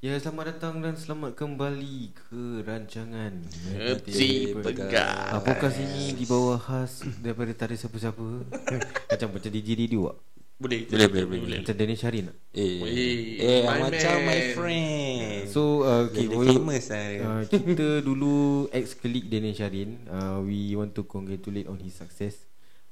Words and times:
Ya 0.00 0.16
selamat 0.16 0.56
datang 0.56 0.80
dan 0.80 0.96
selamat 0.96 1.36
kembali 1.36 2.16
ke 2.16 2.64
rancangan 2.64 3.36
Ngerti 3.68 4.56
pegang 4.56 4.88
Ah, 5.28 5.44
podcast 5.44 5.76
ini 5.76 6.16
di 6.16 6.24
bawah 6.24 6.56
khas 6.56 7.04
daripada 7.20 7.52
tak 7.52 7.68
ada 7.68 7.76
siapa-siapa 7.76 8.24
Macam 9.12 9.28
macam 9.28 9.50
DJ 9.52 9.76
Didio 9.76 10.08
tak? 10.08 10.16
Boleh 10.56 10.88
Boleh, 10.88 11.04
boleh, 11.06 11.24
boleh. 11.28 11.58
Macam 11.60 11.76
Daniel 11.76 12.00
Sharin 12.00 12.24
tak? 12.32 12.36
Eh, 12.52 12.80
Weh, 12.80 12.92
eh 13.38 13.60
my 13.62 13.76
macam 13.82 14.12
man. 14.14 14.24
my 14.24 14.40
friend. 14.52 15.40
So 15.48 15.84
uh, 15.84 16.08
okay, 16.08 16.24
Jadi 16.24 16.32
we- 16.34 16.48
famous 16.48 16.84
lah 16.88 17.04
dia. 17.04 17.20
uh, 17.20 17.42
Kita 17.44 17.86
dulu 18.00 18.34
ex-colleague 18.72 19.28
Daniel 19.28 19.52
Sharin 19.52 20.00
uh, 20.08 20.40
We 20.40 20.72
want 20.76 20.96
to 20.96 21.04
congratulate 21.04 21.68
on 21.68 21.76
his 21.76 21.92
success 21.92 22.40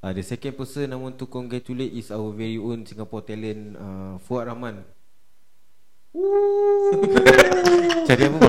uh, 0.05 0.13
The 0.13 0.21
second 0.21 0.61
person 0.61 0.93
I 0.93 1.01
want 1.01 1.17
to 1.17 1.25
congratulate 1.25 1.97
is 1.97 2.13
our 2.13 2.29
very 2.31 2.61
own 2.61 2.85
Singapore 2.85 3.25
talent 3.25 3.81
uh, 3.81 4.21
Fuad 4.21 4.45
Rahman 4.45 4.85
Cari 8.09 8.23
apa? 8.27 8.39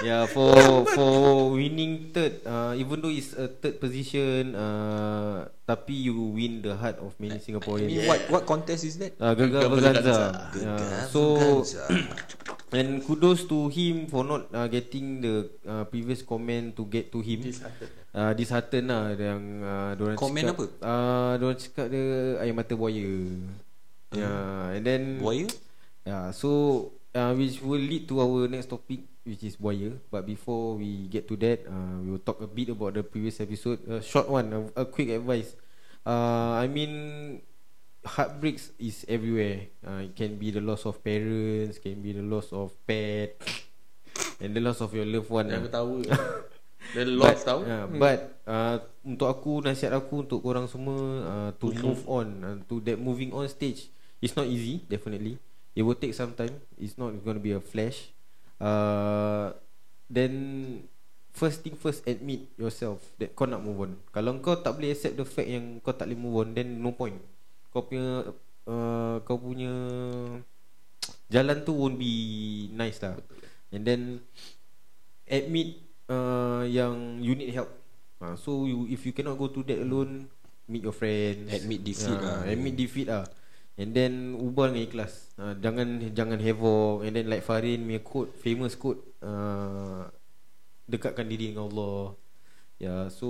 Yeah, 0.00 0.24
for 0.24 0.88
for 0.96 1.52
winning 1.60 2.08
third, 2.08 2.40
uh, 2.48 2.72
even 2.72 3.04
though 3.04 3.12
it's 3.12 3.36
a 3.36 3.52
third 3.52 3.76
position, 3.84 4.56
uh, 4.56 5.44
tapi 5.68 6.08
you 6.08 6.16
win 6.32 6.64
the 6.64 6.72
heart 6.72 6.96
of 7.04 7.12
many 7.20 7.36
I 7.36 7.44
Singaporeans. 7.44 7.84
mean, 7.92 8.08
what 8.08 8.20
what 8.32 8.42
contest 8.48 8.88
is 8.88 8.96
that? 8.96 9.12
Uh, 9.20 9.36
Gegar 9.36 9.60
Gegar 9.60 9.68
Berganza. 9.68 10.00
Berganza. 10.00 10.56
Yeah. 10.56 11.04
So 11.12 11.20
and 12.80 13.04
kudos 13.04 13.44
to 13.52 13.68
him 13.68 14.08
for 14.08 14.24
not 14.24 14.48
uh, 14.56 14.72
getting 14.72 15.20
the 15.20 15.52
uh, 15.68 15.84
previous 15.84 16.24
comment 16.24 16.72
to 16.80 16.88
get 16.88 17.12
to 17.12 17.20
him. 17.20 17.44
Disheartened. 17.44 17.92
Uh, 18.16 18.32
disheartened 18.32 18.88
lah 18.88 19.12
yang 19.12 19.42
uh, 19.60 19.90
diorang 20.00 20.16
Comment 20.16 20.48
cakap, 20.48 20.56
apa? 20.56 20.64
Uh, 20.80 21.32
diorang 21.44 21.60
cakap 21.60 21.86
dia 21.92 22.06
air 22.40 22.56
mata 22.56 22.72
buaya. 22.72 23.12
Yeah, 24.16 24.74
and 24.80 24.82
then 24.82 25.02
Buaya? 25.20 25.44
Yeah, 26.10 26.34
so 26.34 26.90
uh, 27.14 27.38
which 27.38 27.62
will 27.62 27.78
lead 27.78 28.10
to 28.10 28.18
our 28.18 28.50
next 28.50 28.66
topic 28.66 29.06
which 29.22 29.46
is 29.46 29.54
buaya. 29.54 29.94
But 30.10 30.26
before 30.26 30.74
we 30.74 31.06
get 31.06 31.30
to 31.30 31.38
that, 31.38 31.62
uh, 31.70 32.02
we 32.02 32.10
will 32.10 32.24
talk 32.26 32.42
a 32.42 32.50
bit 32.50 32.74
about 32.74 32.98
the 32.98 33.06
previous 33.06 33.38
episode. 33.38 33.78
A 33.86 34.02
short 34.02 34.26
one, 34.26 34.50
a, 34.50 34.82
a 34.82 34.84
quick 34.90 35.14
advice. 35.14 35.54
Uh, 36.02 36.58
I 36.58 36.66
mean, 36.66 37.38
heartbreaks 38.02 38.74
is 38.82 39.06
everywhere. 39.06 39.70
Uh, 39.86 40.10
it 40.10 40.18
can 40.18 40.34
be 40.34 40.50
the 40.50 40.58
loss 40.58 40.82
of 40.82 40.98
parents, 40.98 41.78
can 41.78 42.02
be 42.02 42.10
the 42.10 42.26
loss 42.26 42.50
of 42.50 42.74
pet, 42.90 43.38
and 44.42 44.50
the 44.50 44.58
loss 44.58 44.82
of 44.82 44.90
your 44.90 45.06
loved 45.06 45.30
one. 45.30 45.46
Lah. 45.46 45.58
aku 45.62 45.70
tahu 45.70 45.92
Dan 46.90 47.06
lost 47.22 47.46
tahu 47.46 47.62
Yeah, 47.62 47.86
But 47.86 48.40
uh, 48.50 48.82
untuk 49.06 49.30
aku 49.30 49.62
nasihat 49.62 49.94
aku 49.94 50.26
untuk 50.26 50.42
korang 50.42 50.66
semua 50.66 50.98
uh, 51.22 51.50
to 51.62 51.70
move 51.78 52.02
on 52.10 52.26
uh, 52.42 52.56
to 52.66 52.82
that 52.82 52.98
moving 52.98 53.30
on 53.30 53.46
stage. 53.46 53.92
It's 54.18 54.34
not 54.34 54.50
easy, 54.50 54.82
definitely. 54.90 55.38
It 55.80 55.88
will 55.88 55.96
take 55.96 56.12
some 56.12 56.36
time. 56.36 56.60
It's 56.76 57.00
not 57.00 57.16
going 57.24 57.40
to 57.40 57.44
be 57.44 57.56
a 57.56 57.62
flash. 57.64 58.12
Uh, 58.60 59.56
then 60.12 60.32
first 61.32 61.64
thing 61.64 61.72
first 61.72 62.04
admit 62.04 62.44
yourself 62.60 63.00
that 63.16 63.32
kau 63.32 63.48
nak 63.48 63.64
move 63.64 63.88
on. 63.88 63.92
Kalau 64.12 64.36
kau 64.44 64.60
tak 64.60 64.76
boleh 64.76 64.92
accept 64.92 65.16
the 65.16 65.24
fact 65.24 65.48
yang 65.48 65.80
kau 65.80 65.96
tak 65.96 66.12
boleh 66.12 66.20
move 66.20 66.36
on, 66.44 66.48
then 66.52 66.68
no 66.84 66.92
point. 66.92 67.16
Kau 67.72 67.88
punya 67.88 68.28
uh, 68.68 69.16
kau 69.24 69.40
punya 69.40 69.72
jalan 71.32 71.64
tu 71.64 71.72
won't 71.72 71.96
be 71.96 72.12
nice 72.76 73.00
lah. 73.00 73.16
And 73.72 73.80
then 73.80 74.20
admit 75.24 75.80
uh, 76.12 76.68
yang 76.68 77.24
you 77.24 77.32
need 77.32 77.56
help. 77.56 77.72
Uh, 78.20 78.36
so 78.36 78.68
you 78.68 78.84
if 78.92 79.08
you 79.08 79.16
cannot 79.16 79.40
go 79.40 79.48
to 79.48 79.64
that 79.64 79.80
alone, 79.80 80.28
meet 80.68 80.84
your 80.84 80.92
friends. 80.92 81.48
Admit 81.48 81.80
defeat 81.80 82.20
Ah, 82.20 82.44
lah. 82.44 82.52
Admit 82.52 82.76
defeat 82.76 83.08
lah. 83.08 83.24
And 83.80 83.96
then 83.96 84.36
ubah 84.36 84.76
dengan 84.76 84.84
ikhlas. 84.84 85.32
Uh, 85.40 85.56
jangan 85.56 86.04
jangan 86.12 86.36
havoc. 86.36 87.00
And 87.00 87.16
then 87.16 87.32
like 87.32 87.40
Farin 87.40 87.88
punya 87.88 88.04
quote, 88.04 88.36
famous 88.36 88.76
quote, 88.76 89.00
uh, 89.24 90.04
dekatkan 90.84 91.24
diri 91.24 91.56
dengan 91.56 91.72
Allah. 91.72 92.12
Ya, 92.76 92.84
yeah, 92.84 93.02
so 93.08 93.28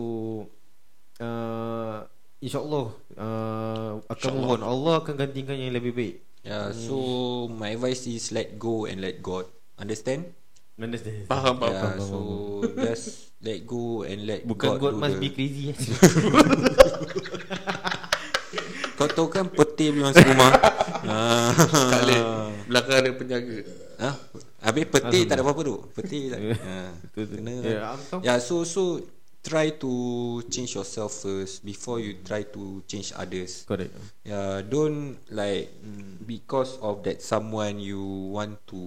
uh, 1.23 2.03
insyaallah 2.43 2.87
uh, 3.15 3.93
akan 4.11 4.31
move 4.35 4.59
on. 4.59 4.63
Allah 4.67 5.07
akan 5.07 5.15
gantikan 5.15 5.55
yang 5.55 5.71
lebih 5.71 5.95
baik. 5.95 6.17
Yeah, 6.43 6.75
so 6.75 6.99
my 7.47 7.79
advice 7.79 8.11
is 8.11 8.35
let 8.35 8.59
go 8.59 8.91
and 8.91 8.99
let 8.99 9.23
God. 9.23 9.47
Understand? 9.79 10.35
Understand? 10.81 11.29
Faham 11.31 11.61
faham 11.63 11.71
Yeah, 11.71 11.83
faham. 11.85 12.01
so 12.01 12.19
just 12.75 13.37
let 13.45 13.63
go 13.69 14.03
and 14.03 14.25
let 14.27 14.41
Bukan 14.49 14.81
God, 14.81 14.97
do 14.97 14.99
must 14.99 15.21
the- 15.21 15.23
be 15.23 15.29
crazy. 15.31 15.71
Kau 19.01 19.09
tahu 19.09 19.33
kan 19.33 19.49
peti 19.49 19.89
belum 19.89 20.13
masuk 20.13 20.29
rumah. 20.29 20.53
Ah. 21.09 21.49
Tak 21.57 22.05
boleh 22.05 22.21
Belakang 22.69 22.97
ada 23.01 23.11
penjaga 23.17 23.57
Ha? 23.97 24.11
Habis 24.61 24.85
peti 24.93 25.25
tak 25.25 25.41
ada 25.41 25.43
apa-apa 25.45 25.61
tu. 25.65 25.77
Peti 25.97 26.29
tak. 26.29 26.41
Ha. 26.61 26.77
Betul 27.09 27.25
tu. 27.25 27.35
Kena. 27.41 27.55
Ya, 27.65 27.81
I'm 27.97 28.01
tahu. 28.05 28.21
Yeah, 28.21 28.37
so 28.45 28.69
so 28.69 29.01
try 29.41 29.73
to 29.81 29.93
change 30.53 30.77
yourself 30.77 31.25
first 31.25 31.65
before 31.65 31.97
you 31.97 32.21
try 32.21 32.45
to 32.45 32.85
change 32.85 33.17
others. 33.17 33.65
Correct. 33.65 33.93
Yeah, 34.25 34.61
don't 34.61 35.17
like 35.33 35.73
because 36.29 36.77
of 36.85 37.01
that 37.09 37.25
someone 37.25 37.81
you 37.81 38.05
want 38.37 38.61
to 38.69 38.81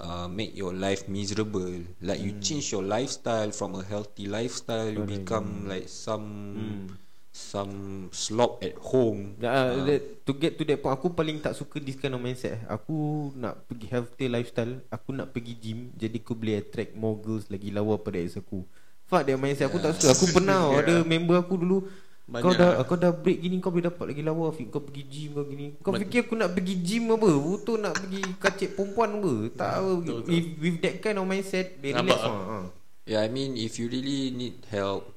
uh, 0.00 0.28
make 0.32 0.56
your 0.56 0.72
life 0.72 1.12
miserable. 1.12 1.84
Like 2.00 2.24
you 2.24 2.40
change 2.40 2.72
your 2.72 2.84
lifestyle 2.84 3.52
from 3.52 3.76
a 3.76 3.84
healthy 3.84 4.28
lifestyle, 4.28 4.88
you 4.88 5.04
become 5.04 5.68
like 5.68 5.92
some 5.92 6.88
some 7.32 8.06
slob 8.12 8.60
at 8.60 8.76
home. 8.76 9.40
Uh, 9.40 9.88
that, 9.88 10.20
to 10.28 10.36
get 10.36 10.60
to 10.60 10.68
that 10.68 10.84
point 10.84 10.92
Aku 10.92 11.16
paling 11.16 11.40
tak 11.40 11.56
suka 11.56 11.80
This 11.80 11.96
kind 11.96 12.12
of 12.12 12.20
mindset. 12.20 12.60
Aku 12.68 13.32
nak 13.32 13.64
pergi 13.64 13.88
healthy 13.88 14.28
lifestyle 14.28 14.84
Aku 14.92 15.16
nak 15.16 15.32
pergi 15.32 15.56
gym 15.56 15.96
Jadi 15.96 16.20
aku 16.20 16.36
boleh 16.36 16.60
attract 16.60 16.92
more 16.92 17.16
girls 17.16 17.48
Lagi 17.48 17.72
lawa 17.72 17.96
pada 17.96 18.20
ex 18.20 18.36
aku. 18.36 18.68
Fuck 19.08 19.24
that 19.24 19.40
mindset 19.40 19.72
Aku 19.72 19.80
tak 19.80 19.96
suka. 19.96 20.12
Aku 20.12 20.28
pernah 20.28 20.60
yeah. 20.76 20.80
Ada 20.84 20.94
member 21.08 21.40
aku 21.40 21.56
dulu 21.56 21.88
Kau 22.32 22.54
Banyak. 22.54 22.54
dah 22.54 22.72
kau 22.86 22.96
dah 22.96 23.12
break 23.12 23.44
gini 23.44 23.58
Kau 23.58 23.74
boleh 23.74 23.88
dapat 23.88 24.04
lagi 24.12 24.22
lawa 24.22 24.52
Fik. 24.52 24.68
Kau 24.68 24.84
pergi 24.84 25.02
gym 25.08 25.30
kau 25.32 25.44
gini. 25.48 25.66
Kau 25.80 25.92
fikir 25.96 26.28
aku 26.28 26.36
nak 26.36 26.52
pergi 26.52 26.74
gym 26.84 27.16
apa? 27.16 27.28
Betul 27.28 27.76
nak 27.80 27.96
pergi 27.96 28.22
kacik 28.38 28.70
perempuan 28.76 29.10
apa? 29.18 29.34
Tak 29.56 29.70
apa. 29.80 29.92
with, 30.28 30.48
with 30.60 30.76
that 30.84 31.00
kind 31.00 31.16
of 31.16 31.24
mindset 31.24 31.80
They 31.80 31.96
Nampak 31.96 32.12
relax 32.12 32.28
ha. 32.28 32.60
Yeah, 33.02 33.26
I 33.26 33.28
mean 33.28 33.58
if 33.58 33.82
you 33.82 33.90
really 33.90 34.30
need 34.30 34.62
help, 34.70 35.11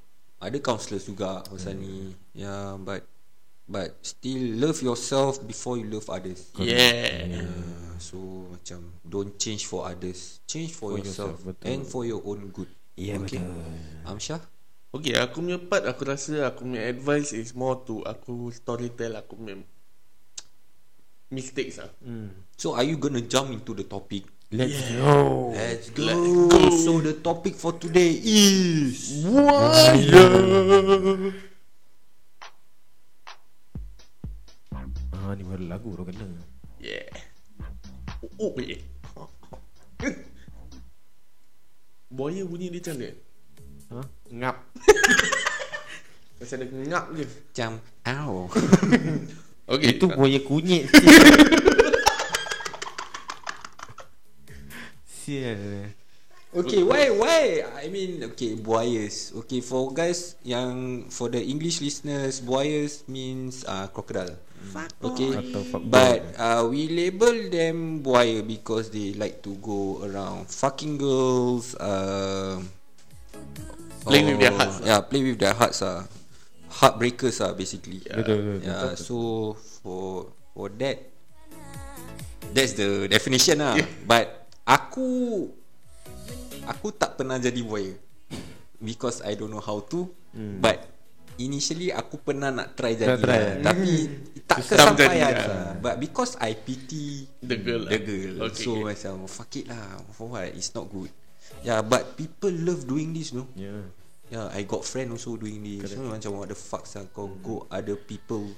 ada 0.45 0.57
counsellors 0.61 1.09
juga 1.09 1.41
pasal 1.45 1.77
ni. 1.77 2.13
Yeah, 2.37 2.77
but 2.77 3.05
but 3.65 3.97
still 4.05 4.61
love 4.61 4.79
yourself 4.85 5.41
before 5.43 5.81
you 5.81 5.89
love 5.89 6.05
others. 6.07 6.53
Yeah 6.59 7.41
Yeah, 7.41 7.97
so 7.97 8.47
macam 8.53 8.93
don't 9.01 9.33
change 9.41 9.65
for 9.65 9.89
others, 9.89 10.39
change 10.45 10.77
for, 10.77 10.93
For 10.93 11.01
yourself, 11.01 11.41
yourself, 11.41 11.49
betul. 11.49 11.65
and 11.65 11.81
for 11.83 12.03
your 12.05 12.21
own 12.21 12.53
good. 12.53 12.69
Ya 12.95 13.19
okay. 13.19 13.43
betul 13.43 13.51
Amsyah? 14.07 14.39
Okay 14.95 15.19
aku 15.19 15.43
punya 15.43 15.59
part 15.59 15.83
Aku 15.83 16.07
rasa 16.07 16.47
Aku 16.47 16.63
punya 16.63 16.87
advice 16.87 17.35
is 17.35 17.51
more 17.51 17.83
to 17.83 17.99
Aku 18.07 18.47
storytell 18.55 19.19
Aku 19.19 19.35
punya 19.35 19.59
Mistakes 21.27 21.83
lah 21.83 21.91
hmm. 21.99 22.31
So 22.55 22.79
are 22.79 22.87
you 22.87 22.95
gonna 22.95 23.19
jump 23.19 23.51
into 23.51 23.75
the 23.75 23.83
topic? 23.83 24.23
Let's 24.55 24.79
go 24.95 25.51
Let's 25.51 25.91
go. 25.91 26.07
Let's 26.07 26.31
go. 26.47 26.69
So 26.79 27.03
the 27.03 27.19
topic 27.19 27.59
for 27.59 27.75
today 27.75 28.15
is 28.23 29.27
Ah 35.11 35.35
ni 35.35 35.43
baru 35.43 35.67
lagu 35.67 35.91
dah 35.99 36.07
kena 36.07 36.39
Yeah 36.79 37.03
Oh, 38.39 38.55
oh 38.55 38.63
yeah 38.63 38.79
Buaya 42.07 42.47
bunyi 42.47 42.71
dia 42.71 42.79
macam 42.79 42.95
mana? 42.95 43.11
ha? 43.91 44.01
Ngap 44.31 44.55
Macam 46.39 46.55
ada 46.55 46.65
ngap 46.67 47.05
je 47.11 47.25
macam 47.27 47.71
ow. 48.07 48.47
Okay 49.75 49.99
Itu 49.99 50.07
buaya 50.15 50.39
kunyit 50.39 50.87
Sial 55.25 55.89
Okay, 56.55 56.87
why 56.87 57.11
why? 57.11 57.67
I 57.83 57.91
mean, 57.91 58.23
okay, 58.31 58.55
buayas. 58.55 59.35
Okay, 59.43 59.59
for 59.59 59.91
guys 59.91 60.39
yang 60.39 61.03
for 61.11 61.27
the 61.27 61.43
English 61.43 61.83
listeners, 61.83 62.39
buayas 62.39 63.03
means 63.11 63.67
uh, 63.67 63.91
crocodile. 63.91 64.39
Okay, 65.03 65.35
Atau 65.35 65.61
fuckboy. 65.67 65.91
but 65.91 66.19
uh, 66.39 66.63
we 66.71 66.87
label 66.87 67.51
them 67.51 67.99
buaya 67.99 68.39
because 68.39 68.87
they 68.87 69.11
like 69.19 69.43
to 69.43 69.51
go 69.59 69.99
around 70.07 70.47
fucking 70.47 70.95
girls. 70.95 71.75
Uh, 71.75 72.63
Playing 74.07 74.37
with 74.37 74.39
their 74.39 74.55
hearts 74.55 74.79
lah. 74.79 74.87
Yeah, 74.87 74.99
play 75.03 75.21
with 75.27 75.39
their 75.41 75.55
hearts. 75.59 75.83
Ah, 75.83 76.07
heartbreakers. 76.71 77.43
Ah, 77.43 77.51
basically. 77.51 77.99
Betul, 77.99 78.37
betul, 78.39 78.55
betul. 78.63 78.69
Yeah, 78.69 78.95
so 78.95 79.15
for 79.83 80.31
for 80.55 80.71
that, 80.79 81.03
that's 82.55 82.77
the 82.79 83.11
definition 83.11 83.59
lah. 83.59 83.75
But 84.07 84.44
aku 84.65 85.09
aku 86.65 86.87
tak 86.97 87.21
pernah 87.21 87.37
jadi 87.37 87.61
buaya 87.61 87.93
because 88.81 89.21
I 89.21 89.37
don't 89.37 89.53
know 89.53 89.63
how 89.63 89.79
to. 89.93 90.09
Hmm. 90.35 90.59
But 90.59 90.83
initially 91.39 91.91
aku 91.91 92.19
pernah 92.19 92.51
nak 92.51 92.75
try 92.75 92.95
jadi 92.97 93.15
try, 93.19 93.39
lah. 93.59 93.71
tapi 93.71 93.91
tak 94.49 94.59
Susah 94.63 94.75
kesampaian 94.93 95.31
lah. 95.31 95.47
ah. 95.47 95.71
But 95.79 95.95
because 96.01 96.35
I 96.41 96.57
pity 96.57 97.29
The 97.39 97.57
girl 97.59 97.83
the 97.87 97.99
lah. 97.99 98.03
girl, 98.03 98.33
Okay, 98.51 98.63
so 98.65 98.69
okay. 98.75 98.83
macam 98.83 99.13
fuck 99.29 99.51
it 99.55 99.65
lah. 99.69 100.01
For 100.11 100.27
what? 100.31 100.51
It's 100.51 100.73
not 100.75 100.89
good. 100.89 101.11
Yeah, 101.61 101.85
but 101.85 102.17
people 102.17 102.49
love 102.51 102.89
doing 102.89 103.13
this, 103.13 103.31
no. 103.31 103.45
Yeah. 103.53 103.85
Yeah, 104.33 104.49
I 104.49 104.65
got 104.65 104.81
friend 104.81 105.13
also 105.13 105.37
doing 105.37 105.61
this. 105.61 105.93
So 105.93 106.01
macam 106.01 106.41
what 106.41 106.49
the 106.49 106.57
fuck 106.57 106.89
sah 106.89 107.05
kau 107.13 107.29
go 107.45 107.69
other 107.69 107.93
people. 107.93 108.49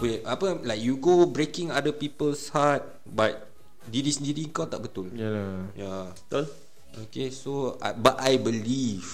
Wait, 0.00 0.24
apa 0.24 0.58
like 0.64 0.80
you 0.80 0.96
go 0.96 1.28
breaking 1.28 1.68
other 1.70 1.92
people's 1.92 2.48
heart 2.50 2.82
but 3.04 3.46
diri 3.90 4.10
sendiri 4.10 4.50
kau 4.50 4.66
tak 4.66 4.82
betul. 4.84 5.10
Yalah. 5.14 5.70
Yeah. 5.78 6.10
Betul? 6.26 6.44
Okay, 7.06 7.28
so 7.28 7.76
uh, 7.78 7.94
but 7.96 8.16
I 8.18 8.40
believe 8.40 9.04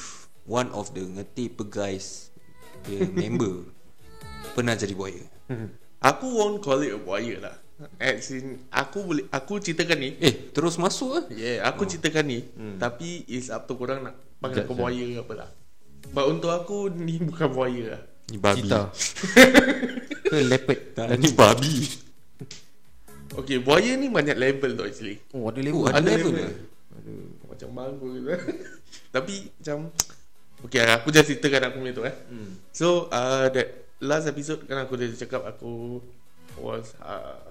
one 0.46 0.70
of 0.70 0.94
the 0.94 1.02
ngeti 1.02 1.50
guys 1.66 2.30
the 2.86 3.06
member 3.10 3.66
pernah 4.54 4.74
jadi 4.78 4.94
buaya. 4.94 5.24
Aku 6.10 6.26
won't 6.34 6.58
call 6.62 6.82
it 6.82 6.94
a 6.94 6.98
buaya 6.98 7.38
lah. 7.38 7.56
As 7.98 8.30
in, 8.30 8.62
aku 8.70 9.02
boleh 9.02 9.26
aku 9.34 9.58
ceritakan 9.58 9.98
ni. 9.98 10.14
Eh, 10.22 10.54
terus 10.54 10.78
masuk 10.78 11.18
ah. 11.18 11.24
Yeah, 11.34 11.66
aku 11.66 11.82
ceritakan 11.86 12.26
ni. 12.30 12.46
Tapi 12.78 13.26
is 13.26 13.50
up 13.50 13.66
to 13.66 13.74
korang 13.74 14.06
nak 14.06 14.14
panggil 14.38 14.66
aku 14.66 14.74
buaya 14.78 15.02
ke 15.02 15.18
apa 15.18 15.32
lah. 15.34 15.50
But 16.10 16.26
untuk 16.30 16.50
aku 16.50 16.90
ni 16.90 17.18
bukan 17.30 17.48
buaya 17.50 17.82
lah. 17.98 18.02
Ni 18.30 18.38
babi. 18.38 18.66
Cita. 18.66 18.90
Ke 20.30 20.36
leopard. 20.46 20.80
Tak, 20.94 21.06
ni 21.18 21.30
babi. 21.34 21.74
Okay, 23.32 23.56
buaya 23.58 23.96
ni 23.96 24.12
banyak 24.12 24.36
level 24.36 24.76
tu 24.76 24.84
actually. 24.84 25.16
Oh, 25.32 25.48
ada 25.48 25.60
level. 25.60 25.82
Oh, 25.82 25.88
ada 25.88 25.98
Ada 25.98 26.08
level 26.12 26.32
level. 26.36 26.52
ke? 26.52 26.62
Macam 27.48 27.68
bagus 27.72 28.12
gitu. 28.16 28.28
Tapi 29.14 29.34
macam 29.58 29.78
Okay 30.62 30.78
aku 30.86 31.10
just 31.10 31.26
ceritakan 31.26 31.62
aku 31.68 31.76
punya 31.82 31.92
tu 31.92 32.04
eh 32.06 32.14
Hmm. 32.30 32.54
So 32.70 33.10
uh, 33.10 33.50
that 33.50 33.68
last 33.98 34.30
episode 34.30 34.62
kan 34.70 34.78
aku 34.78 34.94
dah 34.94 35.10
cakap 35.10 35.42
aku 35.42 35.98
was 36.54 36.94
uh, 37.02 37.50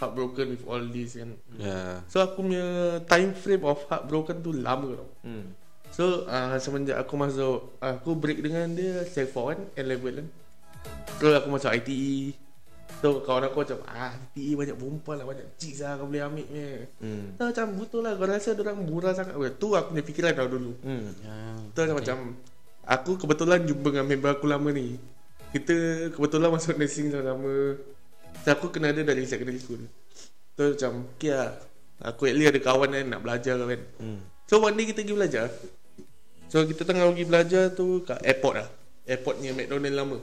heartbroken 0.00 0.56
with 0.56 0.64
all 0.64 0.80
this 0.80 1.20
kan 1.20 1.36
Yeah. 1.60 2.00
So 2.08 2.24
aku 2.24 2.48
punya 2.48 2.64
time 3.04 3.36
frame 3.36 3.68
of 3.68 3.84
heartbroken 3.90 4.40
tu 4.40 4.56
lama 4.56 4.96
tau 4.96 5.08
Hmm. 5.28 5.52
So 5.92 6.24
uh, 6.24 6.56
semenjak 6.56 7.00
aku 7.00 7.16
masuk 7.16 7.76
Aku 7.80 8.12
break 8.16 8.44
dengan 8.44 8.72
dia 8.72 9.04
Sec 9.04 9.32
4 9.32 9.34
kan 9.34 9.60
N-level 9.84 10.20
kan 10.20 10.28
Terus 11.20 11.34
aku 11.36 11.48
masuk 11.52 11.68
ITE 11.74 12.32
So 12.98 13.22
kawan 13.22 13.46
aku 13.46 13.62
macam 13.62 13.78
Ah 13.86 14.10
ITE 14.34 14.58
banyak 14.58 14.74
perempuan 14.74 15.22
lah 15.22 15.26
Banyak 15.30 15.46
chicks 15.54 15.86
lah 15.86 15.94
Kau 15.94 16.10
boleh 16.10 16.22
ambil 16.26 16.46
ni 16.50 16.66
Hmm. 16.98 17.24
So, 17.38 17.46
macam 17.46 17.66
betul 17.78 18.00
lah 18.02 18.18
Kau 18.18 18.26
rasa 18.26 18.58
orang 18.58 18.78
murah 18.82 19.14
sangat? 19.14 19.38
Tu 19.38 19.68
aku 19.70 19.94
punya 19.94 20.02
fikiran 20.02 20.32
tau 20.34 20.50
dulu 20.50 20.74
Hmm. 20.82 21.14
yeah. 21.22 21.54
Tu 21.70 21.78
okay. 21.78 21.94
macam 21.94 22.16
Aku 22.88 23.14
kebetulan 23.14 23.62
jumpa 23.62 23.86
dengan 23.94 24.06
member 24.10 24.30
aku 24.34 24.50
lama 24.50 24.68
ni 24.74 24.98
Kita 25.54 25.74
kebetulan 26.10 26.50
masuk 26.50 26.74
nursing 26.74 27.14
sama-sama 27.14 27.78
So 28.42 28.48
aku 28.50 28.66
kenal 28.74 28.90
dia 28.90 29.06
dari 29.06 29.22
secondary 29.30 29.62
school 29.62 29.78
Tu 30.58 30.62
macam 30.74 31.06
Okay 31.14 31.30
lah 31.38 31.54
Aku 32.02 32.26
at 32.26 32.34
least 32.34 32.50
ada 32.50 32.60
kawan 32.62 32.90
kan 32.90 33.06
nak 33.06 33.22
belajar 33.22 33.54
kan 33.62 33.80
Hmm. 34.02 34.20
So 34.50 34.58
one 34.58 34.74
day 34.74 34.90
kita 34.90 35.06
pergi 35.06 35.14
belajar 35.14 35.46
So 36.50 36.66
kita 36.66 36.82
tengah 36.82 37.06
pergi 37.14 37.26
belajar 37.30 37.62
tu 37.70 38.02
kat 38.02 38.18
airport 38.26 38.54
lah 38.58 38.68
Airportnya 39.06 39.54
McDonald 39.54 39.94
lama 39.94 40.18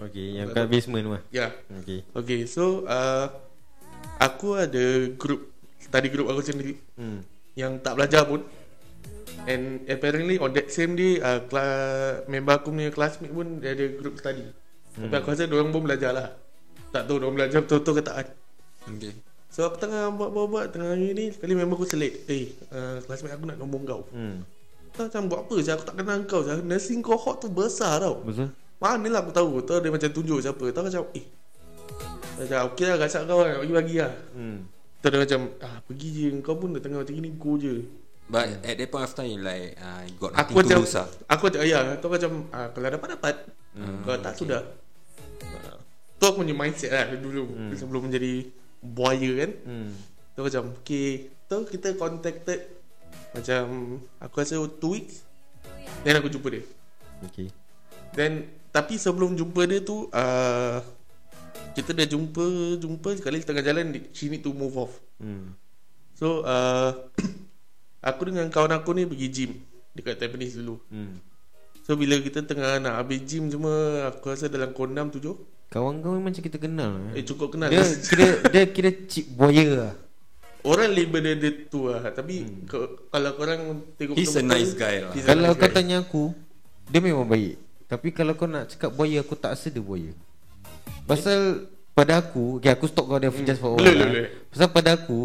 Okay, 0.00 0.26
yang 0.32 0.48
kat 0.48 0.64
basement 0.64 1.02
tu 1.02 1.12
lah. 1.12 1.22
Ya 1.28 1.36
yeah. 1.38 1.50
Okay. 1.76 2.00
Okay 2.14 2.40
so 2.44 2.84
uh, 2.84 3.28
Aku 4.16 4.54
ada 4.54 4.80
group 5.10 5.52
Study 5.76 6.08
group 6.08 6.26
aku 6.26 6.40
sendiri 6.40 6.80
Hmm. 6.96 7.20
Yang 7.52 7.72
tak 7.80 7.94
belajar 7.94 8.24
pun 8.24 8.40
And 9.44 9.84
apparently 9.86 10.36
on 10.36 10.52
that 10.52 10.68
same 10.68 10.92
day 10.94 11.16
uh, 11.18 11.44
kela- 11.44 12.24
Member 12.26 12.54
aku 12.54 12.68
punya 12.70 12.88
classmate 12.88 13.28
pun 13.28 13.60
Dia 13.60 13.72
ada 13.72 13.84
group 13.90 14.16
study 14.16 14.44
hmm. 14.96 15.04
Tapi 15.04 15.14
aku 15.14 15.28
rasa 15.30 15.44
diorang 15.44 15.68
pun 15.68 15.84
belajar 15.84 16.12
lah 16.12 16.28
Tak 16.90 17.04
tahu 17.04 17.16
diorang 17.18 17.36
belajar 17.36 17.60
betul-betul 17.60 17.94
ke 17.96 18.02
tak 18.02 18.16
kan 18.16 18.28
Okay. 18.96 19.12
So 19.52 19.68
aku 19.68 19.76
tengah 19.78 20.08
buat-buat 20.10 20.72
Tengah 20.72 20.96
ni 20.96 21.12
ni 21.12 21.24
Sekali 21.28 21.52
member 21.52 21.76
aku 21.76 21.84
selit 21.84 22.24
Eh 22.24 22.56
uh, 22.68 23.04
classmate 23.04 23.36
aku 23.36 23.44
nak 23.44 23.56
nombor 23.56 23.80
kau 23.84 24.02
Hmm. 24.08 24.44
Tak 24.90 25.12
macam 25.12 25.28
buat 25.28 25.40
apa 25.44 25.54
je 25.60 25.70
Aku 25.70 25.84
tak 25.84 25.96
kenal 25.96 26.18
kau 26.24 26.40
je 26.40 26.56
Nursing 26.58 27.00
cohort 27.00 27.36
tu 27.38 27.48
besar 27.48 28.00
tau 28.00 28.24
Betul? 28.24 28.48
Mana 28.80 29.06
lah 29.06 29.20
aku 29.20 29.30
tahu 29.30 29.60
Tahu 29.60 29.78
dia 29.78 29.92
macam 29.92 30.08
tunjuk 30.08 30.40
siapa 30.40 30.64
Tahu 30.66 30.84
macam 30.88 31.02
Eh 31.12 31.24
Macam 32.38 32.58
okey 32.72 32.84
lah 32.84 32.96
Gasak 32.96 33.22
kau 33.24 33.44
Nak 33.44 33.60
bagi-bagi 33.60 33.96
lah 33.98 34.12
Hmm. 34.32 34.64
Tahu 34.98 35.10
dia 35.10 35.20
macam 35.20 35.40
Ah 35.60 35.76
pergi 35.80 36.08
je 36.10 36.26
Kau 36.40 36.56
pun 36.56 36.72
dah 36.72 36.80
tengah 36.80 36.98
macam 36.98 37.14
ni 37.14 37.30
Go 37.32 37.54
je 37.54 37.84
But 38.24 38.62
at 38.62 38.74
that 38.74 38.88
point 38.88 39.02
of 39.02 39.12
time 39.12 39.42
like 39.42 39.74
uh, 39.76 40.00
you 40.02 40.14
got 40.16 40.32
nothing 40.32 40.54
Aku 40.54 40.56
to 40.56 40.64
macam 40.64 40.78
lose 40.80 40.94
lah. 40.94 41.06
Aku 41.28 41.42
macam 41.46 41.60
Ya 41.62 41.78
tu 41.94 42.06
macam 42.08 42.30
ah, 42.50 42.66
Kalau 42.70 42.88
dapat 42.88 43.08
dapat 43.12 43.34
Hmm, 43.70 44.02
Kalau 44.02 44.18
tak 44.18 44.32
okay. 44.32 44.40
sudah 44.40 44.60
Ah, 45.62 45.78
Tu 46.16 46.24
aku 46.24 46.36
punya 46.40 46.54
mindset 46.54 46.90
lah 46.90 47.06
Dulu 47.12 47.42
Hmm. 47.46 47.70
Sebelum 47.72 48.08
menjadi 48.08 48.48
Buaya 48.80 49.30
kan 49.36 49.50
Hmm. 49.62 49.90
Tu 50.32 50.40
macam 50.40 50.62
Okay 50.80 51.08
Tu 51.44 51.56
kita 51.68 51.92
contacted 51.94 52.60
Macam 53.30 53.62
Aku 54.18 54.34
rasa 54.36 54.56
2 54.56 54.72
weeks 54.86 55.20
Then 56.00 56.16
aku 56.16 56.28
jumpa 56.28 56.48
dia 56.48 56.64
Okay. 57.20 57.52
Then 58.10 58.48
Tapi 58.70 58.94
sebelum 58.96 59.34
jumpa 59.34 59.66
dia 59.66 59.82
tu 59.82 60.06
uh, 60.06 60.78
Kita 61.74 61.90
dah 61.90 62.06
jumpa 62.06 62.78
Jumpa 62.78 63.18
sekali 63.18 63.42
tengah 63.42 63.66
jalan 63.66 63.90
She 64.14 64.30
need 64.30 64.46
to 64.46 64.54
move 64.54 64.78
off 64.78 64.94
Hmm. 65.20 65.52
So 66.16 66.40
uh, 66.48 66.96
Aku 68.08 68.24
dengan 68.24 68.48
kawan 68.48 68.72
aku 68.72 68.96
ni 68.96 69.04
Pergi 69.04 69.28
gym 69.28 69.50
Dekat 69.92 70.16
Tampines 70.16 70.56
dulu 70.56 70.78
Hmm. 70.88 71.18
So 71.84 71.98
bila 71.98 72.16
kita 72.22 72.46
tengah 72.46 72.78
nak 72.78 73.02
habis 73.02 73.20
gym 73.26 73.50
semua 73.50 74.08
Aku 74.14 74.30
rasa 74.30 74.46
dalam 74.46 74.70
pukul 74.70 74.94
6 74.94 75.18
7 75.20 75.70
Kawan 75.70 76.02
kau 76.02 76.14
memang 76.14 76.30
macam 76.30 76.42
kita 76.42 76.58
kenal 76.58 76.92
Eh 77.14 77.20
eh. 77.20 77.24
cukup 77.26 77.54
kenal 77.54 77.68
Dia 77.68 77.82
kira 78.10 78.26
dia 78.48 78.62
kira 78.70 78.90
cheap 79.06 79.26
buaya 79.34 79.66
lah. 79.70 79.92
Orang 80.60 80.92
label 80.92 81.20
dia, 81.24 81.34
dia 81.36 81.52
tu 81.66 81.88
lah 81.88 82.04
Tapi 82.10 82.42
hmm. 82.42 82.64
ke, 82.70 82.78
Kalau 83.10 83.30
korang 83.34 83.60
tengok 83.98 84.14
He's 84.18 84.34
a 84.34 84.42
nice 84.42 84.72
guy 84.74 85.02
lah. 85.02 85.12
Kalau 85.14 85.52
nice 85.52 85.58
kau 85.58 85.68
guy. 85.68 85.74
tanya 85.74 85.96
aku, 86.00 86.24
dia 86.90 87.00
memang 87.00 87.24
baik. 87.24 87.69
Tapi 87.90 88.14
kalau 88.14 88.38
kau 88.38 88.46
nak 88.46 88.70
cakap 88.70 88.94
buaya, 88.94 89.18
aku 89.18 89.34
tak 89.34 89.58
rasa 89.58 89.66
dia 89.66 89.82
buaya. 89.82 90.14
Pasal 91.02 91.66
pada 91.90 92.22
aku, 92.22 92.62
okay, 92.62 92.70
aku 92.70 92.86
stop 92.86 93.10
kau 93.10 93.18
dia 93.18 93.34
just 93.42 93.58
for 93.58 93.74
a 93.74 93.82
Boleh, 93.82 93.90
while. 93.90 93.98
boleh, 93.98 93.98
lah. 93.98 94.10
boleh. 94.14 94.28
Pasal 94.46 94.68
pada 94.70 94.90
aku, 94.94 95.20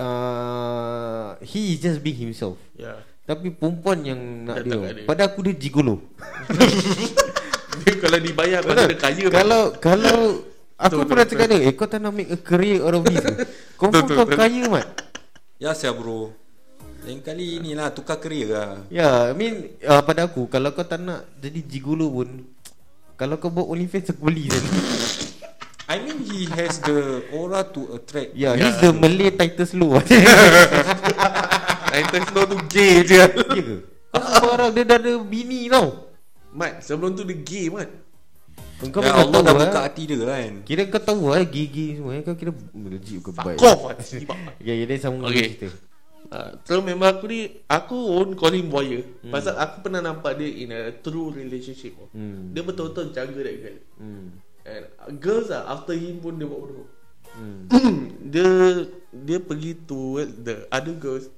uh, 0.00 1.28
he 1.44 1.76
is 1.76 1.84
just 1.84 2.00
being 2.00 2.16
himself. 2.16 2.56
Ya 2.72 3.04
Tapi 3.24 3.52
perempuan 3.52 4.00
yang 4.00 4.20
nak 4.44 4.64
dia, 4.64 4.76
dia. 4.76 5.04
pada 5.04 5.28
aku 5.28 5.44
dia 5.44 5.52
gigolo. 5.56 6.00
Dia 7.84 7.92
Kalau 8.04 8.18
dibayar 8.20 8.60
Kalau 8.60 8.84
dia 8.84 8.98
kaya 9.00 9.24
kalau 9.32 9.62
kalau 9.80 10.18
aku 10.76 10.92
Betul, 11.00 11.08
pernah 11.08 11.24
betul, 11.24 11.32
cakap 11.36 11.46
dia, 11.48 11.58
eh 11.64 11.72
kau 11.72 11.88
tak 11.88 12.00
nak 12.00 12.12
make 12.12 12.28
a 12.28 12.36
career 12.36 12.80
out 12.80 12.96
of 12.96 13.04
this. 13.08 13.24
Confirm 13.80 14.04
Betul, 14.08 14.16
kau 14.16 14.26
kaya 14.28 14.62
mat. 14.68 14.88
Ya 15.56 15.72
sia 15.72 15.92
bro. 15.92 16.32
Lain 17.04 17.20
kali 17.20 17.60
ni 17.60 17.76
lah 17.76 17.92
tukar 17.92 18.16
career 18.16 18.48
lah. 18.48 18.80
Ya, 18.88 19.28
I 19.28 19.36
mean 19.36 19.76
uh, 19.84 20.00
pada 20.00 20.24
aku 20.24 20.48
kalau 20.48 20.72
kau 20.72 20.88
tak 20.88 21.04
nak 21.04 21.28
jadi 21.36 21.60
gigolo 21.60 22.08
pun 22.08 22.48
kalau 23.20 23.36
kau 23.36 23.52
buat 23.52 23.68
OnlyFans 23.68 24.16
aku 24.16 24.32
beli 24.32 24.48
kan. 24.48 24.64
I 25.92 26.00
mean 26.00 26.24
he 26.24 26.48
has 26.48 26.80
the 26.80 27.28
aura 27.36 27.60
to 27.76 27.92
attract. 27.92 28.32
Ya, 28.32 28.56
yeah, 28.56 28.72
he's 28.72 28.80
the 28.80 28.88
Malay 28.96 29.28
Titus 29.36 29.76
Low. 29.76 30.00
Titan 31.94 32.22
Snow 32.26 32.44
tu 32.48 32.56
gay 32.72 33.04
je 33.06 33.20
Ya 33.20 33.28
ke? 33.28 33.84
Kau 34.10 34.22
sembarang 34.24 34.72
dia 34.72 34.82
dah 34.88 34.96
ada 34.98 35.12
bini 35.20 35.68
tau. 35.68 36.08
Mat 36.56 36.80
sebelum 36.80 37.14
tu 37.14 37.22
dia 37.22 37.36
gay 37.36 37.66
Mat 37.68 37.90
Kau 38.90 39.00
ya 39.00 39.12
Allah 39.14 39.30
tahu 39.30 39.44
dah 39.46 39.54
lah. 39.54 39.62
buka 39.70 39.80
hati 39.86 40.02
dia 40.08 40.18
kan. 40.24 40.52
Kira 40.66 40.82
kau 40.90 41.00
tahu 41.04 41.30
lah 41.30 41.44
gigi 41.46 42.00
semua 42.00 42.16
eh. 42.16 42.24
Kau 42.24 42.34
kira 42.34 42.50
legit 42.74 43.20
ke 43.22 43.30
baik. 43.30 43.60
Fuck 43.60 43.80
off 43.92 44.00
Ya, 44.58 44.72
ya 44.72 44.84
dia 44.88 44.96
sambung 44.98 45.28
Okay. 45.28 45.36
okay. 45.36 45.68
cerita. 45.68 45.93
Uh, 46.34 46.50
so 46.66 46.82
memang 46.82 47.14
aku 47.14 47.30
ni 47.30 47.46
Aku 47.70 47.94
won't 47.94 48.34
call 48.34 48.50
him 48.50 48.66
buaya 48.66 49.06
hmm. 49.06 49.30
Pasal 49.30 49.54
aku 49.54 49.86
pernah 49.86 50.02
nampak 50.02 50.34
dia 50.34 50.50
In 50.50 50.74
a 50.74 50.90
true 50.98 51.30
relationship 51.30 51.94
Hmm. 52.10 52.50
Dia 52.50 52.66
betul-betul 52.66 53.14
jaga 53.14 53.38
that 53.38 53.54
girl 53.54 53.78
Hmm. 54.02 54.26
And 54.66 54.82
uh, 54.98 55.14
girls 55.14 55.54
lah 55.54 55.62
After 55.70 55.94
him 55.94 56.18
pun 56.18 56.34
dia 56.34 56.50
buat 56.50 56.58
bodoh 56.58 56.90
Hmm. 57.34 57.66
Dia 58.34 58.46
Dia 59.10 59.38
pergi 59.38 59.78
to 59.86 60.22
The 60.42 60.66
other 60.74 60.98
girls 60.98 61.30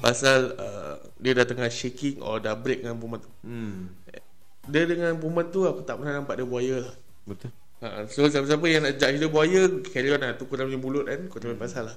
Pasal 0.00 0.56
uh, 0.56 0.96
Dia 1.20 1.36
dah 1.36 1.44
tengah 1.44 1.68
shaking 1.68 2.24
Or 2.24 2.40
dah 2.40 2.56
break 2.56 2.80
dengan 2.80 2.96
perempuan 2.96 3.20
tu 3.20 3.30
Hmm. 3.44 3.92
Dia 4.64 4.88
dengan 4.88 5.20
perempuan 5.20 5.52
tu 5.52 5.68
Aku 5.68 5.84
tak 5.84 6.00
pernah 6.00 6.16
nampak 6.16 6.40
dia 6.40 6.48
buaya 6.48 6.76
lah 6.88 6.94
Betul. 7.28 7.52
Ha, 7.84 8.04
so 8.08 8.24
siapa-siapa 8.24 8.64
yang 8.68 8.88
nak 8.88 8.96
judge 8.96 9.20
dia 9.20 9.28
buaya 9.28 9.68
Carry 9.88 10.08
on 10.12 10.20
lah 10.24 10.32
Tu 10.36 10.44
korang 10.48 10.68
punya 10.68 10.80
mulut 10.80 11.04
kan 11.08 11.20
Kau 11.28 11.40
jangan 11.40 11.60
pasal 11.60 11.82
lah 11.92 11.96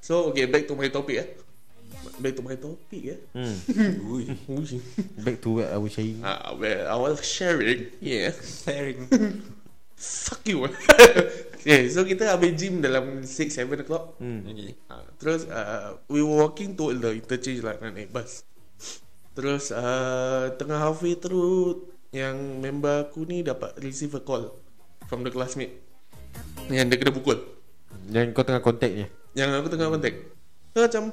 So 0.00 0.32
okay 0.32 0.48
back 0.48 0.64
to 0.64 0.72
my 0.72 0.88
topic 0.88 1.16
eh 1.20 1.28
Back 2.18 2.34
to 2.34 2.42
my 2.42 2.58
topic 2.58 3.02
eh 3.06 3.18
Hmm. 3.30 3.54
Ui. 4.10 4.24
Back 5.22 5.38
to 5.38 5.48
what 5.56 5.68
I 5.70 5.78
was 5.78 5.94
saying. 5.94 6.18
Ah, 6.20 6.50
well, 6.52 6.82
I 6.84 6.96
was 6.98 7.22
sharing 7.22 7.94
Yeah 7.98 8.34
Sharing. 8.34 9.06
Fuck 9.98 10.46
you 10.46 10.62
Okay 11.58 11.90
so 11.90 12.06
kita 12.06 12.30
habis 12.30 12.54
gym 12.54 12.78
dalam 12.78 13.26
6-7 13.26 13.82
o'clock 13.82 14.14
Hmm. 14.22 14.46
Okay. 14.46 14.78
ha, 14.86 15.02
Terus 15.18 15.42
uh, 15.46 15.98
We 16.06 16.22
were 16.22 16.46
walking 16.46 16.78
to 16.78 16.94
the 16.94 17.18
interchange 17.18 17.66
lah 17.66 17.74
Nak 17.78 17.98
naik 17.98 18.10
bus 18.10 18.46
Terus 19.34 19.74
uh, 19.74 20.54
Tengah 20.54 20.78
halfway 20.78 21.18
through 21.18 21.82
Yang 22.14 22.36
member 22.62 23.10
aku 23.10 23.26
ni 23.26 23.42
dapat 23.42 23.74
receive 23.82 24.14
a 24.14 24.22
call 24.22 24.54
From 25.10 25.26
the 25.26 25.34
classmate 25.34 25.82
Yang 26.70 26.94
dia 26.94 26.98
kena 27.02 27.10
pukul 27.10 27.38
Yang 28.06 28.38
kau 28.38 28.46
tengah 28.46 28.62
contact 28.62 28.94
ni 28.94 29.06
Yang 29.34 29.50
aku 29.58 29.68
tengah 29.68 29.90
contact 29.90 30.16
macam 30.78 31.10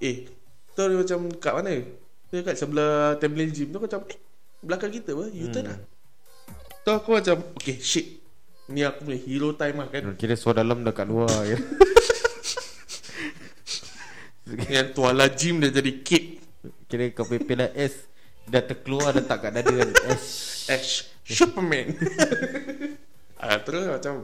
Eh 0.00 0.24
Tu 0.72 0.80
dia 0.80 0.96
macam 0.96 1.20
kat 1.36 1.52
mana? 1.52 1.70
Dia 2.32 2.40
kat 2.40 2.56
sebelah 2.56 3.20
Temple 3.20 3.52
Gym 3.52 3.68
Tu 3.68 3.76
aku 3.76 3.84
macam 3.84 4.02
Eh 4.08 4.18
belakang 4.62 4.90
kita 4.94 5.12
apa? 5.12 5.24
You 5.34 5.50
turn 5.52 5.68
lah. 5.68 5.78
Tu 6.82 6.90
aku 6.90 7.08
macam 7.18 7.36
Okay 7.60 7.76
shit. 7.76 8.24
Ni 8.72 8.80
aku 8.86 9.04
punya 9.04 9.20
hero 9.20 9.52
time 9.52 9.76
lah 9.84 9.88
kan. 9.92 10.16
Kira 10.16 10.38
suara 10.38 10.64
dalam 10.64 10.80
dah 10.80 10.94
kat 10.96 11.06
luar 11.10 11.44
ya. 11.44 11.58
Yang 14.72 14.88
tuala 14.92 15.32
gym 15.32 15.64
dia 15.64 15.72
jadi 15.72 16.04
cake 16.04 16.44
Kira 16.84 17.08
kau 17.16 17.24
punya 17.24 17.40
pilar 17.40 17.70
S 17.72 18.04
Dah 18.44 18.60
terkeluar 18.60 19.16
dah 19.16 19.24
tak 19.24 19.48
kat 19.48 19.50
dada 19.56 19.72
kan. 19.72 19.90
S 20.18 20.26
Ash. 20.68 21.08
Superman 21.22 21.94
ah, 23.42 23.58
Terus 23.60 23.84
macam 23.90 24.14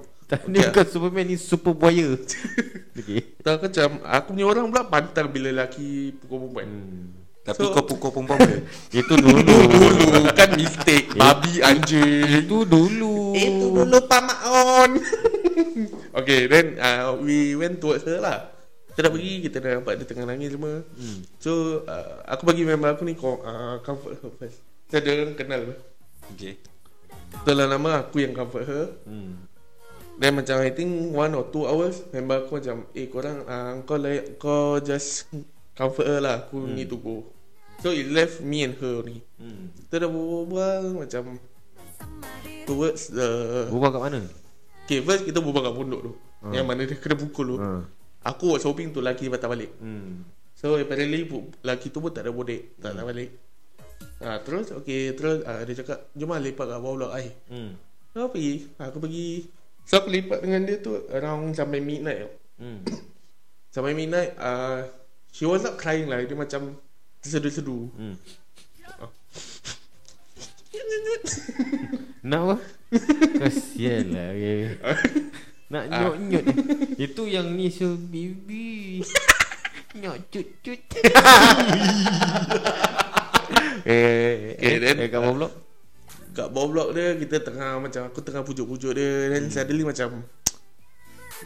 Ni 0.45 0.61
bukan 0.61 0.85
Superman 0.85 1.25
ni 1.25 1.37
Super 1.41 1.73
Buaya 1.73 2.13
Okay 2.99 3.33
Tak 3.41 3.65
macam 3.65 3.89
Aku 4.05 4.37
punya 4.37 4.45
orang 4.45 4.69
pula 4.69 4.85
pantang 4.85 5.33
Bila 5.33 5.49
lelaki 5.49 6.13
pukul 6.21 6.53
perempuan. 6.53 6.69
Hmm. 6.69 7.07
Tapi 7.49 7.65
So- 7.65 7.73
kau 7.73 7.85
pukul 7.89 8.11
perempuan 8.13 8.37
boleh? 8.45 8.61
Itu 9.01 9.15
dulu. 9.17 9.41
Dulu 9.41 10.29
kan 10.37 10.53
mistake. 10.53 11.17
Babi 11.17 11.65
anjing. 11.65 12.45
Itu 12.45 12.69
dulu. 12.69 13.33
Itu 13.33 13.65
dulu 13.73 13.97
Pak 14.05 14.21
Maon. 14.21 14.91
Okay 16.19 16.51
then 16.51 16.77
uh, 16.77 17.15
We 17.19 17.57
went 17.57 17.81
towards 17.81 18.05
her 18.05 18.21
lah. 18.21 18.53
Kita 18.93 19.09
dah 19.09 19.11
pergi 19.15 19.33
Kita 19.49 19.57
dah 19.65 19.81
nampak 19.81 19.97
dia 19.97 20.05
tengah 20.05 20.29
nangis 20.29 20.53
semua. 20.53 20.85
Hmm. 20.85 21.19
So 21.41 21.83
uh, 21.89 22.21
Aku 22.29 22.45
bagi 22.45 22.69
member 22.69 22.93
aku 22.93 23.09
ni 23.09 23.17
uh, 23.17 23.81
Comfort 23.81 24.21
her 24.21 24.29
first. 24.37 24.61
Dia 24.93 25.01
orang 25.01 25.33
kenal. 25.41 25.73
Okay 26.37 26.61
Setelah 27.33 27.67
lama 27.69 28.05
aku 28.05 28.25
yang 28.25 28.33
comfort 28.33 28.65
her 28.65 28.85
hmm. 29.05 29.49
Then 30.19 30.35
macam 30.35 30.59
I 30.61 30.75
think 30.75 31.15
One 31.15 31.33
or 31.39 31.47
two 31.49 31.65
hours 31.69 32.03
Member 32.11 32.43
aku 32.43 32.59
macam 32.59 32.91
Eh 32.93 33.07
korang 33.07 33.47
uh, 33.47 33.79
Kau 33.87 33.97
like 34.01 34.41
Kau 34.41 34.83
just 34.83 35.31
Comfort 35.79 36.07
her 36.09 36.19
lah 36.19 36.49
Aku 36.49 36.65
hmm. 36.67 36.75
need 36.75 36.91
to 36.91 36.99
go 36.99 37.23
So 37.79 37.95
it 37.95 38.11
left 38.11 38.43
me 38.43 38.67
and 38.67 38.75
her 38.83 39.05
ni 39.07 39.23
Hmm. 39.39 39.71
Kita 39.87 40.03
dah 40.03 40.11
berbual 40.11 41.07
Macam 41.07 41.39
Towards 42.67 43.15
the 43.15 43.29
Berbual 43.71 43.91
kat 43.95 44.03
mana? 44.03 44.21
Okay 44.89 44.99
first 45.05 45.23
kita 45.23 45.39
berbual 45.39 45.65
kat 45.65 45.75
pondok 45.75 46.03
tu 46.03 46.13
Hmm. 46.39 46.55
Yang 46.55 46.67
mana 46.71 46.87
dia 46.87 46.95
kena 46.95 47.19
pukul 47.19 47.45
tu 47.51 47.57
Ha. 47.59 47.83
Aku 48.31 48.55
was 48.55 48.63
hoping 48.63 48.95
tu 48.95 49.03
lelaki 49.03 49.27
patah 49.27 49.51
balik 49.51 49.75
Hmm. 49.83 50.23
So 50.55 50.79
apparently 50.79 51.27
Lelaki 51.63 51.91
tu 51.91 51.99
pun 51.99 52.15
tak 52.15 52.27
ada 52.27 52.31
bodek 52.31 52.79
Tak 52.79 52.95
nak 52.95 53.11
balik 53.11 53.48
ha, 54.23 54.39
Terus 54.43 54.71
okay 54.75 55.13
Terus 55.15 55.43
uh, 55.45 55.63
dia 55.67 55.75
cakap 55.79 55.99
Jom 56.15 56.31
lah 56.31 56.43
lepak 56.43 56.67
kat 56.69 56.79
bawah 56.79 56.97
blok 56.99 57.13
I 57.15 57.27
Hmm. 57.51 57.71
Aku 58.15 58.29
pergi 58.35 58.55
Aku 58.79 58.99
pergi 58.99 59.47
So 59.89 60.03
aku 60.03 60.11
lepak 60.11 60.43
dengan 60.45 60.67
dia 60.67 60.77
tu 60.83 60.99
Around 61.09 61.57
sampai 61.57 61.81
midnight. 61.81 62.29
Hmm. 62.59 62.83
Sampai 63.71 63.95
midnight 63.95 64.35
uh, 64.37 64.85
She 65.31 65.47
was 65.47 65.63
not 65.63 65.79
crying 65.79 66.11
lah 66.11 66.19
Dia 66.23 66.35
macam 66.35 66.77
Tersedu-sedu 67.23 67.91
Hmm. 67.95 68.17
Nak 72.29 72.41
apa? 72.45 72.57
Kasihan 73.41 74.05
lah 74.13 74.29
okay. 74.35 74.77
Nak 75.69 75.85
nyot-nyot 75.93 76.45
Itu 76.97 77.29
yang 77.29 77.53
ni 77.57 77.69
so 77.69 77.97
baby 77.97 79.05
Nyot 80.01 80.29
cut-cut 80.33 80.81
Eh, 83.89 84.53
Okay, 84.61 84.69
eh, 84.69 84.77
then- 84.85 85.01
eh, 85.01 85.09
kat 85.09 85.17
bawah 85.19 85.37
blok 85.39 85.53
Kat 86.37 86.49
bawah 86.53 86.69
blok 86.69 86.89
dia 86.93 87.17
Kita 87.17 87.41
tengah 87.41 87.81
macam 87.81 88.05
Aku 88.05 88.21
tengah 88.21 88.45
pujuk-pujuk 88.45 88.93
dia 88.93 89.33
Then 89.33 89.49
suddenly 89.49 89.81
macam 89.83 90.29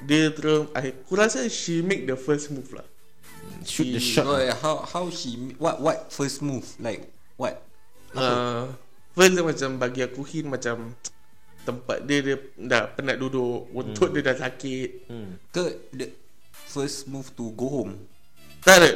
Dia 0.02 0.34
terus 0.34 0.66
I, 0.74 0.90
Aku 0.90 1.14
rasa 1.14 1.46
she 1.46 1.86
make 1.86 2.02
the 2.02 2.18
first 2.18 2.50
move 2.50 2.66
lah. 2.72 2.86
Shoot 3.62 3.94
the 3.94 4.00
She- 4.02 4.18
shot. 4.18 4.26
So 4.26 4.34
how 4.58 4.76
how 4.82 5.04
she 5.06 5.54
what 5.60 5.78
what 5.78 6.10
first 6.10 6.42
move? 6.42 6.64
Like 6.82 7.06
what? 7.38 7.62
uh, 8.16 8.72
First 9.12 9.36
dia 9.36 9.44
macam 9.44 9.70
bagi 9.76 10.00
aku 10.02 10.24
hint 10.24 10.48
macam 10.48 10.96
Tempat 11.62 12.02
dia 12.08 12.24
dia 12.26 12.36
dah 12.58 12.90
penat 12.90 13.22
duduk 13.22 13.70
Untuk 13.70 14.10
dia 14.10 14.24
dah 14.24 14.34
sakit. 14.34 15.06
Hmm. 15.06 15.38
Ke 15.52 15.92
the 15.94 16.10
first 16.66 17.06
move 17.06 17.30
to 17.36 17.52
go 17.52 17.68
home. 17.70 18.02
Tak 18.64 18.80
ada. 18.80 18.90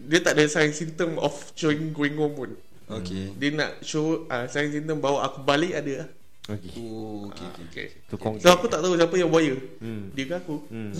Dia 0.00 0.20
tak 0.22 0.38
ada 0.38 0.46
sign 0.46 0.70
symptom 0.70 1.18
of 1.18 1.34
showing 1.52 1.90
going 1.90 2.14
home 2.14 2.32
pun 2.32 2.50
Okay. 2.86 3.34
Dia 3.34 3.50
nak 3.50 3.82
show 3.82 4.24
uh, 4.24 4.46
sign 4.46 4.70
symptom 4.70 5.02
bawa 5.02 5.26
aku 5.26 5.42
balik 5.42 5.74
ada 5.74 6.06
lah 6.06 6.08
Okay 6.46 6.70
Oh, 6.78 7.26
okay, 7.26 7.42
okay. 7.42 7.64
okay. 7.66 7.86
Tu 8.06 8.14
kong 8.14 8.38
So 8.38 8.54
aku 8.54 8.70
tak 8.70 8.78
tahu 8.78 8.94
siapa 8.94 9.14
yang 9.18 9.26
buaya 9.26 9.58
Hmm. 9.82 10.14
Dia 10.14 10.24
ke 10.24 10.34
aku 10.38 10.56
Hmm. 10.70 10.94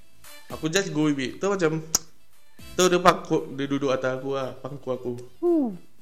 Aku 0.54 0.68
just 0.68 0.94
go 0.94 1.10
with 1.10 1.18
it 1.18 1.42
Tu 1.42 1.46
macam 1.48 1.82
Tu 2.72 2.82
dia 2.86 2.98
pangkuk 3.00 3.58
Dia 3.58 3.66
duduk 3.66 3.90
atas 3.90 4.22
aku 4.22 4.38
lah 4.38 4.54
Pangkuk 4.54 4.92
aku 4.94 5.12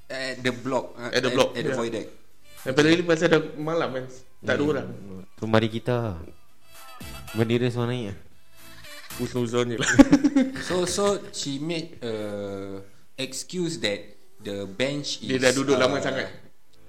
At 0.05 0.45
the 0.45 0.53
block. 0.53 0.93
uh, 0.99 1.09
At 1.09 1.23
the 1.23 1.33
block, 1.33 1.57
At, 1.57 1.63
the 1.63 1.73
yeah. 1.73 1.79
void 1.79 1.93
deck. 1.95 2.07
Apparently 2.61 3.01
pasal 3.01 3.29
dah 3.31 3.41
malam 3.57 3.89
kan 3.95 4.05
Tak 4.45 4.55
ada 4.59 4.63
orang 4.63 4.89
Tu 5.33 5.45
mari 5.49 5.69
kita 5.71 6.21
Bendera 7.33 7.73
semua 7.73 7.89
naik 7.89 8.13
Uzon-uzon 9.17 9.73
je 9.73 9.77
lah 9.81 9.91
So 10.69 10.85
so 10.85 11.17
she 11.33 11.57
made 11.57 11.97
a 12.05 12.13
excuse 13.17 13.81
that 13.81 14.20
the 14.41 14.65
bench 14.67 15.21
is 15.21 15.29
Dia 15.29 15.39
dah 15.39 15.53
duduk 15.53 15.77
lama 15.77 16.01
sangat. 16.01 16.29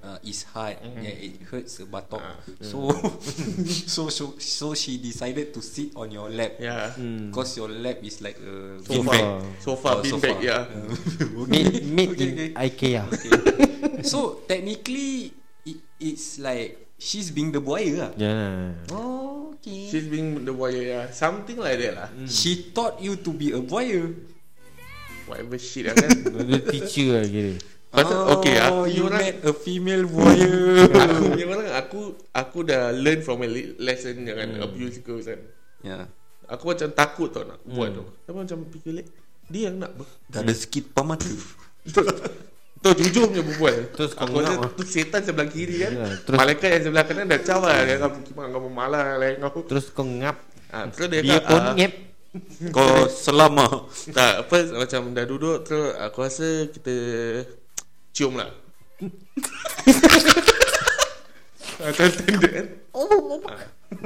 Uh, 0.02 0.18
is 0.26 0.50
hard 0.50 0.82
mm 0.82 0.98
yeah, 1.06 1.14
it 1.14 1.46
hurts 1.46 1.78
the 1.78 1.86
buttock 1.86 2.26
Ah. 2.26 2.34
so, 2.58 2.90
so 3.94 4.10
so 4.10 4.34
so 4.42 4.74
she 4.74 4.98
decided 4.98 5.54
to 5.54 5.62
sit 5.62 5.94
on 5.94 6.10
your 6.10 6.26
lap 6.26 6.58
Hmm. 6.98 7.30
because 7.30 7.54
your 7.54 7.70
lap 7.70 8.02
is 8.02 8.18
like 8.18 8.34
a 8.42 8.82
Sofa 8.82 9.14
Sofa. 9.14 9.22
Sofa 9.62 9.90
Oh, 9.94 10.02
beanbag 10.02 10.42
sofa. 10.42 10.42
ya 10.42 10.58
Made, 11.46 11.86
made 11.86 12.18
Okay, 12.18 12.26
in 12.26 12.34
okay. 12.34 12.50
IKEA 12.66 13.04
so 14.02 14.42
technically 14.50 15.30
it, 15.70 15.78
it's 16.02 16.42
like 16.42 16.82
she's 16.98 17.30
being 17.30 17.54
the 17.54 17.62
buaya 17.62 18.10
lah. 18.10 18.12
Lah 18.18 18.74
Oh, 18.98 19.54
okay. 19.54 19.86
She's 19.86 20.10
being 20.10 20.42
the 20.42 20.54
buaya 20.58 20.82
ya 20.82 21.00
Something 21.14 21.62
like 21.62 21.78
that 21.78 21.94
lah 21.94 22.10
She 22.26 22.74
taught 22.74 22.98
you 22.98 23.22
to 23.22 23.30
be 23.30 23.54
a 23.54 23.62
buaya. 23.62 24.10
Whatever 25.24 25.58
shit 25.58 25.86
lah 25.86 25.94
kan 25.94 26.10
Dia 26.44 26.60
teacher 26.64 27.08
lah 27.14 27.26
kira. 27.26 27.54
Pasal 27.88 28.18
okay 28.32 28.56
aku 28.56 28.88
you 28.88 29.04
punya 29.04 29.12
orang 29.12 29.20
met 29.22 29.38
a 29.42 29.54
female 29.54 30.04
buaya. 30.06 30.52
Aku 30.88 31.24
punya 31.28 31.46
orang 31.46 31.68
Aku 31.78 32.00
Aku 32.32 32.58
dah 32.64 32.90
learn 32.90 33.20
from 33.20 33.38
my 33.38 33.48
le- 33.48 33.76
lesson 33.78 34.24
Jangan 34.24 34.62
abuse 34.62 35.00
girls 35.00 35.28
kan 35.28 35.40
yeah. 35.82 36.08
Aku 36.46 36.68
macam 36.68 36.88
takut 36.90 37.30
tau 37.30 37.44
nak 37.44 37.60
buat 37.62 37.92
tu 37.92 38.04
Tapi 38.22 38.38
macam 38.38 38.58
fikir 38.70 38.92
like, 38.94 39.12
Dia 39.46 39.68
yang 39.68 39.78
nak 39.78 39.92
ber- 39.94 40.08
Dah 40.26 40.40
ada 40.40 40.52
sikit 40.52 40.92
pamata. 40.92 41.28
Tu 42.82 42.90
jujur 42.98 43.30
punya 43.30 43.44
berbual. 43.44 43.94
Terus 43.94 44.12
kau 44.12 44.26
Aku 44.26 44.40
rasa 44.40 44.72
tu 44.72 44.84
setan 44.84 45.22
sebelah 45.22 45.46
kiri 45.46 45.76
kan? 45.80 45.92
Ya, 45.94 46.08
terus- 46.18 46.40
Malaikat 46.40 46.70
yang 46.72 46.84
sebelah 46.84 47.06
kanan 47.06 47.26
dah 47.28 47.40
caw 47.40 47.62
lah 47.62 47.78
Dia 47.84 47.96
kata 48.00 48.20
Kimak 48.24 48.46
kamu 48.50 48.70
malah 48.70 49.06
lah 49.16 49.30
kau. 49.46 49.62
Terus 49.64 49.86
kau 49.92 50.02
ngap. 50.02 50.38
Ha, 50.72 50.88
Terus 50.90 51.08
dia 51.08 51.22
Dia 51.22 51.38
kata 51.38 51.46
pun 51.46 51.62
ah, 51.62 51.76
ngap 51.76 51.94
Kau 52.72 53.12
selama. 53.12 53.92
Tak 54.08 54.48
First 54.48 54.72
macam 54.72 55.12
dah 55.12 55.28
duduk 55.28 55.68
Terus 55.68 55.92
aku 56.00 56.18
rasa 56.22 56.48
kita 56.66 56.96
Cium 58.12 58.40
lah 58.40 58.48
Macam 61.78 62.08
tanda 62.08 62.48
kan 62.48 62.68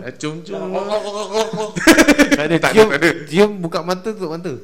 Ah, 0.02 0.10
Cium-cium 0.12 0.58
Tak 2.34 2.46
ada 2.50 2.56
Tak 2.58 2.72
ada, 2.74 2.74
cium. 2.74 2.90
Cium 3.30 3.52
buka 3.62 3.86
mata 3.86 4.10
tutup 4.10 4.34
mata 4.34 4.58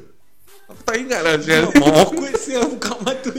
Aku 0.66 0.82
tak 0.82 0.96
ingat 0.98 1.20
lah 1.22 1.38
Sial 1.38 1.70
Mau 1.78 1.86
awkward 1.92 2.34
siapa 2.34 2.66
buka 2.66 2.92
mata. 2.98 3.30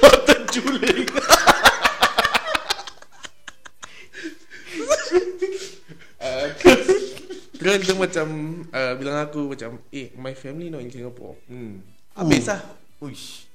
Mata 0.00 0.34
juling 0.48 1.04
Ah, 6.16 6.48
Terus 7.66 7.82
dia 7.82 7.98
macam 7.98 8.26
uh, 8.70 8.92
Bilang 8.94 9.18
aku 9.26 9.50
macam 9.50 9.82
Eh 9.90 10.14
my 10.14 10.38
family 10.38 10.70
not 10.70 10.86
in 10.86 10.94
Singapore. 10.94 11.34
Hmm. 11.50 11.82
Habis 12.14 12.46
lah. 12.46 12.62
Uish. 13.02 13.50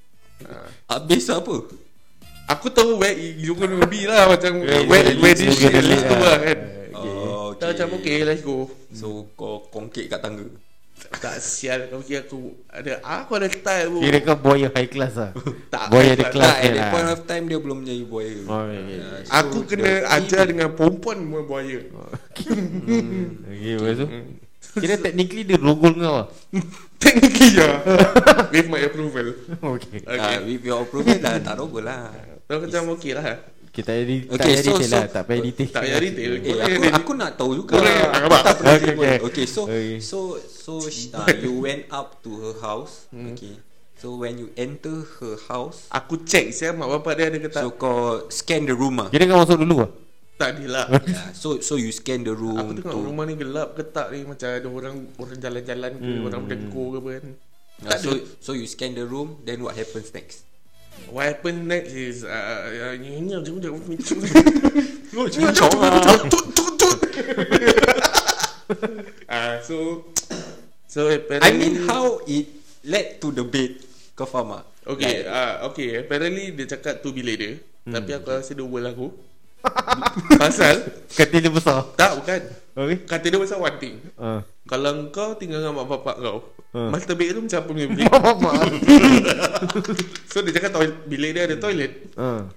Habis 0.84 1.32
apa? 1.32 1.56
Aku 2.52 2.68
tahu 2.68 3.00
where 3.00 3.16
you 3.16 3.56
gonna 3.56 3.88
be 3.88 4.04
lah 4.04 4.28
Macam 4.28 4.60
Yeah, 4.60 4.84
where, 4.84 5.00
yeah, 5.00 5.16
where 5.16 5.32
yeah, 5.32 5.48
this 5.48 5.56
shit 5.56 5.72
to 5.72 5.80
yeah. 5.80 6.20
lah. 6.20 6.36
kan? 6.44 6.58
Oh, 6.92 7.56
Tak 7.56 7.72
macam 7.72 7.88
okay. 7.96 8.20
Let's 8.20 8.44
go. 8.44 8.68
So 8.92 9.32
kau 9.32 9.64
kongkek 9.72 10.12
kat 10.12 10.20
tangga. 10.20 10.44
Tak 11.12 11.36
sial. 11.38 11.86
Kau 11.90 12.00
kira 12.00 12.22
aku 12.22 12.56
Ada 12.66 13.02
Aku 13.02 13.30
ada 13.36 13.48
style 13.50 13.88
pun 13.92 14.00
Kira 14.00 14.18
kau 14.22 14.36
boy 14.38 14.64
high 14.66 14.90
class 14.90 15.14
lah. 15.18 15.30
Tak 15.74 15.90
Boy 15.90 16.02
high 16.06 16.14
ada 16.14 16.24
class. 16.28 16.32
kelas 16.32 16.48
Tak, 16.48 16.56
at 16.56 16.62
dia 16.62 16.72
that 16.72 16.78
lah 16.80 16.90
point 16.90 17.08
of 17.10 17.20
time 17.26 17.44
dia 17.46 17.58
belum 17.58 17.78
jadi 17.84 18.02
buaya. 18.06 18.34
Oh, 18.46 18.60
okay. 18.66 18.80
Yeah, 18.96 19.20
so 19.22 19.32
Aku 19.38 19.58
kena 19.66 19.92
ajar 20.16 20.42
dengan 20.48 20.68
perempuan 20.72 21.16
semua 21.22 21.42
buaya. 21.44 21.78
Okay 22.32 23.72
lepas 23.76 23.96
tu? 24.02 24.06
Kira 24.72 24.94
technically 24.96 25.42
dia 25.44 25.58
rogol 25.60 25.92
kau 25.94 26.14
lah. 26.24 26.28
Technically 26.96 27.60
ya. 27.60 27.70
With 28.48 28.68
my 28.72 28.80
approval. 28.80 29.26
Okay. 29.52 30.00
Okay. 30.00 30.16
Ah, 30.16 30.40
with 30.40 30.64
your 30.64 30.80
approval 30.80 31.12
dah 31.20 31.36
tak 31.38 31.54
rogol 31.60 31.84
lah. 31.84 32.08
So 32.48 32.56
macam 32.56 32.96
okey 32.96 33.12
lah 33.12 33.42
Kita 33.72 33.88
tak 33.88 34.04
payah 34.04 34.20
tak 34.20 34.28
Okay, 34.28 34.44
payah 34.44 34.56
so- 34.58 34.68
detail 34.70 34.84
so- 34.84 34.92
lah 34.92 35.04
Tak 35.08 35.22
payah 35.24 35.42
detail 35.42 35.68
Tak 35.70 35.80
payah 35.80 35.98
detail 35.98 36.32
Eh, 36.32 36.40
Korang 36.42 36.52
aku, 36.52 36.68
yang 36.68 36.82
edit. 36.82 36.92
aku 36.94 37.12
nak 37.14 37.30
tahu 37.34 37.50
juga. 37.56 37.72
Yang- 37.74 38.12
Aku 38.12 38.28
tak 38.38 38.54
pernah 38.54 38.72
Okay, 38.72 38.84
jumpa. 38.84 39.02
okay. 39.02 39.18
Okay, 39.22 39.46
so 39.46 39.60
Okay. 39.64 39.88
so 39.98 40.18
so 40.44 40.72
uh, 41.14 41.28
you 41.34 41.52
went 41.58 41.82
up 41.88 42.20
to 42.20 42.30
her 42.38 42.54
house. 42.60 43.08
Okay. 43.10 43.56
So 43.96 44.14
when 44.14 44.36
you 44.36 44.50
enter 44.56 44.92
her 45.16 45.38
house, 45.42 45.86
Aku 45.88 46.20
check 46.22 46.50
saya 46.50 46.70
mak 46.70 46.90
bapak 46.90 47.12
dia 47.14 47.24
ada 47.24 47.38
ke 47.38 47.48
tak 47.48 47.62
so 47.62 47.72
kau 47.72 47.98
scan 48.28 48.62
the 48.62 48.74
room 48.74 48.98
ah. 48.98 49.08
Kira 49.08 49.24
kau 49.24 49.40
masuk 49.40 49.56
dulu 49.56 49.74
lah 49.80 49.90
Tak 50.34 50.48
ada 50.52 50.64
lah 50.66 50.86
Yeah, 51.06 51.30
so 51.32 51.56
so 51.60 51.74
you 51.74 51.88
scan 51.88 52.20
the 52.20 52.34
room 52.34 52.58
Aku 52.58 52.74
tengok 52.74 52.90
to 52.90 52.98
rumah 53.00 53.24
ni 53.24 53.34
gelap 53.36 53.72
ke 53.72 53.86
tak 53.86 54.10
ni 54.10 54.26
Macam 54.26 54.48
ada 54.50 54.66
orang 54.66 55.06
Orang 55.16 55.38
jalan-jalan 55.38 55.92
ke 55.94 56.02
Hmm. 56.02 56.26
Orang 56.26 56.40
berdengkur 56.44 56.86
ke 56.88 56.98
apa 56.98 57.10
kan 57.14 57.26
Tak 57.80 57.96
so 57.96 58.10
ada 58.10 58.20
so 58.38 58.50
you 58.52 58.66
scan 58.66 58.92
the 58.92 59.02
room, 59.02 59.38
then 59.40 59.62
what 59.62 59.72
happens 59.72 60.10
next? 60.10 60.42
What 61.12 61.28
happen 61.28 61.68
next 61.68 61.92
is 61.92 62.24
uh, 62.24 62.32
uh, 62.72 62.96
Ni 62.96 63.20
ni 63.20 63.36
macam 63.36 63.60
macam 63.60 63.72
macam 63.84 64.16
No, 65.12 65.28
Ah, 69.28 69.60
so 69.60 70.08
so 70.88 71.12
apparently 71.12 71.44
I 71.44 71.52
mean 71.52 71.84
how 71.84 72.24
it 72.24 72.48
led 72.88 73.20
to 73.20 73.28
the 73.28 73.44
bed. 73.44 73.76
Kau 74.16 74.24
faham 74.24 74.56
tak? 74.56 74.64
Okay, 74.96 75.24
Like, 75.24 75.28
ah 75.28 75.52
okay. 75.68 75.88
Apparently 76.00 76.56
dia 76.56 76.64
cakap 76.64 77.04
tu 77.04 77.12
bilik 77.12 77.36
dia. 77.36 77.52
Hmm. 77.84 77.92
Tapi 78.00 78.10
aku 78.16 78.28
rasa 78.32 78.56
dia 78.56 78.64
world 78.64 78.88
aku. 78.88 79.06
Pasal 80.42 80.82
Katil 81.12 81.44
dia 81.44 81.52
besar 81.52 81.86
tak 81.94 82.18
bukan. 82.18 82.40
Okay 82.72 83.04
Kata 83.04 83.26
dia 83.26 83.36
pasal 83.36 83.58
one 83.58 83.76
thing. 83.76 84.00
uh. 84.16 84.40
Kalau 84.64 85.08
kau 85.08 85.34
tinggal 85.34 85.60
dengan 85.60 85.76
mak 85.76 85.88
bapak 85.88 86.16
kau, 86.18 86.38
Hmm. 86.72 86.88
master 86.88 87.12
bedroom 87.12 87.44
macam 87.44 87.58
apa 87.58 87.68
punya 87.68 87.84
bilik? 87.90 88.08
so 90.32 90.40
dia 90.40 90.52
cakap 90.56 90.72
toilet, 90.72 90.96
bilik 91.04 91.30
dia 91.32 91.44
ada 91.44 91.56
toilet. 91.56 91.92
uh. 92.16 92.48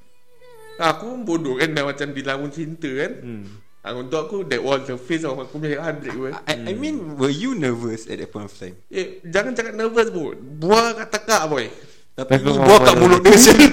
Aku 0.78 1.06
pun 1.06 1.26
bodoh 1.26 1.56
kan 1.56 1.70
dah 1.70 1.84
macam 1.84 2.10
dilamun 2.10 2.48
cinta 2.48 2.88
kan. 2.88 3.12
Hmm. 3.20 3.44
Ah, 3.80 3.94
untuk 3.94 4.18
aku 4.18 4.42
that 4.46 4.58
was 4.58 4.84
the 4.84 4.96
face 4.96 5.22
of 5.22 5.36
aku 5.36 5.58
punya 5.58 5.78
heartbreak 5.78 6.12
pun. 6.12 6.32
I, 6.48 6.54
I 6.64 6.74
mean, 6.74 7.16
were 7.16 7.30
you 7.30 7.54
nervous 7.54 8.08
at 8.08 8.18
that 8.18 8.28
point 8.28 8.46
of 8.46 8.52
time? 8.52 8.74
Eh, 8.88 9.20
jangan 9.22 9.52
cakap 9.52 9.74
nervous 9.74 10.10
pun. 10.10 10.36
Buah 10.58 10.96
kat 10.96 11.08
tekak 11.12 11.46
boy. 11.46 11.68
Tapi 12.16 12.32
ni 12.40 12.50
buah 12.50 12.80
kat 12.82 12.94
mulut 12.96 13.20
dia. 13.20 13.30
dia 13.30 13.38
sial. 13.38 13.60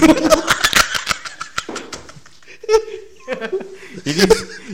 Ini 4.09 4.23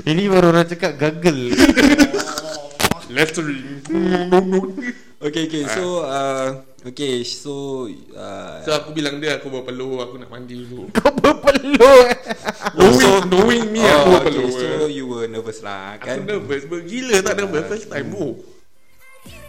Ini 0.08 0.22
baru 0.30 0.52
orang 0.54 0.66
cakap 0.68 0.96
gagal 0.96 1.38
Let's 3.14 3.36
ring. 3.40 3.80
Okay, 5.18 5.50
okay. 5.50 5.66
So, 5.66 6.06
uh, 6.06 6.62
okay, 6.86 7.26
so, 7.26 7.90
uh, 8.14 8.62
So 8.62 8.70
aku 8.70 8.94
bilang 8.94 9.18
dia 9.18 9.42
aku 9.42 9.50
bawa 9.50 9.66
peluh, 9.66 9.98
aku 9.98 10.14
nak 10.14 10.30
mandi 10.30 10.62
dulu. 10.62 10.86
Kau 10.94 11.10
berpeluh 11.10 12.06
eh 12.06 12.14
Knowing, 12.78 13.26
knowing 13.26 13.64
me 13.74 13.82
aku 13.82 13.98
oh, 13.98 14.04
bawa 14.14 14.18
okay, 14.22 14.30
peluh. 14.30 14.50
so 14.54 14.86
eh. 14.86 14.94
you 14.94 15.10
were 15.10 15.26
nervous 15.26 15.58
lah, 15.66 15.98
Aku 15.98 16.06
kan? 16.06 16.22
nervous 16.22 16.62
Gila 16.70 17.18
tak 17.26 17.34
nervous 17.34 17.66
First 17.66 17.90
time 17.90 18.14
oh. 18.14 18.38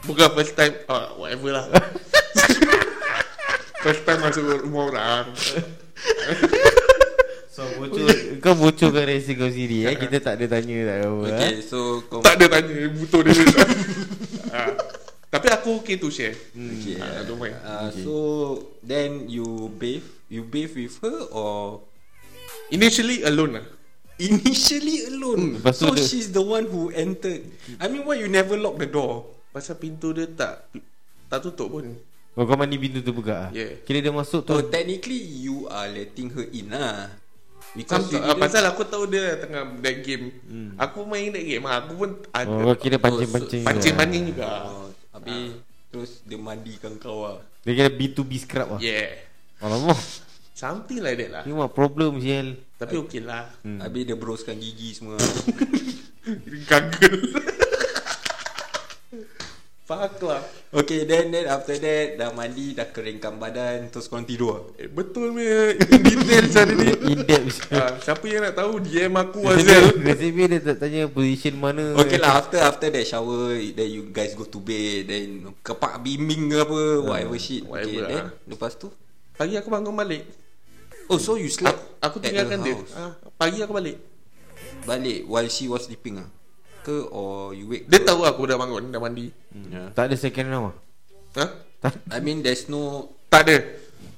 Bukan 0.09 0.27
first 0.33 0.57
time 0.57 0.73
ah, 0.89 1.13
Whatever 1.21 1.49
lah 1.53 1.65
First 3.85 4.01
time 4.09 4.25
masuk 4.25 4.65
rumah 4.65 4.89
orang 4.89 5.25
So 7.59 7.63
bocor 7.75 8.07
Kau 8.43 8.55
bocorkan 8.55 9.03
rahsia 9.03 9.35
kau 9.35 9.51
sendiri 9.51 9.77
eh 9.83 9.95
Kita 9.99 10.17
tak 10.23 10.33
ada 10.39 10.45
tanya 10.47 10.77
tak 10.87 10.95
ada 10.95 11.05
apa 11.05 11.25
Okay, 11.27 11.51
eh? 11.51 11.53
so, 11.59 11.77
kau, 12.07 12.23
Tak 12.23 12.39
ada 12.39 12.45
tanya 12.47 12.87
Butuh 12.87 13.19
dia 13.19 13.33
ah. 14.55 14.71
Tapi 15.27 15.47
aku 15.51 15.83
okay 15.83 15.99
to 15.99 16.07
share 16.07 16.33
okay, 16.55 16.97
Ah, 16.97 17.27
don't 17.27 17.37
mind. 17.37 17.59
uh, 17.59 17.91
so, 17.91 18.13
then 18.79 19.27
you 19.27 19.43
bathe, 19.75 20.07
you 20.25 20.41
bathe 20.41 20.71
with 20.73 20.95
her 21.03 21.27
or 21.29 21.83
Initially 22.71 23.27
alone 23.27 23.59
lah 23.59 23.65
initially 24.19 25.07
alone? 25.07 25.63
Lepas 25.63 25.79
tu 25.79 25.87
so, 25.87 25.95
dia- 25.95 26.03
she's 26.03 26.35
the 26.35 26.43
one 26.43 26.67
who 26.67 26.91
entered. 26.91 27.39
I 27.79 27.87
mean, 27.87 28.03
why 28.03 28.19
you 28.19 28.27
never 28.27 28.59
lock 28.59 28.75
the 28.75 28.85
door? 28.85 29.31
Pasal 29.49 29.79
pintu 29.79 30.11
dia 30.11 30.27
tak 30.27 30.67
Tak 31.31 31.39
tutup 31.39 31.71
pun 31.71 31.95
Oh, 32.35 32.43
kau 32.43 32.55
mandi 32.55 32.75
pintu 32.75 32.99
tu 32.99 33.15
buka 33.15 33.47
ah? 33.47 33.49
Yeah. 33.51 33.79
Kira 33.83 33.99
dia 33.99 34.11
masuk 34.11 34.43
tu 34.43 34.51
So, 34.53 34.67
technically, 34.67 35.17
you 35.17 35.65
are 35.67 35.87
letting 35.87 36.29
her 36.35 36.45
in 36.51 36.71
lah. 36.71 37.09
Because 37.77 38.09
you 38.09 38.17
uh, 38.17 38.33
Pasal 38.33 38.65
aku 38.65 38.81
tahu 38.81 39.05
dia 39.05 39.37
tengah 39.37 39.77
that 39.81 39.97
game. 40.01 40.33
Aku 40.79 41.05
main 41.05 41.29
that 41.29 41.45
game 41.45 41.65
Aku 41.69 41.91
pun 41.95 42.09
ada 42.33 42.49
Oh, 42.49 42.73
kira 42.73 42.97
pancing-pancing 42.97 43.61
juga. 43.61 43.69
Pancing-pancing 43.69 44.23
juga. 44.33 44.49
Oh, 44.65 44.87
habis 45.13 45.53
terus 45.89 46.21
dia 46.25 46.37
mandikan 46.37 46.93
kau 47.01 47.25
lah. 47.25 47.41
Dia 47.65 47.73
kira 47.73 47.89
B2B 47.93 48.31
scrub 48.41 48.77
lah 48.77 48.81
Yeah. 48.81 49.21
Alamak. 49.59 49.99
Something 50.55 50.99
like 51.03 51.17
that 51.19 51.29
lah. 51.31 51.43
Ni 51.47 51.55
mah 51.55 51.71
problem 51.71 52.19
sial 52.19 52.59
Tapi 52.79 52.95
okay 52.99 53.23
lah. 53.23 53.47
Hmm. 53.63 53.79
Habis 53.79 54.01
dia 54.07 54.17
broskan 54.19 54.59
gigi 54.59 54.95
semua. 54.95 55.15
Gagal 56.69 57.15
Fuck 59.89 60.21
lah 60.21 60.45
okay, 60.69 61.01
then 61.01 61.33
then 61.33 61.49
after 61.49 61.73
that 61.73 62.13
dah 62.13 62.29
mandi, 62.29 62.77
dah 62.77 62.93
keringkan 62.93 63.41
badan, 63.41 63.89
terus 63.89 64.05
korang 64.05 64.21
tidur. 64.21 64.69
eh, 64.77 64.85
Betul 64.85 65.33
punya 65.33 65.73
In 65.97 66.01
detail 66.05 66.45
macam 66.45 66.65
ni 66.77 66.87
In 67.09 67.19
depth 67.25 67.73
ah, 67.73 67.97
Siapa 67.97 68.21
yang 68.29 68.45
nak 68.45 68.53
tahu? 68.53 68.77
DM 68.85 69.09
aku 69.17 69.49
Azal 69.49 69.97
Nasib 69.97 70.37
dia 70.37 70.61
tak 70.61 70.77
tanya 70.77 71.09
position 71.09 71.57
mana. 71.57 71.97
Okay 71.97 72.21
lah 72.21 72.37
after 72.37 72.61
after 72.61 72.93
that 72.93 73.01
shower 73.01 73.57
then 73.57 73.89
you 73.89 74.13
guys 74.13 74.37
go 74.37 74.45
to 74.45 74.61
bed 74.61 75.09
then 75.09 75.49
kepak 75.65 75.97
bimbing 76.05 76.53
ke 76.53 76.61
apa 76.61 76.79
whatever 77.01 77.41
shit. 77.41 77.65
Okay 77.65 77.73
whatever 77.73 78.01
then 78.05 78.23
lah. 78.29 78.29
lepas 78.45 78.77
tu? 78.77 78.93
Pagi 79.33 79.57
aku 79.57 79.73
bangun 79.73 79.97
balik. 79.97 80.21
Oh 81.09 81.17
so 81.17 81.33
you 81.33 81.49
slept 81.49 81.81
aku 81.97 82.21
tinggalkan 82.21 82.61
dia. 82.61 82.77
ah, 82.93 83.17
Pagi 83.41 83.65
aku 83.65 83.73
balik. 83.73 83.97
Balik 84.85 85.25
while 85.25 85.49
she 85.49 85.65
was 85.65 85.89
sleeping 85.89 86.21
ah 86.21 86.29
ke 86.83 87.07
or 87.11 87.51
you 87.53 87.67
wake 87.69 87.85
Dia 87.87 88.01
tahu 88.03 88.23
aku 88.25 88.47
dah 88.49 88.57
bangun 88.59 88.91
Dah 88.91 88.99
mandi. 89.01 89.29
Yeah. 89.51 89.91
Tak 89.93 90.09
ada 90.11 90.15
second 90.19 90.47
round 90.49 90.65
lah 90.73 90.77
ha? 91.39 91.89
I 92.11 92.19
mean 92.19 92.43
there's 92.43 92.67
no 92.67 93.11
Tak 93.31 93.45
ada. 93.47 93.57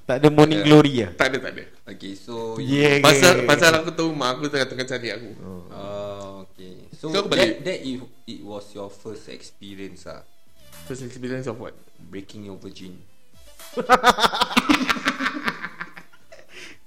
Tak 0.10 0.16
ada 0.22 0.28
morning 0.34 0.60
Yeah. 0.62 0.68
glory 0.68 0.94
lah 1.06 1.12
Tak 1.16 1.28
ada 1.34 1.38
tak 1.40 1.52
ada. 1.58 1.64
Okay 1.96 2.14
so 2.18 2.58
Yeah. 2.62 3.00
Pasal 3.02 3.44
okay. 3.44 3.48
pasal 3.48 3.72
aku 3.82 3.92
tahu 3.94 4.12
mak 4.14 4.38
aku 4.38 4.50
tengah-tengah 4.50 4.86
cari 4.88 5.08
aku. 5.14 5.30
Uh, 5.72 6.46
okay. 6.48 6.74
So, 6.98 7.10
So, 7.10 7.26
that 7.32 7.62
that 7.66 7.80
it, 7.82 8.02
it 8.30 8.42
was 8.46 8.70
your 8.74 8.90
first 8.92 9.30
experience 9.32 10.06
ah? 10.10 10.22
First 10.86 11.06
experience 11.06 11.46
of 11.50 11.58
what? 11.62 11.74
breaking 12.10 12.50
your 12.50 12.58
virgin. 12.58 12.98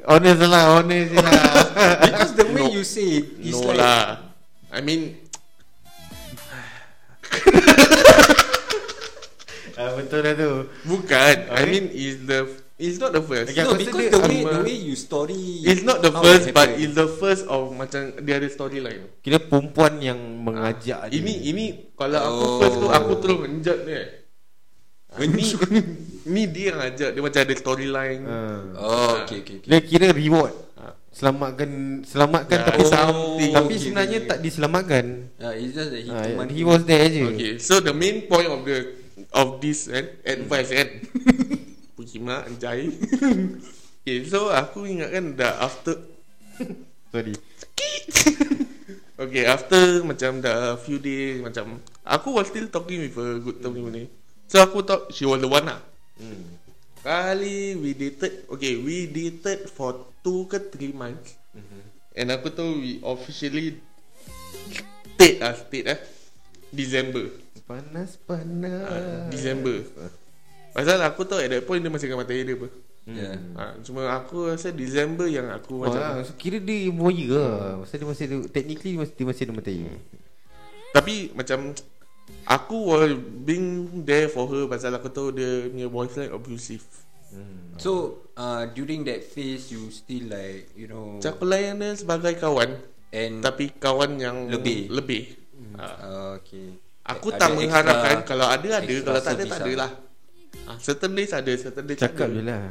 Honest 0.05 0.43
lah 0.45 0.83
Honest 0.83 1.17
lah. 1.17 1.33
Because 2.05 2.33
the 2.37 2.45
way 2.53 2.67
you 2.75 2.85
say 2.85 3.25
it 3.25 3.27
is 3.41 3.57
no 3.57 3.73
like 3.73 3.79
lah. 3.81 4.21
I 4.75 4.83
mean 4.85 5.17
ah, 9.81 9.91
Betul 9.99 10.21
dah 10.25 10.35
tu. 10.35 10.53
Bukan. 10.87 11.37
I 11.51 11.63
mean 11.67 11.91
is 11.93 12.25
the 12.25 12.47
It's 12.75 12.99
not 12.99 13.15
the 13.15 13.23
first. 13.23 13.55
Okay, 13.55 13.63
no 13.63 13.71
aku 13.71 13.87
because 13.87 14.11
the 14.11 14.23
way 14.27 14.43
the 14.43 14.61
way 14.67 14.75
you 14.75 14.99
story 14.99 15.63
It's 15.63 15.87
not 15.87 16.03
the 16.03 16.11
first 16.11 16.51
it 16.51 16.59
But 16.59 16.75
it's 16.75 16.99
the 16.99 17.07
first 17.07 17.47
of 17.47 17.71
Macam 17.71 18.19
Dia 18.27 18.43
ada 18.43 18.51
storyline. 18.51 19.23
Kira 19.23 19.39
perempuan 19.39 20.03
yang 20.03 20.19
mengajak 20.19 21.07
dia. 21.07 21.15
Ini 21.15 21.55
ini 21.55 21.65
Kalau 21.95 22.19
aku 22.19 22.43
Oh. 22.43 22.59
first 22.59 22.77
tu 22.83 22.87
Aku 22.91 23.13
terus 23.23 23.39
menjat 23.47 23.79
dia. 23.87 24.03
Ah, 25.15 25.23
Ni 25.23 25.47
Ni 26.27 26.43
dia 26.51 26.75
yang 26.75 26.81
ajak. 26.83 27.15
Dia 27.15 27.23
macam 27.23 27.41
ada 27.47 27.55
storyline. 27.55 28.23
Ah. 28.27 28.59
oh 28.75 29.23
okay 29.23 29.47
okay, 29.47 29.63
okay. 29.63 29.69
Dia 29.71 29.79
kira 29.79 30.11
reward 30.11 30.63
Selamatkan 31.14 32.03
Selamatkan 32.03 32.59
Ya, 32.59 32.66
tapi 32.74 32.83
oh, 32.83 33.38
Tapi 33.38 33.70
okay, 33.70 33.79
sebenarnya 33.79 34.18
okay. 34.18 34.29
tak 34.35 34.38
diselamatkan. 34.42 35.07
Uh, 35.38 35.55
it's 35.55 35.70
just 35.70 35.94
that 35.94 36.03
he 36.03 36.11
command 36.11 36.50
He 36.50 36.62
was 36.66 36.83
there 36.83 37.07
je 37.07 37.22
Okay 37.31 37.53
So 37.62 37.79
the 37.79 37.94
main 37.94 38.27
point 38.27 38.50
of 38.50 38.66
the 38.66 38.98
Of 39.31 39.62
this 39.62 39.87
kan 39.87 40.11
Advice 40.27 40.74
kan 40.74 40.88
Puji 41.94 42.18
mak 42.18 42.50
Anjay. 42.50 42.90
Okay 44.05 44.27
so 44.27 44.50
aku 44.50 44.85
ingatkan 44.90 45.38
Dah 45.38 45.64
after 45.64 45.96
Sorry. 47.14 47.33
Okay 49.14 49.44
after 49.46 50.03
Macam 50.03 50.42
dah 50.42 50.74
few 50.83 50.98
days 50.98 51.40
Macam 51.40 51.79
Aku 52.03 52.35
was 52.35 52.50
still 52.50 52.66
talking 52.68 53.07
with 53.07 53.14
a 53.16 53.38
good 53.38 53.62
term 53.62 53.79
ni. 53.94 54.11
So 54.50 54.59
aku 54.61 54.83
thought 54.83 55.14
She 55.14 55.24
was 55.24 55.38
the 55.38 55.48
one 55.48 55.70
lah. 55.70 55.79
Hmm. 56.18 56.59
Kali 57.07 57.79
we 57.79 57.94
dated 57.94 58.50
Okay 58.50 58.83
we 58.83 59.07
dated 59.09 59.70
For 59.70 60.13
2 60.25 60.51
ke 60.51 60.59
3 60.59 60.97
months. 60.97 61.37
Mhm. 61.53 61.81
And 62.15 62.29
aku 62.33 62.49
tahu 62.49 62.81
We 62.81 62.99
officially 63.05 63.79
State 65.15 65.39
lah 65.39 65.55
State 65.55 65.87
lah. 65.87 65.99
December. 66.75 67.31
Panas-panas. 67.65 68.83
Ah, 68.89 69.27
December. 69.31 69.87
Pasal 70.75 70.99
aku 71.07 71.23
tahu 71.23 71.39
At 71.39 71.51
that 71.55 71.63
point 71.65 71.79
dia 71.79 71.93
masih 71.93 72.11
dengan 72.11 72.27
mata 72.27 72.35
air 72.35 72.45
dia 72.45 72.57
apa. 72.59 72.69
Yeah. 73.05 73.37
ha, 73.55 73.77
Cuma 73.85 74.09
aku 74.09 74.49
rasa 74.49 74.73
December 74.73 75.29
yang 75.29 75.53
aku 75.53 75.77
Oh, 75.77 75.85
macam 75.85 76.01
lah. 76.01 76.25
so, 76.25 76.33
kira 76.41 76.57
dia 76.57 76.89
boya 76.89 77.29
ke 77.29 77.45
Pasal 77.85 77.97
dia 78.01 78.09
masih 78.09 78.25
Technically 78.49 78.97
dia 78.97 79.01
masih, 79.05 79.13
dia 79.13 79.27
masih 79.29 79.43
ada 79.45 79.53
mata 79.53 79.69
air 79.69 79.93
Tapi 80.89 81.15
macam 81.37 81.77
Aku 82.49 82.77
was 82.89 83.13
being 83.45 84.01
there 84.09 84.33
for 84.33 84.49
her 84.49 84.65
Pasal 84.73 84.97
aku 84.97 85.13
tahu 85.13 85.37
dia 85.37 85.69
punya 85.69 85.89
boyfriend 85.93 86.33
abusive 86.33 86.81
So 87.75 88.23
uh, 88.35 88.70
during 88.70 89.03
that 89.05 89.27
phase 89.27 89.75
you 89.75 89.90
still 89.90 90.31
like 90.31 90.70
you 90.79 90.87
know 90.87 91.18
layan 91.42 91.83
dia 91.83 91.90
sebagai 91.99 92.38
kawan 92.38 92.79
and 93.11 93.42
Tapi 93.42 93.75
kawan 93.75 94.14
yang 94.18 94.47
Lebih. 94.47 94.90
Lebih. 94.90 95.23
Ha. 95.75 95.87
uh, 95.87 96.31
okay. 96.38 96.79
Aku 97.05 97.35
Ada 97.35 97.37
tak 97.37 97.49
extra- 97.51 97.59
mengharapkan 97.59 98.16
Kalau 98.23 98.47
ada 98.47 98.68
ada. 98.79 98.94
Kalau 98.94 99.20
tak 99.20 99.33
ada 99.35 99.44
tak 99.44 99.61
ada 99.61 99.73
lah. 99.75 99.90
Ha, 100.64 100.70
Certain 100.79 101.12
days 101.12 101.35
ada 101.35 101.53
Certain 101.59 101.85
days 101.85 101.99
Cakap 101.99 102.31
ada. 102.31 102.37
je 102.38 102.42
lah 102.47 102.62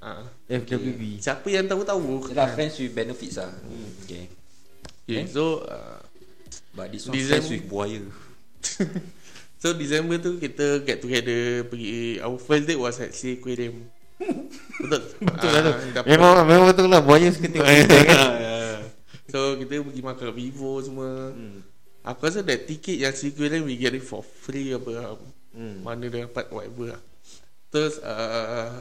ha. 0.00 0.10
FWB 0.46 1.18
Siapa 1.18 1.46
yang 1.50 1.66
tahu-tahu? 1.66 2.30
Yelah 2.30 2.48
friends 2.54 2.78
with 2.78 2.94
benefits 2.94 3.36
lah. 3.36 3.50
Okay. 4.06 4.30
Okay, 5.04 5.26
So 5.26 5.66
uh, 5.66 5.98
But 6.72 6.94
this 6.94 7.04
one 7.04 7.14
December- 7.14 7.42
friends 7.42 7.48
with 7.50 7.64
buaya. 7.66 8.00
So 9.60 9.72
December 9.72 10.20
tu 10.20 10.36
kita 10.36 10.84
get 10.84 11.00
together 11.00 11.64
Pergi 11.64 12.20
Our 12.20 12.36
first 12.36 12.68
date 12.68 12.76
was 12.76 13.00
at 13.00 13.12
Sea 13.12 13.36
Aquarium 13.36 13.88
Betul. 14.18 15.00
Betul 15.22 15.50
lah 15.50 15.60
tu. 15.62 15.72
Ah, 15.74 16.04
Memang 16.06 16.30
memang 16.46 16.66
betul 16.70 16.86
lah. 16.86 17.02
Buaya 17.02 17.28
suka 17.34 17.48
tengok 17.50 17.66
kita 17.66 17.96
kan? 18.06 18.18
So 19.34 19.58
kita 19.58 19.82
pergi 19.82 19.98
makan 19.98 20.30
kat 20.30 20.36
Vivo 20.38 20.78
semua. 20.78 21.34
Hmm. 21.34 21.66
Aku 22.06 22.22
rasa 22.22 22.46
that 22.46 22.70
ticket 22.70 23.02
yang 23.02 23.10
Sea 23.10 23.34
Aquarium 23.34 23.66
We 23.66 23.74
get 23.74 23.90
it 23.90 24.06
for 24.06 24.22
free 24.22 24.70
apa. 24.70 25.18
Hmm. 25.50 25.82
Mana 25.82 26.06
dia 26.06 26.30
dapat 26.30 26.54
whatever 26.54 26.94
lah. 26.94 27.02
Terus 27.74 27.98
uh, 27.98 28.78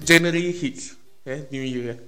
January 0.00 0.48
hits 0.56 0.96
eh, 1.28 1.44
New 1.52 1.60
Year. 1.60 2.00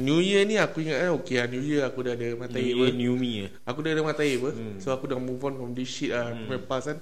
New 0.00 0.24
Year 0.24 0.48
ni 0.48 0.56
aku 0.56 0.80
ingat 0.80 1.04
eh, 1.04 1.12
Okay 1.12 1.36
lah 1.36 1.52
New 1.52 1.60
Year 1.60 1.84
aku 1.84 2.00
dah 2.00 2.16
ada 2.16 2.40
mata 2.40 2.56
air 2.56 2.72
New. 2.72 2.88
Year, 2.88 2.92
New 2.96 3.14
Me 3.20 3.32
eh. 3.44 3.50
Aku 3.68 3.84
dah 3.84 3.92
ada 3.92 4.00
mata 4.00 4.24
air 4.24 4.40
hmm. 4.40 4.80
So 4.80 4.96
aku 4.96 5.12
dah 5.12 5.20
move 5.20 5.44
on 5.44 5.60
from 5.60 5.76
this 5.76 5.92
shit 5.92 6.16
lah. 6.16 6.32
Hmm. 6.32 6.56
Past 6.64 6.88
kan. 6.88 6.98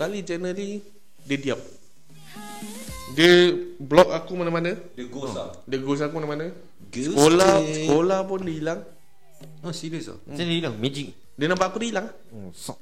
Kali 0.00 0.24
January 0.24 0.80
Dia 1.28 1.36
diam 1.36 1.60
Dia 3.10 3.32
block 3.76 4.08
aku 4.10 4.32
mana-mana. 4.34 4.78
The 4.94 5.04
ghost 5.06 5.34
lah. 5.34 5.50
Dia 5.64 5.78
ghost 5.78 6.00
aku 6.00 6.14
mana-mana. 6.16 6.54
Ghost 6.86 7.10
Sekolah 7.10 7.52
ke? 7.58 7.72
Sekolah 7.74 8.18
pun 8.24 8.40
dia 8.42 8.54
hilang. 8.54 8.80
Oh 9.60 9.70
serious 9.70 10.06
lah 10.06 10.18
Macam 10.24 10.44
dia 10.44 10.56
hilang? 10.56 10.74
Magic. 10.76 11.08
Dia 11.34 11.46
nampak 11.46 11.70
aku 11.70 11.78
dia 11.78 11.88
hilang. 11.94 12.06
Oh, 12.30 12.50
sok. 12.50 12.78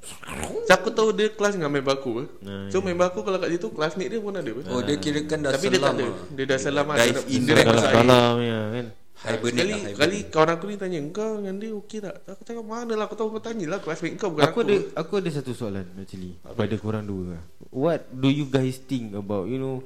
So 0.65 0.71
aku 0.71 0.89
tahu 0.89 1.09
dia 1.11 1.29
kelas 1.29 1.53
dengan 1.53 1.69
member 1.69 1.93
aku. 1.93 2.25
Nah, 2.39 2.69
So 2.69 2.81
member 2.81 3.05
aku 3.05 3.21
kalau 3.21 3.37
kat 3.37 3.49
situ 3.51 3.69
Classmate 3.69 4.09
dia 4.09 4.17
pun 4.17 4.33
ada. 4.33 4.49
Oh 4.67 4.81
dia 4.81 4.97
kira 4.97 5.21
kan 5.23 5.41
dah 5.41 5.53
Tapi 5.53 5.69
dia 5.69 5.77
tak 5.79 5.93
selam 5.93 5.95
ada. 5.95 6.03
lah 6.03 6.17
Dia 6.33 6.45
dah 6.45 6.57
selam 6.57 6.85
lah. 6.85 6.95
Dive 6.97 7.13
Dia, 7.15 7.21
in 7.29 7.41
dia 7.43 7.53
dah 7.53 7.63
dalam- 7.63 7.93
Dalam 7.95 8.33
ya 8.41 8.59
kan 8.71 8.85
Hibernate 9.17 9.49
Sekali, 9.49 9.71
lah 9.73 9.81
kali 9.97 10.17
kawan 10.29 10.49
aku 10.53 10.65
ni 10.69 10.75
tanya 10.77 10.97
Engkau 11.01 11.41
dengan 11.41 11.57
dia 11.57 11.73
okey 11.73 11.99
tak 12.05 12.21
Aku 12.29 12.41
cakap 12.45 12.61
mana 12.61 12.93
lah 12.93 13.09
Aku 13.09 13.17
tahu 13.17 13.33
kau 13.33 13.41
tanya 13.41 13.65
lah 13.65 13.79
Classmate 13.81 14.13
kau 14.13 14.29
bukan 14.29 14.45
Aku 14.45 14.61
aku 14.61 14.69
ada 14.69 14.75
aku 14.93 15.13
ada 15.17 15.29
satu 15.33 15.51
soalan 15.57 15.89
actually 15.97 16.37
pada 16.45 16.75
korang 16.77 17.01
dua. 17.01 17.33
lah. 17.37 17.43
What 17.73 18.05
do 18.13 18.29
you 18.29 18.45
guys 18.45 18.77
think 18.77 19.17
about 19.17 19.49
you 19.49 19.57
know 19.57 19.81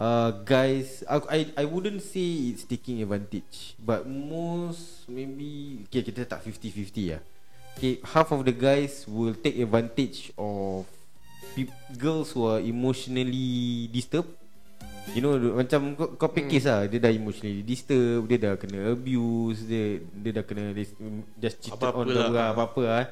uh 0.00 0.34
guys 0.42 1.06
I 1.06 1.22
I, 1.30 1.40
I 1.62 1.64
wouldn't 1.68 2.02
say 2.02 2.50
it's 2.50 2.66
taking 2.66 2.98
advantage 3.04 3.78
but 3.78 4.08
most 4.10 5.06
maybe 5.06 5.84
okay 5.86 6.02
kita 6.02 6.26
tak 6.26 6.42
50-50 6.42 7.14
lah. 7.14 7.22
Okay 7.78 8.02
half 8.02 8.34
of 8.34 8.42
the 8.42 8.54
guys 8.56 9.06
will 9.06 9.38
take 9.38 9.62
advantage 9.62 10.34
of 10.34 10.90
pe- 11.54 11.70
girls 11.94 12.34
who 12.34 12.50
are 12.50 12.58
emotionally 12.58 13.86
disturbed 13.94 14.39
You 15.10 15.20
know 15.26 15.34
macam 15.58 15.98
kau, 15.98 16.14
kau 16.14 16.30
pick 16.30 16.46
case 16.46 16.70
lah 16.70 16.86
Dia 16.86 17.02
dah 17.02 17.10
emotionally 17.10 17.66
disturbed 17.66 18.30
Dia 18.30 18.38
dah 18.38 18.54
kena 18.54 18.94
abuse 18.94 19.66
Dia 19.66 19.98
dia 19.98 20.30
dah 20.38 20.44
kena 20.46 20.70
Just 21.34 21.66
cheated 21.66 21.82
Apa-apa 21.82 21.98
on 21.98 22.06
lah. 22.14 22.28
lah. 22.30 22.46
Apa-apa 22.54 22.80
lah 22.86 23.04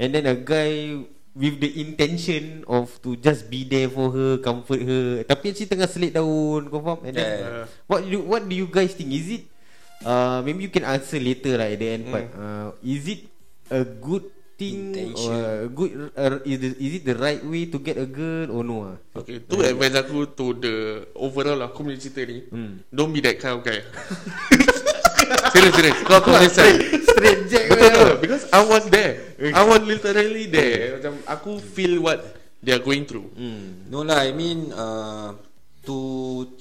And 0.00 0.16
then 0.16 0.24
a 0.24 0.32
guy 0.32 0.96
With 1.36 1.60
the 1.60 1.68
intention 1.76 2.64
Of 2.64 2.96
to 3.04 3.20
just 3.20 3.52
be 3.52 3.68
there 3.68 3.92
for 3.92 4.08
her 4.16 4.40
Comfort 4.40 4.80
her 4.80 5.06
Tapi 5.28 5.52
actually 5.52 5.68
tengah 5.68 5.88
selit 5.92 6.16
daun 6.16 6.72
Kau 6.72 6.80
faham 6.80 7.04
And 7.04 7.12
then 7.12 7.28
Yeah. 7.28 7.64
What 7.84 8.08
you 8.08 8.24
what 8.24 8.48
do 8.48 8.56
you 8.56 8.64
guys 8.64 8.96
think 8.96 9.12
Is 9.12 9.28
it 9.28 9.44
uh, 10.08 10.40
Maybe 10.40 10.64
you 10.64 10.72
can 10.72 10.88
answer 10.88 11.20
later 11.20 11.60
lah 11.60 11.68
At 11.68 11.76
the 11.76 11.88
end 12.00 12.04
part 12.08 12.32
uh, 12.32 12.72
Is 12.80 13.04
it 13.12 13.28
A 13.68 13.84
good 13.84 14.31
Intention. 14.70 15.32
Or 15.32 15.66
a 15.66 15.68
good 15.68 15.90
uh, 16.14 16.38
is, 16.44 16.60
it, 16.62 16.74
is 16.78 16.92
it 17.00 17.04
the 17.04 17.16
right 17.16 17.42
way 17.42 17.66
To 17.66 17.78
get 17.78 17.98
a 17.98 18.06
girl 18.06 18.46
Or 18.52 18.62
no 18.62 18.76
ah? 18.86 18.96
Okay 19.18 19.42
Tu 19.42 19.58
advice 19.58 19.98
aku 19.98 20.30
to 20.30 20.46
the 20.54 20.74
Overall 21.18 21.58
lah 21.58 21.68
Aku 21.74 21.82
punya 21.82 21.98
cerita 21.98 22.22
ni 22.22 22.46
Hmm. 22.46 22.84
Don't 22.88 23.10
be 23.10 23.18
that 23.20 23.36
kind 23.36 23.58
of 23.58 23.66
guy. 23.66 23.82
Serius 25.52 25.72
serius 25.74 25.96
Kau 26.04 26.20
aku 26.20 26.30
understand 26.30 26.76
Straight 27.02 27.40
jack 27.48 27.66
Betul 27.72 27.88
betul. 27.90 28.10
Because 28.20 28.44
I 28.52 28.60
was 28.62 28.84
there 28.86 29.18
I 29.50 29.62
was 29.64 29.80
literally 29.82 30.46
there 30.46 31.00
Macam 31.00 31.12
aku 31.26 31.58
feel 31.58 31.98
what 31.98 32.22
They 32.62 32.70
are 32.70 32.78
going 32.78 33.10
through. 33.10 33.26
Hmm. 33.34 33.90
No 33.90 34.06
lah 34.06 34.22
I 34.22 34.30
mean 34.30 34.70
uh, 34.70 35.34
To 35.82 35.96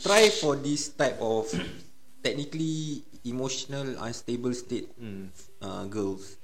try 0.02 0.34
for 0.34 0.58
this 0.58 0.90
type 0.92 1.22
of 1.22 1.46
Technically 2.26 3.06
Emotional 3.22 4.02
Unstable 4.02 4.50
state 4.58 4.90
uh, 5.62 5.86
Girls 5.86 6.41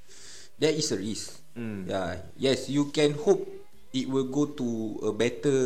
There 0.57 0.73
is 0.73 0.89
a 0.91 0.97
risk 0.97 1.37
Mm. 1.57 1.89
Yeah 1.89 2.21
Yes 2.37 2.69
you 2.69 2.93
can 2.93 3.17
hope 3.17 3.41
It 3.89 4.05
will 4.05 4.29
go 4.29 4.45
to 4.45 4.65
A 5.09 5.11
better 5.15 5.57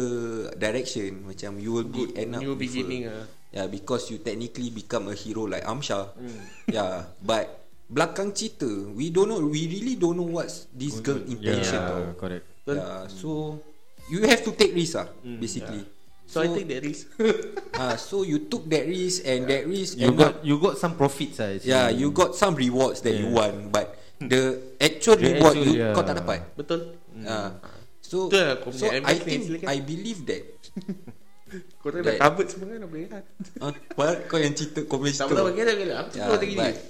Direction 0.55 1.27
Macam 1.27 1.59
you 1.59 1.75
will 1.75 1.83
be 1.83 2.07
Good 2.07 2.15
end 2.15 2.31
up 2.31 2.47
new 2.47 2.55
beginning 2.55 3.11
a, 3.11 3.11
ah. 3.11 3.23
Yeah 3.51 3.67
because 3.67 4.07
you 4.07 4.23
technically 4.23 4.71
Become 4.71 5.11
a 5.11 5.15
hero 5.19 5.51
like 5.51 5.67
Amsha 5.67 6.15
Yeah 6.71 7.11
But 7.19 7.59
Belakang 7.91 8.31
cerita 8.31 8.71
We 8.95 9.11
don't 9.11 9.27
know 9.35 9.43
We 9.43 9.67
really 9.67 9.99
don't 9.99 10.15
know 10.15 10.31
What's 10.31 10.71
this 10.71 11.03
girl 11.03 11.19
intention 11.27 11.75
Yeah, 11.75 11.91
tau. 11.91 12.15
correct. 12.15 12.45
Yeah, 12.63 13.11
so 13.11 13.59
you 14.07 14.23
have 14.31 14.39
to 14.47 14.55
take 14.55 14.71
risk 14.71 14.95
ah, 14.95 15.11
basically. 15.21 15.83
So, 16.23 16.39
I 16.39 16.47
take 16.55 16.71
that 16.71 16.87
risk 16.87 17.11
Ah, 17.75 17.99
so 17.99 18.23
you 18.23 18.47
took 18.47 18.63
that 18.71 18.87
risk 18.87 19.27
and 19.27 19.43
that 19.43 19.67
risk 19.67 19.99
You 19.99 20.15
got 20.15 20.39
you 20.39 20.55
got 20.55 20.79
some 20.79 20.95
profits 20.95 21.35
ah. 21.43 21.51
yeah, 21.67 21.91
you 21.91 22.15
got 22.15 22.31
some 22.39 22.55
rewards 22.55 23.03
that 23.03 23.11
you 23.11 23.27
Yeah. 23.27 23.35
want, 23.35 23.75
but 23.75 23.99
the 24.21 24.41
actual 24.77 25.15
The 25.17 25.25
reward 25.33 25.55
actual, 25.55 25.65
you 25.67 25.73
yeah. 25.79 25.93
kau 25.93 26.03
tak 26.03 26.15
dapat. 26.17 26.39
Betul 26.53 26.79
Ah, 27.21 27.57
so 27.99 28.27
Betul 28.27 28.41
lah, 28.41 28.55
kau 28.57 28.69
so 28.71 28.85
punya 28.85 29.01
I 29.03 29.15
think 29.17 29.41
silakan. 29.45 29.67
I 29.67 29.77
believe 29.79 30.19
that. 30.25 30.43
Korang 31.83 31.99
dah 31.99 32.15
That- 32.15 32.21
covered 32.23 32.47
semua 32.47 32.71
kan 32.71 32.79
Apa 32.81 32.95
yang 32.95 33.11
ah, 33.59 33.71
padahal 33.91 34.15
kau 34.23 34.39
yang 34.39 34.53
cerita 34.55 34.79
komen 34.87 35.11
Tak 35.11 35.27
cerita. 35.27 35.35
apa 35.35 35.47
bagi 35.51 35.61
dah 35.61 35.75
kena 35.75 35.93
Aku 35.99 36.09
Yeah, 36.11 36.27
cakap 36.31 36.47
ni 36.47 36.55
pada 36.55 36.69
aku, 36.71 36.83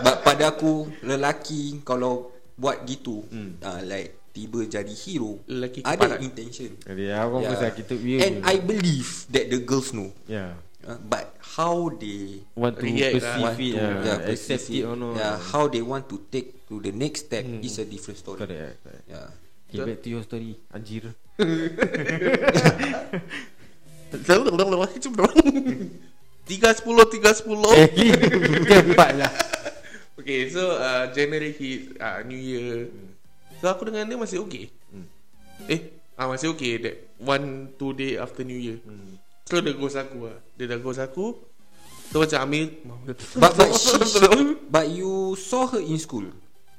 but 0.00 0.16
pada 0.20 0.44
aku 0.48 0.72
lelaki 1.00 1.62
kalau 1.80 2.12
buat 2.54 2.84
gitu, 2.84 3.24
ah, 3.60 3.80
like 3.80 4.32
tiba 4.32 4.66
jadi 4.66 4.90
hero, 4.90 5.38
Lelaki 5.46 5.80
ada 5.80 5.94
keparat. 5.96 6.18
intention. 6.20 6.70
Jadi 6.76 7.04
apa 7.08 7.36
yeah. 7.38 7.50
pasal 7.54 7.70
kita 7.72 7.94
And 7.94 8.34
I 8.42 8.56
believe 8.58 9.30
that 9.30 9.46
the 9.46 9.60
girls 9.60 9.92
know. 9.92 10.10
yeah 10.26 10.58
Uh, 10.84 11.00
but 11.00 11.32
how 11.56 11.88
they 11.96 12.44
want 12.52 12.76
to 12.76 12.84
React 12.84 13.16
perceive 13.16 13.40
want 13.40 13.56
it 13.56 13.72
to 13.72 13.80
uh, 13.80 14.04
yeah, 14.04 14.20
accept 14.28 14.68
perceive 14.68 14.84
it 14.84 14.88
or 14.88 14.96
not. 15.00 15.16
Yeah, 15.16 15.36
how 15.40 15.64
they 15.72 15.80
want 15.80 16.04
to 16.12 16.20
take 16.28 16.68
to 16.68 16.76
the 16.76 16.92
next 16.92 17.32
step 17.32 17.44
is 17.64 17.80
a 17.80 17.88
different 17.88 18.20
story. 18.20 18.44
Correct. 18.44 18.84
correct. 18.84 19.04
Yeah. 19.08 19.32
Okay, 19.72 19.80
back 19.80 20.04
to 20.04 20.08
your 20.12 20.22
story, 20.28 20.60
Anjir. 20.76 21.16
Tiga 26.44 26.76
sepuluh 26.76 27.08
Tiga 27.08 27.32
sepuluh 27.32 27.72
cepat 28.68 29.10
lah. 29.16 29.32
Okay 30.14 30.46
so 30.52 30.78
uh, 30.78 31.10
January 31.10 31.50
hit 31.50 31.98
uh, 31.98 32.22
New 32.22 32.38
Year 32.38 32.86
So 33.58 33.66
aku 33.66 33.90
dengan 33.90 34.06
dia 34.06 34.14
masih 34.14 34.40
okay 34.46 34.70
Eh 35.66 35.90
ah, 36.14 36.30
Masih 36.30 36.54
okay 36.54 36.78
That 36.78 36.96
one 37.18 37.74
two 37.74 37.92
day 37.92 38.14
after 38.16 38.46
New 38.46 38.56
Year 38.56 38.78
So 39.44 39.60
dia 39.60 39.76
ghost 39.76 40.00
aku 40.00 40.24
lah 40.24 40.40
Dia 40.56 40.64
dah 40.72 40.80
ghost 40.80 41.00
aku 41.04 41.36
So 42.08 42.24
macam 42.24 42.38
ambil 42.48 42.64
But 43.36 43.52
but 43.58 43.70
she, 43.80 43.92
she 44.00 44.24
but 44.70 44.86
you 44.88 45.34
saw 45.34 45.66
her 45.66 45.82
in 45.82 45.98
school. 45.98 46.30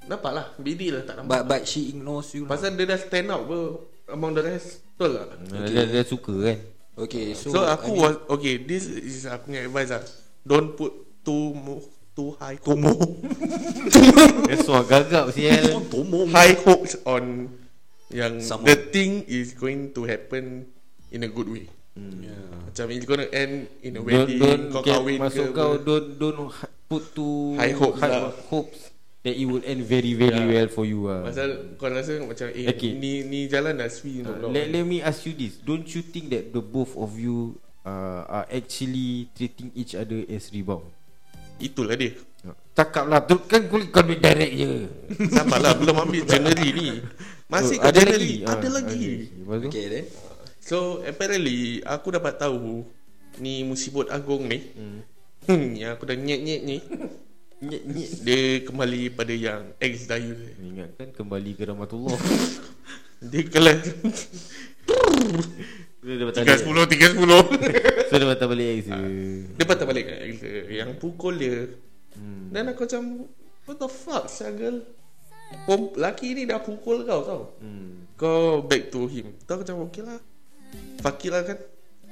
Nampak 0.07 0.31
lah 0.31 0.45
BD 0.57 0.95
lah 0.95 1.03
tak 1.05 1.19
nampak 1.19 1.29
But 1.29 1.41
but 1.45 1.61
she 1.67 1.91
ignores 1.91 2.31
you. 2.33 2.47
Now. 2.47 2.55
Pasal 2.55 2.79
dia 2.79 2.87
dah 2.87 2.99
stand 3.01 3.27
out 3.29 3.43
ber, 3.45 3.83
Among 4.09 4.37
the 4.37 4.41
rest 4.45 4.85
Betul 4.95 5.17
lah 5.17 5.25
Dia, 5.65 5.83
dia 5.91 6.03
suka 6.07 6.33
kan. 6.39 6.57
Okay, 6.95 7.35
so, 7.35 7.51
So, 7.51 7.67
aku 7.67 7.91
I 7.91 7.93
mean, 7.93 8.01
was 8.07 8.15
Okay 8.39 8.55
this 8.63 8.87
is 8.87 9.27
aku 9.27 9.51
punya 9.51 9.67
advice 9.67 9.91
lah 9.91 10.03
Don't 10.47 10.73
put 10.79 10.93
too 11.25 11.51
mo, 11.51 11.83
Too 12.15 12.31
high 12.39 12.55
Tomo 12.55 12.95
Dia 14.47 14.55
suara 14.63 14.87
gagap 14.87 15.35
sial. 15.35 15.83
High 16.31 16.55
hopes 16.63 16.95
on 17.03 17.51
Yang 18.07 18.47
Someone. 18.47 18.71
The 18.71 18.77
thing 18.93 19.11
is 19.27 19.51
going 19.51 19.91
to 19.91 20.07
happen 20.07 20.71
In 21.11 21.27
a 21.27 21.29
good 21.29 21.51
way 21.51 21.74
yeah. 21.95 22.43
Macam 22.65 22.85
it's 22.91 23.05
gonna 23.05 23.27
end 23.29 23.71
In 23.81 23.95
a 23.95 23.99
Don't 23.99 24.05
wedding 24.05 24.37
don't 24.37 24.63
Kau 24.69 24.79
okay, 24.79 24.91
kahwin 24.91 25.17
masuk 25.17 25.45
ke 25.47 25.55
kau 25.55 25.71
apa. 25.73 25.81
don't 25.81 26.07
don't 26.15 26.39
ha- 26.49 26.73
put 26.85 27.03
too 27.11 27.55
High 27.55 27.71
hopes 27.73 27.99
lah. 27.99 28.31
hopes 28.47 28.79
that 29.21 29.33
it 29.33 29.43
will 29.43 29.63
end 29.63 29.81
very 29.81 30.13
very 30.13 30.37
Yeah. 30.37 30.53
well 30.53 30.69
for 30.69 30.83
you 30.83 31.07
ah. 31.07 31.23
Pasal 31.23 31.49
kau 31.75 31.87
rasa 31.87 32.19
macam 32.21 32.45
Eh 32.51 32.67
Okay. 32.69 32.93
ni, 32.93 33.23
ni 33.23 33.47
jalan 33.47 33.73
dah 33.73 33.87
sweet 33.87 34.21
Uh, 34.21 34.37
uh, 34.37 34.51
let, 34.51 34.69
let 34.69 34.83
me 34.83 34.99
ask 34.99 35.23
you 35.23 35.33
this 35.33 35.57
Don't 35.57 35.87
you 35.87 36.03
think 36.03 36.29
that 36.29 36.51
the 36.51 36.59
both 36.59 36.93
of 36.93 37.15
you 37.15 37.55
uh, 37.81 38.21
Are 38.27 38.45
actually 38.47 39.31
treating 39.31 39.71
each 39.71 39.95
other 39.95 40.21
as 40.25 40.51
rebound 40.51 40.85
Itulah 41.57 41.95
dia 41.95 42.11
Cakap 42.75 43.07
lah 43.07 43.23
tu 43.23 43.39
Kan 43.41 43.65
kulit 43.65 43.89
kau 43.89 44.03
ambil 44.03 44.19
direct 44.19 44.53
je 44.53 44.71
Sabarlah 45.31 45.73
belum 45.73 45.95
ambil 45.97 46.21
January 46.21 46.69
ni 46.69 46.87
Masih 47.55 47.79
Oh, 47.79 47.81
kat 47.81 47.91
January 47.95 48.43
Ah, 48.43 48.59
Ada 48.59 48.69
lagi 48.69 49.05
Lepas 49.31 49.57
tu 49.57 49.67
Okay 49.71 49.85
then. 49.87 50.05
So 50.65 51.05
apparently 51.05 51.85
aku 51.85 52.09
dapat 52.09 52.41
tahu 52.41 52.89
ni 53.37 53.61
musibut 53.61 54.09
agung 54.09 54.49
ni. 54.49 54.65
Hmm. 55.45 55.77
yang 55.77 55.93
aku 55.93 56.09
dah 56.09 56.17
nyet-nyet 56.17 56.65
ni 56.65 56.81
Nyet 57.61 57.83
nyet 57.85 58.11
dia 58.25 58.65
kembali 58.65 59.13
pada 59.13 59.29
yang 59.29 59.77
ex 59.77 60.09
Dayul. 60.09 60.57
Ingatkan 60.57 61.13
kembali 61.13 61.53
ke 61.53 61.69
rahmatullah 61.69 62.17
Dia 63.29 63.45
kelas 63.45 63.93
patah 66.05 66.41
310 66.41 66.65
balik 66.65 67.13
310. 67.13 68.09
So 68.09 68.13
dia 68.17 68.27
patah 68.33 68.47
balik 68.51 68.67
ex 68.73 68.81
dia 68.89 69.05
dia 69.53 69.65
patah 69.69 69.85
balik 69.85 70.05
ex 70.09 70.35
yang 70.73 70.97
pukul 70.97 71.37
dia. 71.37 71.69
hmm. 72.17 72.49
Dan 72.49 72.73
aku 72.73 72.89
macam 72.89 73.29
What 73.69 73.77
the 73.77 73.89
fuck 73.89 74.25
Syagel 74.29 74.81
Pom, 75.69 75.93
Laki 75.93 76.33
ni 76.33 76.49
dah 76.49 76.57
pukul 76.57 77.05
kau 77.05 77.21
tau 77.21 77.41
Hmm. 77.61 78.09
Kau 78.17 78.65
back 78.65 78.89
to 78.89 79.05
him 79.05 79.29
Tu 79.45 79.49
aku 79.53 79.61
macam 79.61 79.85
okay 79.85 80.01
lah 80.01 80.17
Fuck 81.01 81.25
it 81.25 81.31
lah 81.31 81.43
kan. 81.45 81.57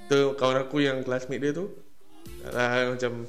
Tu 0.05 0.19
kawan 0.37 0.57
aku 0.67 0.83
yang 0.83 1.01
classmate 1.01 1.41
dia 1.41 1.51
tu. 1.55 1.71
Lah, 2.43 2.91
Macam 2.91 3.27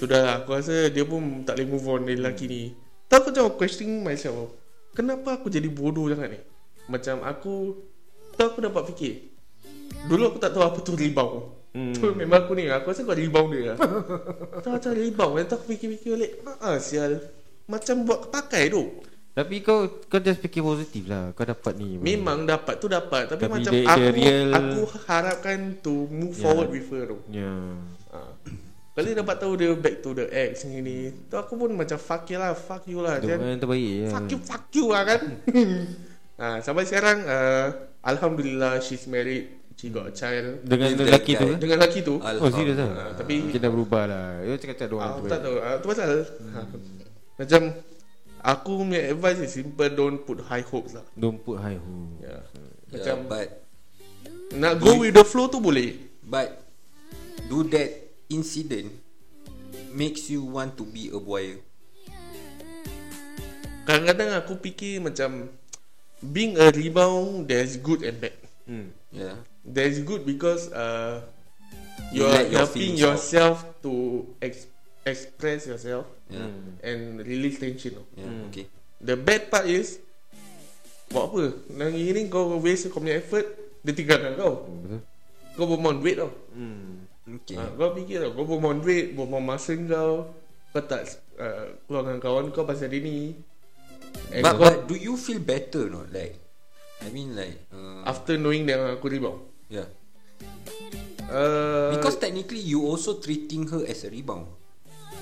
Sudah 0.00 0.18
lah 0.24 0.34
Aku 0.42 0.56
rasa 0.56 0.88
dia 0.88 1.04
pun 1.04 1.44
tak 1.44 1.60
boleh 1.60 1.68
move 1.68 1.86
on 1.86 2.00
dari 2.08 2.18
lelaki 2.18 2.44
ni. 2.48 2.62
Tu 3.06 3.12
aku 3.14 3.30
macam 3.30 3.54
questioning 3.54 4.02
myself. 4.02 4.56
Kenapa 4.96 5.38
aku 5.38 5.52
jadi 5.52 5.68
bodoh 5.68 6.08
sangat 6.10 6.36
ni? 6.36 6.40
Macam 6.88 7.22
aku 7.22 7.78
Tu 8.34 8.42
aku 8.42 8.58
dapat 8.64 8.82
fikir. 8.90 9.30
Dulu 10.08 10.34
aku 10.34 10.38
tak 10.40 10.56
tahu 10.56 10.64
apa 10.64 10.78
tu 10.82 10.96
rebound. 10.96 11.54
Hmm. 11.72 11.94
Tu 11.96 12.04
memang 12.12 12.44
aku 12.44 12.52
ni 12.56 12.68
Aku 12.68 12.90
rasa 12.90 13.04
kau 13.04 13.14
rebound 13.14 13.52
dia. 13.52 13.72
Lah 13.72 13.78
Tu 14.60 14.68
macam 14.68 14.90
rebound 14.92 15.32
Tu 15.46 15.54
aku 15.54 15.66
fikir-fikir 15.76 16.10
balik. 16.16 16.32
Haa 16.42 16.80
sial. 16.80 17.22
Macam 17.68 18.02
buat 18.02 18.32
pakai 18.32 18.72
tu 18.72 19.11
Tapi 19.32 19.54
kau 19.58 19.78
Kau 20.04 20.18
just 20.18 20.38
fikir 20.38 20.60
positif 20.60 21.04
lah 21.04 21.32
Kau 21.32 21.42
dapat 21.42 21.72
ni 21.74 21.96
Memang 21.96 22.44
dapat 22.44 22.76
tu 22.76 22.84
dapat 22.84 23.24
Tapi, 23.26 23.42
Tapi 23.42 23.52
macam 23.54 23.72
dia- 23.72 23.86
aku 23.86 23.98
dia 23.98 24.10
real- 24.12 24.52
Aku 24.52 24.80
harapkan 25.02 25.58
to 25.78 26.04
move 26.06 26.32
Ya. 26.32 26.42
forward 26.42 26.68
with 26.68 26.84
her 26.86 27.04
tu 27.06 27.18
Ya 27.30 27.52
ha. 28.10 28.20
Kali 28.92 29.16
dapat 29.16 29.36
tahu 29.38 29.56
dia 29.56 29.72
back 29.72 29.96
to 29.98 30.12
the 30.12 30.28
ex 30.28 30.64
ni 30.64 30.78
ni 30.78 30.96
Tu 31.26 31.34
aku 31.34 31.56
pun 31.56 31.72
macam 31.72 31.96
fuck 31.96 32.28
you 32.28 32.36
lah 32.36 32.52
Fuck 32.52 32.84
you 32.84 33.00
lah 33.00 33.16
Itu 33.16 33.26
Jangan, 33.26 33.48
yang 33.48 33.56
terbaik 33.58 33.88
ya. 33.98 34.08
Fuck 34.10 34.26
you 34.28 34.38
fuck 34.38 34.64
you 34.70 34.86
lah 34.86 35.02
kan 35.02 35.20
ha, 36.40 36.60
Sampai 36.60 36.84
sekarang 36.84 37.24
uh, 37.24 37.66
Alhamdulillah 38.04 38.78
she's 38.78 39.06
married 39.06 39.48
She 39.72 39.88
got 39.88 40.06
a 40.06 40.14
child 40.14 40.60
Dengan 40.62 40.92
With 40.92 41.08
lelaki 41.08 41.32
tu 41.32 41.48
ke? 41.48 41.56
Dengan 41.56 41.76
lelaki 41.80 42.00
tu 42.04 42.14
Oh 42.20 42.52
serius 42.52 42.76
lah 42.76 42.90
Ah, 42.92 43.10
tapi- 43.16 43.48
Mungkin 43.48 43.58
dah 43.58 43.70
berubah 43.72 44.02
lah 44.04 44.26
Dia 44.44 44.60
cakap-cakap 44.60 44.88
doang 44.92 45.08
Aku 45.08 45.18
tu 45.18 45.26
tak 45.26 45.32
kan. 45.32 45.40
tahu 45.42 45.56
ah, 45.58 45.74
Tu 45.74 45.86
pasal 45.88 46.10
ha. 46.52 46.60
Macam 47.34 47.60
Aku 48.42 48.82
punya 48.82 49.06
advice 49.06 49.38
is 49.38 49.54
simple 49.54 49.86
Don't 49.94 50.26
put 50.26 50.42
high 50.42 50.66
hopes 50.66 50.98
lah 50.98 51.06
Don't 51.14 51.38
put 51.38 51.62
high 51.62 51.78
hope 51.78 52.18
yeah. 52.18 52.42
Yeah, 52.42 52.70
Macam 52.90 53.16
but 53.30 53.46
Nak 54.58 54.82
go 54.82 54.98
with 54.98 55.14
the 55.14 55.22
flow 55.22 55.46
tu 55.46 55.62
boleh 55.62 56.12
but 56.22 56.64
do 57.50 57.66
that 57.68 57.90
incident 58.32 58.88
makes 59.92 60.32
you 60.32 60.40
want 60.40 60.72
to 60.80 60.88
be 60.88 61.12
a 61.12 61.20
buaya. 61.20 61.60
Kadang-kadang 63.84 64.40
aku 64.40 64.56
fikir 64.56 65.04
macam 65.04 65.52
Being 66.22 66.56
a 66.56 66.70
rebound 66.72 67.50
There's 67.50 67.76
good 67.76 68.06
and 68.06 68.16
bad 68.16 68.32
hmm. 68.64 68.94
Yeah. 69.12 69.36
There's 69.60 70.00
good 70.00 70.24
because 70.24 70.72
uh, 70.72 71.26
You 72.14 72.24
You're 72.24 72.48
your 72.48 72.64
helping 72.64 72.94
yourself 72.96 73.66
To 73.84 74.24
ex- 74.40 74.71
express 75.06 75.66
yourself 75.66 76.06
Yeah. 76.32 76.48
And 76.80 77.20
release 77.20 77.60
tension 77.60 78.00
Yeah. 78.16 78.48
Okay. 78.48 78.66
The 79.02 79.18
bad 79.18 79.52
part 79.52 79.68
is 79.68 80.00
Buat 81.12 81.28
apa? 81.28 81.42
Lagi 81.76 82.08
ni 82.16 82.20
kau 82.32 82.56
waste 82.56 82.88
kau 82.88 83.04
punya 83.04 83.20
effort 83.20 83.44
Dia 83.84 83.92
tinggalkan 83.92 84.32
kau. 84.38 84.64
Betul 84.64 85.00
Kau 85.52 85.68
buang 85.68 86.00
duit 86.00 86.16
tau 86.16 86.32
hmm. 86.56 87.04
Okay. 87.42 87.60
ha, 87.60 87.68
Kau 87.76 87.92
fikir 87.92 88.24
tau 88.24 88.32
Kau 88.32 88.56
buang 88.56 88.80
duit 88.80 89.12
Buang 89.12 89.44
masa 89.44 89.76
kau. 89.76 90.32
Kau 90.72 90.82
tak 90.88 91.04
uh, 91.36 91.76
Keluar 91.84 92.08
dengan 92.08 92.20
kawan 92.22 92.48
kau 92.48 92.64
pasal 92.64 92.88
dia 92.88 93.04
ni. 93.04 93.36
And 94.32 94.40
But, 94.40 94.56
kau, 94.56 94.64
but 94.64 94.76
do 94.88 94.96
you 94.96 95.20
feel 95.20 95.42
better 95.42 95.92
not 95.92 96.08
like 96.08 96.40
I 97.02 97.10
mean 97.10 97.34
like 97.36 97.68
uh, 97.74 98.06
After 98.08 98.38
knowing 98.40 98.64
that 98.70 98.78
aku 98.78 99.10
rebound? 99.12 99.42
Yeah. 99.68 99.90
Uh, 101.28 101.92
because 101.96 102.16
technically 102.20 102.60
you 102.60 102.84
also 102.84 103.20
treating 103.20 103.68
her 103.68 103.84
as 103.88 104.04
a 104.04 104.10
rebound 104.12 104.48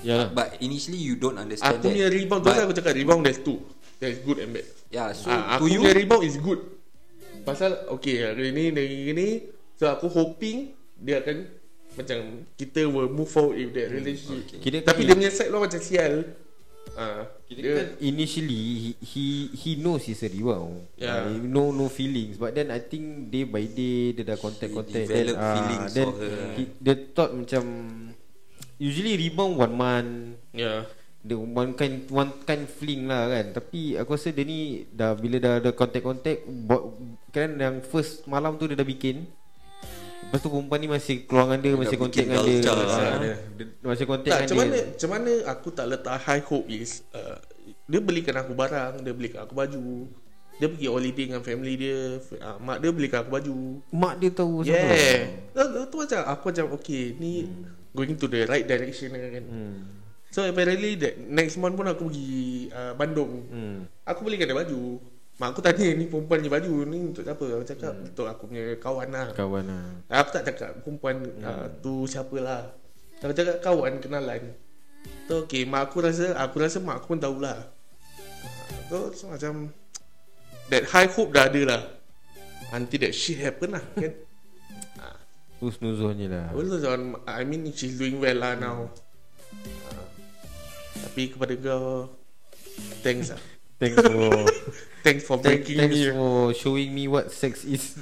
Lah 0.05 0.33
but 0.33 0.57
initially 0.61 0.97
you 0.97 1.15
don't 1.17 1.37
understand 1.37 1.77
Aku 1.77 1.85
that 1.85 1.93
punya 1.93 2.07
rebound 2.09 2.41
Tu 2.41 2.49
aku 2.51 2.73
cakap 2.73 2.93
Rebound 2.97 3.21
there's 3.25 3.41
two 3.41 3.59
There's 4.01 4.19
good 4.25 4.37
and 4.41 4.49
bad 4.55 4.65
yeah 4.89 5.13
so 5.13 5.29
to 5.29 5.61
Aku 5.61 5.65
you 5.69 5.79
punya 5.81 5.95
rebound 5.97 6.23
is 6.25 6.37
good 6.41 6.61
Pasal 7.45 7.89
Okay 8.01 8.21
hari 8.25 8.53
ni 8.53 8.73
Dari 8.73 9.13
ni 9.13 9.29
So 9.77 9.89
aku 9.89 10.09
hoping 10.09 10.73
Dia 10.97 11.21
akan 11.21 11.37
Macam 11.97 12.17
Kita 12.57 12.85
will 12.89 13.09
move 13.09 13.29
forward 13.29 13.57
With 13.57 13.73
that 13.77 13.89
relationship 13.93 14.57
okay. 14.57 14.59
Kira 14.61 14.77
Tapi 14.85 15.05
dia 15.05 15.13
punya 15.17 15.33
side 15.33 15.49
lu 15.49 15.61
macam 15.61 15.81
sial 15.81 16.37
ah, 16.97 17.23
Kira 17.45 17.69
kan 17.77 17.87
initially 17.99 18.61
he, 18.79 18.91
he 19.03 19.25
he 19.51 19.71
knows 19.75 20.07
he's 20.07 20.23
a 20.23 20.29
rebound. 20.31 20.87
Yeah. 20.95 21.27
Uh, 21.27 21.35
no 21.43 21.75
no 21.75 21.91
feelings. 21.91 22.39
But 22.39 22.55
then 22.55 22.71
I 22.71 22.79
think 22.79 23.27
day 23.27 23.43
by 23.43 23.67
day 23.67 24.15
dia 24.15 24.23
dah 24.23 24.39
contact 24.39 24.71
He 24.71 24.77
contact. 24.79 25.07
develop 25.07 25.35
feelings 25.35 25.91
then 25.91 26.07
for 26.07 26.15
her. 26.15 26.39
He, 26.55 26.63
dia 26.79 26.95
thought 27.11 27.31
macam 27.35 27.63
usually 28.81 29.13
rebound 29.15 29.53
one 29.55 29.75
month. 29.77 30.13
Yeah 30.51 30.89
The 31.21 31.37
one 31.37 31.77
kind 31.77 32.09
one 32.09 32.33
kind 32.41 32.65
fling 32.65 33.05
lah 33.05 33.29
kan. 33.29 33.53
Tapi 33.53 33.93
aku 33.93 34.17
rasa 34.17 34.33
dia 34.33 34.41
ni 34.41 34.89
dah 34.89 35.13
bila 35.13 35.37
dah 35.37 35.61
ada 35.61 35.69
contact 35.69 36.01
contact 36.01 36.41
kan 37.29 37.61
yang 37.61 37.85
first 37.85 38.25
malam 38.25 38.57
tu 38.57 38.65
dia 38.65 38.73
dah 38.73 38.81
bikin. 38.81 39.29
Lepas 40.21 40.41
tu 40.41 40.49
perempuan 40.49 40.79
ni 40.79 40.87
masih 40.87 41.25
keluar 41.25 41.45
dengan 41.45 41.59
dia, 41.59 41.69
Dia 41.69 41.81
masih 41.81 41.97
contact 41.97 42.25
dengan 42.25 42.41
dia. 42.41 42.57
culture 42.57 42.71
Ah, 42.71 42.85
lah 42.87 43.15
dia. 43.19 43.35
Masih 43.83 44.05
contact 44.07 44.31
Tak, 44.31 44.39
dengan 44.39 44.47
macam 44.47 44.57
dia. 44.57 44.63
mana, 44.63 44.79
macam 44.87 45.09
mana 45.11 45.31
aku 45.45 45.67
tak 45.69 45.85
letak 45.91 46.15
high 46.23 46.43
hope 46.45 46.67
is 46.71 46.91
uh, 47.11 47.37
Dia 47.85 47.99
belikan 47.99 48.35
aku 48.37 48.53
barang 48.55 48.93
Dia 49.01 49.11
belikan 49.11 49.39
aku 49.43 49.53
baju 49.53 49.83
Dia 50.55 50.67
pergi 50.71 50.87
holiday 50.87 51.25
dengan 51.27 51.43
family 51.43 51.73
dia 51.75 51.97
uh, 52.37 52.57
Mak 52.63 52.77
dia 52.79 52.89
belikan 52.95 53.17
aku 53.21 53.31
baju 53.33 53.55
Mak 53.91 54.13
dia 54.17 54.29
tahu. 54.31 54.53
Yeah 54.63 55.25
tu, 55.51 55.61
tu, 55.67 55.79
tu 55.89 55.97
macam 55.99 56.19
Aku 56.23 56.43
macam 56.47 56.65
okay 56.73 57.03
Ni 57.17 57.31
going 57.91 58.15
to 58.15 58.27
the 58.27 58.47
right 58.47 58.63
direction 58.63 59.11
kan. 59.13 59.45
Hmm. 59.45 59.77
So 60.31 60.47
apparently 60.47 60.95
that 60.95 61.19
Next 61.19 61.59
month 61.59 61.75
pun 61.75 61.87
aku 61.91 62.07
pergi 62.07 62.71
uh, 62.71 62.93
Bandung. 62.95 63.31
Hmm. 63.51 63.77
Aku 64.07 64.23
belikan 64.23 64.47
dia 64.47 64.55
baju. 64.55 64.99
Mak 65.39 65.57
aku 65.57 65.61
tanya 65.63 65.87
ni 65.97 66.05
perempuan 66.05 66.37
ni 66.43 66.51
baju 66.51 66.85
Ni 66.85 66.97
untuk 67.01 67.25
siapa? 67.25 67.41
Aku 67.41 67.65
cakap 67.65 67.93
untuk 67.97 68.27
aku 68.27 68.43
punya 68.47 68.63
kawan 68.79 69.09
lah. 69.11 69.27
Kawan 69.35 69.63
lah. 69.67 69.85
Aku 70.23 70.29
tak 70.31 70.43
cakap 70.47 70.71
perempuan 70.83 71.23
uh, 71.43 71.67
tu 71.83 72.07
siapa 72.07 72.35
lah? 72.39 72.71
Aku 73.19 73.35
cakap 73.35 73.59
kawan 73.59 73.99
kenalan. 73.99 74.55
Tu 75.27 75.33
okay 75.35 75.65
mak 75.67 75.89
aku 75.89 76.05
rasa 76.05 76.37
Aku 76.45 76.61
rasa 76.61 76.77
mak 76.77 77.01
aku 77.01 77.17
pun 77.17 77.19
tahulah 77.19 77.57
Tu 78.85 78.99
so, 79.17 79.33
macam 79.33 79.73
That 80.69 80.87
high 80.93 81.09
hope 81.09 81.33
dah 81.33 81.49
ada 81.49 81.61
lah. 81.67 81.81
Until 82.71 83.03
that 83.03 83.13
shit 83.17 83.41
happen 83.43 83.75
lah 83.75 83.83
kan 83.99 84.15
Husnuzon 85.61 86.17
je 86.17 86.27
lah. 86.27 86.49
John 86.81 87.21
I 87.29 87.45
mean 87.45 87.69
she's 87.69 88.01
doing 88.01 88.17
well 88.17 88.41
lah 88.41 88.57
now. 88.57 88.89
Ah. 89.93 90.05
Tapi 91.05 91.29
kepada 91.29 91.53
kau 91.61 92.09
Thanks 93.05 93.29
lah. 93.29 93.41
Thanks 93.81 93.97
for 93.97 94.29
Thanks 95.05 95.23
for 95.25 95.37
thank, 95.41 95.65
breaking 95.65 95.77
Thanks 95.81 95.97
me 95.97 96.13
for 96.13 96.53
showing 96.53 96.89
me 96.93 97.09
what 97.09 97.33
sex 97.33 97.65
is. 97.65 97.97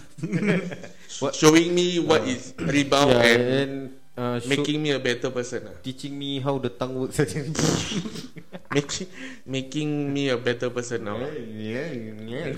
What, 1.24 1.32
Showing 1.40 1.72
me 1.72 2.04
what 2.04 2.28
is 2.28 2.52
rebound 2.60 3.16
Yeah 3.16 3.24
and 3.24 3.44
and 3.44 3.72
uh, 4.20 4.38
show, 4.44 4.52
Making 4.52 4.84
me 4.84 4.90
a 4.92 5.00
better 5.00 5.32
person 5.32 5.72
lah. 5.72 5.80
Teaching 5.80 6.20
me 6.20 6.44
how 6.44 6.60
the 6.60 6.68
tongue 6.68 7.00
works. 7.00 7.24
Making 8.76 9.08
making 9.48 9.90
me 10.12 10.28
a 10.28 10.36
better 10.36 10.68
person 10.68 11.08
now. 11.08 11.24
yeah, 11.56 11.96
yeah. 12.28 12.52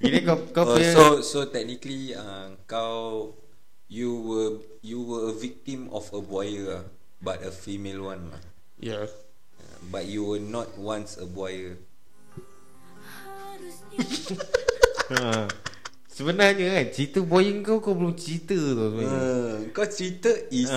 Ini 0.00 0.24
kau 0.24 0.40
kau 0.56 0.64
Oh, 0.64 0.80
so 0.80 1.04
so 1.20 1.38
technically 1.52 2.16
uh, 2.16 2.56
kau 2.64 3.36
you 3.90 4.14
were 4.16 4.50
you 4.80 5.02
were 5.02 5.28
a 5.28 5.34
victim 5.34 5.90
of 5.90 6.06
a 6.10 6.22
buaya 6.22 6.62
lah, 6.70 6.82
but 7.18 7.42
a 7.42 7.50
female 7.50 8.06
one 8.06 8.30
lah. 8.30 8.42
Yeah. 8.78 9.10
But 9.82 10.06
you 10.06 10.24
were 10.24 10.38
not 10.38 10.78
once 10.78 11.16
a 11.16 11.26
buaya. 11.26 11.74
ha. 15.10 15.48
Sebenarnya 16.06 16.52
kan 16.52 16.86
Cerita 16.90 17.18
boying 17.22 17.64
kau 17.64 17.80
Kau 17.80 17.96
belum 17.96 18.12
cerita 18.12 18.52
tu 18.52 18.76
sebenarnya 18.76 19.08
Uh, 19.08 19.52
kau 19.72 19.86
cerita 19.86 20.28
is 20.50 20.68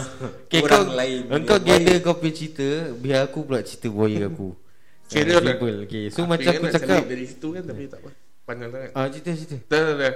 Okay, 0.47 0.62
orang 0.62 0.88
kau, 0.88 0.95
lain. 0.95 1.19
Engkau 1.28 1.58
buaya. 1.60 1.76
gather 1.76 1.97
kau 1.99 2.15
punya 2.15 2.34
cerita 2.34 2.67
Biar 2.95 3.19
aku 3.28 3.43
pula 3.43 3.60
cerita 3.60 3.88
boy 3.89 4.13
aku 4.15 4.47
Kira 5.12 5.36
Ah, 5.36 5.41
dah- 5.41 5.52
Simple 5.52 5.78
okay. 5.84 6.04
So 6.08 6.23
Aku 6.23 6.32
macam 6.32 6.47
aku 6.49 6.65
cakap 6.71 7.04
dari 7.06 7.26
situ 7.28 7.47
kan 7.49 7.63
tapi 7.63 7.84
tak 7.86 7.99
apa. 7.99 8.10
Panjang 8.43 8.69
sangat. 8.71 8.89
Ah 8.93 9.06
cerita 9.08 9.30
cerita 9.36 9.56
Dah 9.67 9.80
dah 9.84 9.95
dah. 9.99 10.13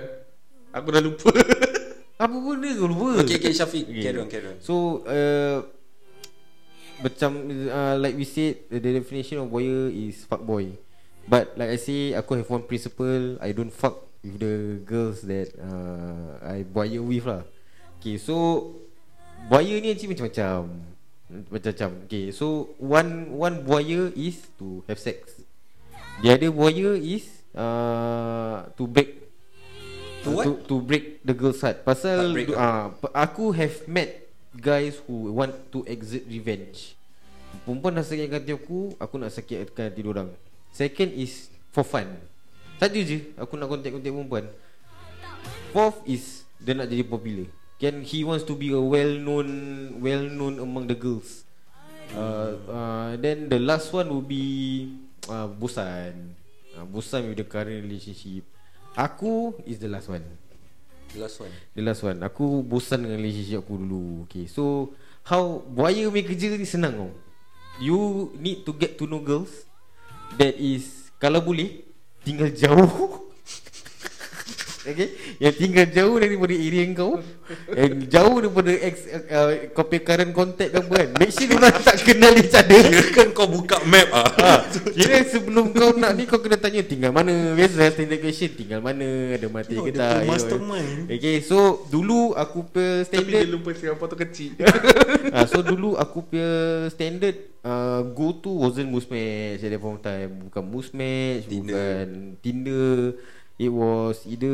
Aku 0.73 0.88
dah 0.89 1.01
lupa. 1.01 1.29
Apa 2.27 2.35
benda 2.43 2.69
kau 2.75 2.87
lupa. 2.91 3.23
Okay, 3.23 3.39
okay, 3.39 3.55
Syafiq, 3.55 3.87
Okay. 3.87 4.03
carry 4.03 4.19
on, 4.19 4.27
carry 4.27 4.47
on. 4.51 4.57
So 4.59 4.99
uh, 5.07 5.63
Macam 6.99 7.45
uh, 7.69 7.95
Like 8.01 8.17
we 8.19 8.25
said 8.27 8.67
The 8.67 8.83
definition 8.83 9.39
of 9.39 9.47
boy 9.47 9.63
is 9.95 10.27
fuck 10.27 10.43
boy. 10.43 10.75
But 11.23 11.55
like 11.55 11.71
I 11.71 11.79
say 11.79 12.11
Aku 12.19 12.35
have 12.35 12.49
one 12.51 12.67
principle. 12.67 13.39
I 13.39 13.55
don't 13.55 13.71
fuck 13.71 14.03
With 14.27 14.43
the 14.43 14.83
girls 14.83 15.23
that 15.29 15.55
uh, 15.55 16.41
I 16.43 16.67
boyer 16.67 16.99
with 16.99 17.23
lah. 17.23 17.47
Okay 18.01 18.19
so 18.19 18.75
Boyer 19.47 19.79
ni 19.79 19.93
actually 19.93 20.11
macam-macam. 20.17 20.61
Macam-macam. 21.53 21.89
Okay 22.09 22.33
so 22.35 22.75
One 22.81 23.31
one 23.39 23.63
boyer 23.63 24.11
is 24.17 24.41
To 24.59 24.83
have 24.91 24.99
sex. 24.99 25.39
The 26.25 26.33
other 26.33 26.51
boyer 26.51 26.97
is 26.97 27.29
uh, 27.55 28.67
To 28.75 28.83
break 28.89 29.16
To 30.27 30.31
what? 30.35 30.43
to, 30.43 30.51
to 30.67 30.75
break 30.83 31.23
the 31.23 31.31
girl's 31.31 31.63
heart. 31.63 31.87
Pasal 31.87 32.35
uh, 32.51 32.91
Aku 33.15 33.55
have 33.55 33.87
met 33.87 34.27
Guys 34.57 34.99
who 35.05 35.31
want 35.31 35.53
to 35.71 35.85
exert 35.87 36.25
revenge. 36.27 36.97
Perempuan 37.63 37.95
dah 37.95 38.03
sakitkan 38.03 38.41
hati 38.41 38.51
aku 38.57 38.91
Aku 38.97 39.15
nak 39.21 39.31
sakitkan 39.31 39.93
hati 39.93 40.01
orang. 40.03 40.29
Second 40.75 41.13
is 41.15 41.47
For 41.71 41.85
fun. 41.85 42.09
Saja 42.81 42.99
je 42.99 43.31
Aku 43.37 43.55
nak 43.55 43.71
kontak-kontak 43.71 44.11
perempuan. 44.11 44.45
Fourth 45.71 46.01
is 46.09 46.43
Dia 46.59 46.73
nak 46.73 46.89
jadi 46.89 47.05
popular. 47.05 47.47
Can 47.77 48.01
he 48.01 48.25
wants 48.25 48.43
to 48.49 48.57
be 48.57 48.73
a 48.73 48.81
well 48.81 49.13
known 49.21 49.47
Well 50.01 50.25
known 50.27 50.57
among 50.57 50.89
the 50.89 50.97
girls. 50.97 51.45
Uh, 52.11 52.57
uh, 52.67 53.09
Then 53.21 53.47
the 53.47 53.61
last 53.61 53.93
one 53.93 54.09
will 54.09 54.25
be 54.25 54.89
uh, 55.29 55.47
Bosan 55.47 56.33
uh, 56.77 56.85
Bosan 56.85 57.29
with 57.29 57.37
the 57.41 57.47
current 57.47 57.83
relationship 57.85 58.45
Aku 58.97 59.53
is 59.69 59.77
the 59.77 59.86
last 59.86 60.10
one. 60.10 60.25
The 61.13 61.21
last 61.21 61.38
one. 61.38 61.53
The 61.77 61.83
last 61.86 62.01
one. 62.01 62.17
Aku 62.25 62.65
bosan 62.65 63.05
dengan 63.05 63.21
relationship 63.21 63.62
aku 63.62 63.77
dulu. 63.77 64.25
Okay 64.25 64.49
so 64.49 64.89
How 65.27 65.60
Buaya 65.62 66.07
punya 66.10 66.25
kerja 66.25 66.55
ni 66.57 66.65
senang 66.65 66.97
tau. 66.97 67.12
You 67.77 68.33
need 68.41 68.65
to 68.65 68.73
get 68.73 68.97
to 68.97 69.05
know 69.05 69.21
girls 69.21 69.69
That 70.41 70.57
is 70.57 71.13
Kalau 71.21 71.45
boleh 71.45 71.86
Tinggal 72.25 72.49
jauh 72.57 72.89
Okay 74.88 75.08
Yang 75.43 75.56
tinggal 75.60 75.86
jauh 75.91 76.15
daripada 76.15 76.56
area 76.56 76.84
kau 76.95 77.19
Yang 77.76 77.93
jauh 78.08 78.36
daripada 78.39 78.71
ex, 78.71 78.95
uh, 79.12 79.50
Kau 79.76 79.84
punya 79.84 80.02
current 80.08 80.32
contact 80.32 80.71
apa 80.71 80.88
kan 80.88 81.10
Make 81.19 81.32
sure 81.36 81.47
diorang 81.52 81.76
tak 81.84 81.97
kenal 82.08 82.34
each 82.39 82.56
other 82.56 82.82
Kan 83.12 83.28
kau 83.36 83.52
buka 83.52 83.84
map 83.84 84.08
ah. 84.15 84.32
ha, 84.39 84.52
Kira 84.95 85.28
sebelum 85.28 85.76
kau 85.76 85.91
nak 85.91 86.15
ni 86.15 86.23
Kau 86.23 86.39
kena 86.39 86.56
tanya 86.56 86.88
tinggal 86.88 87.12
mana 87.12 87.52
Biasa 87.52 87.91
standard 87.91 88.23
question 88.23 88.52
Tinggal 88.56 88.80
mana 88.80 89.36
Ada 89.36 89.47
mati 89.52 89.76
Oh, 89.76 89.84
ke 89.84 89.91
dia 89.91 90.00
tak 90.00 90.08
punya 90.08 90.15
you 90.15 90.23
know. 90.23 90.32
mastermind. 90.32 90.89
Okay 91.12 91.36
so 91.43 91.58
Dulu 91.91 92.32
aku 92.34 92.60
punya 92.71 93.04
Tapi 93.04 93.12
dia 93.12 93.43
standard 93.43 93.45
lupa 93.52 93.69
Singapore 93.76 94.08
tu 94.08 94.17
kecil 94.23 94.52
ha, 95.36 95.43
So 95.43 95.60
dulu 95.60 96.00
aku 96.00 96.32
punya 96.32 96.52
standard 96.88 97.36
uh, 97.62 98.08
Go 98.15 98.39
to 98.39 98.52
wasn't 98.56 98.88
Musmatch 98.88 99.60
At 99.60 99.69
that 99.69 99.82
point 99.84 100.00
of 100.00 100.04
time 100.08 100.32
Bukan 100.47 100.63
Musmatch 100.63 101.43
Tinder. 101.45 101.76
Bukan 101.76 102.08
Tinder 102.39 102.95
It 103.58 103.74
was 103.74 104.22
either 104.30 104.54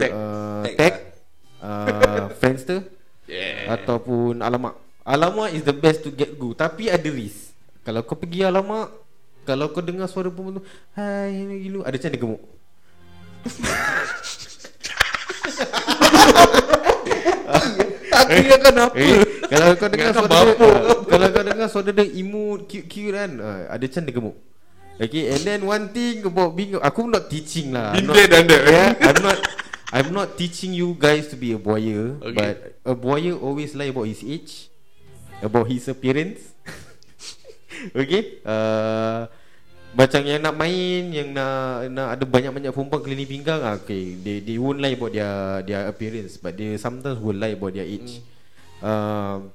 Tag. 0.00 0.12
uh, 0.12 0.62
Tag. 0.64 0.76
Tag 0.76 0.94
uh, 1.60 2.26
Friendster 2.40 2.80
Yeah. 3.28 3.76
Ataupun 3.76 4.40
Alamak. 4.40 4.72
Alamak 5.04 5.52
is 5.52 5.60
the 5.60 5.76
best 5.76 6.00
to 6.00 6.08
get 6.08 6.32
go 6.40 6.56
Tapi 6.56 6.88
ada 6.88 7.04
risk. 7.12 7.52
Kalau 7.84 8.00
kau 8.08 8.16
pergi 8.16 8.40
Alamak 8.40 8.88
Kalau 9.44 9.68
kau 9.68 9.84
dengar 9.84 10.08
suara 10.08 10.32
perempuan 10.32 10.60
tu 10.60 10.64
Hai 10.96 11.36
Gilu 11.60 11.84
Ada 11.84 12.00
macam 12.00 12.08
dia 12.08 12.20
gemuk? 12.24 12.40
Aku 18.18 18.32
ingatkan 18.34 18.74
apa 18.76 18.94
eh, 18.96 19.20
Kalau 19.48 19.66
kau 19.76 19.88
dengar 19.92 20.10
suara 20.16 20.28
dia 20.28 20.54
Kalau 21.04 21.26
kau 21.32 21.42
dengar 21.44 21.68
suara 21.68 21.90
dia 21.92 22.06
Imut 22.16 22.68
cute-cute 22.68 23.12
kan 23.12 23.30
ah, 23.40 23.60
Ada 23.76 23.84
macam 23.88 24.02
dia 24.04 24.14
gemuk 24.16 24.36
Okay 24.98 25.30
and 25.30 25.42
then 25.46 25.60
one 25.62 25.94
thing 25.94 26.26
about 26.26 26.58
being 26.58 26.74
Aku 26.74 27.06
not 27.06 27.30
teaching 27.30 27.70
lah. 27.70 27.94
I'm 27.94 28.02
Been 28.02 28.06
not, 28.10 28.14
there, 28.18 28.28
done 28.28 28.46
that. 28.50 28.62
yeah, 28.66 28.88
I'm 28.98 29.18
not 29.22 29.38
I'm 29.88 30.10
not 30.10 30.28
teaching 30.34 30.74
you 30.74 30.92
guys 30.98 31.30
to 31.30 31.36
be 31.38 31.54
a 31.54 31.60
boyer 31.60 32.18
Okay. 32.20 32.34
But 32.34 32.54
a 32.82 32.94
boyer 32.98 33.38
always 33.38 33.78
lie 33.78 33.94
about 33.94 34.10
his 34.10 34.20
age 34.20 34.68
About 35.38 35.70
his 35.70 35.86
appearance. 35.86 36.50
Okay 37.94 38.42
uh, 38.42 39.30
Macam 39.94 40.20
yang 40.26 40.42
nak 40.42 40.58
main 40.58 41.14
Yang 41.14 41.28
nak 41.30 41.86
nak 41.94 42.08
ada 42.18 42.24
banyak-banyak 42.26 42.74
perempuan 42.74 43.00
keliling 43.06 43.30
pinggang 43.30 43.62
ah, 43.62 43.78
Okay 43.78 44.18
They 44.18 44.42
they 44.42 44.58
won't 44.58 44.82
lie 44.82 44.98
about 44.98 45.14
their 45.14 45.62
their 45.62 45.82
appearance 45.86 46.42
But 46.42 46.58
they 46.58 46.74
sometimes 46.74 47.22
will 47.22 47.38
lie 47.38 47.54
about 47.54 47.78
their 47.78 47.86
age. 47.86 48.18
Um, 48.82 49.54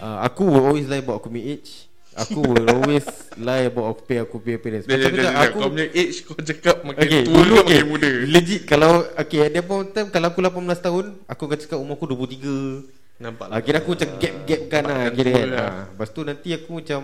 uh, 0.00 0.24
Aku 0.24 0.48
will 0.48 0.64
always 0.72 0.88
lie 0.88 1.04
about 1.04 1.20
aku 1.20 1.28
punya 1.28 1.52
age 1.52 1.91
Aku 2.12 2.44
will 2.44 2.68
always 2.68 3.08
lie 3.40 3.72
about 3.72 3.96
aku 3.96 4.04
punya 4.04 4.22
aku 4.28 4.36
Dia, 4.44 4.60
dia, 4.60 4.84
Macam 4.84 4.84
dia, 4.84 5.08
kata 5.08 5.22
dia, 5.24 5.42
aku 5.48 5.56
Kau 5.56 5.68
punya 5.72 5.86
age 5.88 6.16
Kau 6.28 6.36
cakap 6.36 6.76
makin 6.84 7.00
Okay, 7.08 7.20
tua 7.24 7.34
dulu 7.40 7.54
okay. 7.56 7.80
makin 7.80 7.86
muda 7.88 8.10
Legit 8.28 8.62
kalau 8.68 8.92
okay 9.16 9.48
that 9.48 9.64
point 9.64 9.90
time 9.96 10.08
kalau 10.12 10.28
aku 10.28 10.40
18 10.44 10.84
tahun, 10.84 11.04
aku 11.24 11.42
akan 11.48 11.58
cakap 11.58 11.78
umur 11.80 11.94
aku 11.96 12.06
23. 12.12 13.22
Nampak 13.22 13.46
Ah, 13.48 13.60
kira 13.62 13.78
aku 13.80 13.94
macam 13.94 14.08
lah 14.12 14.18
Nampakkan 14.18 15.14
kira 15.14 15.30
tua 15.30 15.40
kan. 15.40 15.48
lah. 15.48 15.62
Ah, 15.62 15.80
lepas 15.94 16.08
tu 16.10 16.20
nanti 16.26 16.48
aku 16.52 16.70
macam 16.82 17.02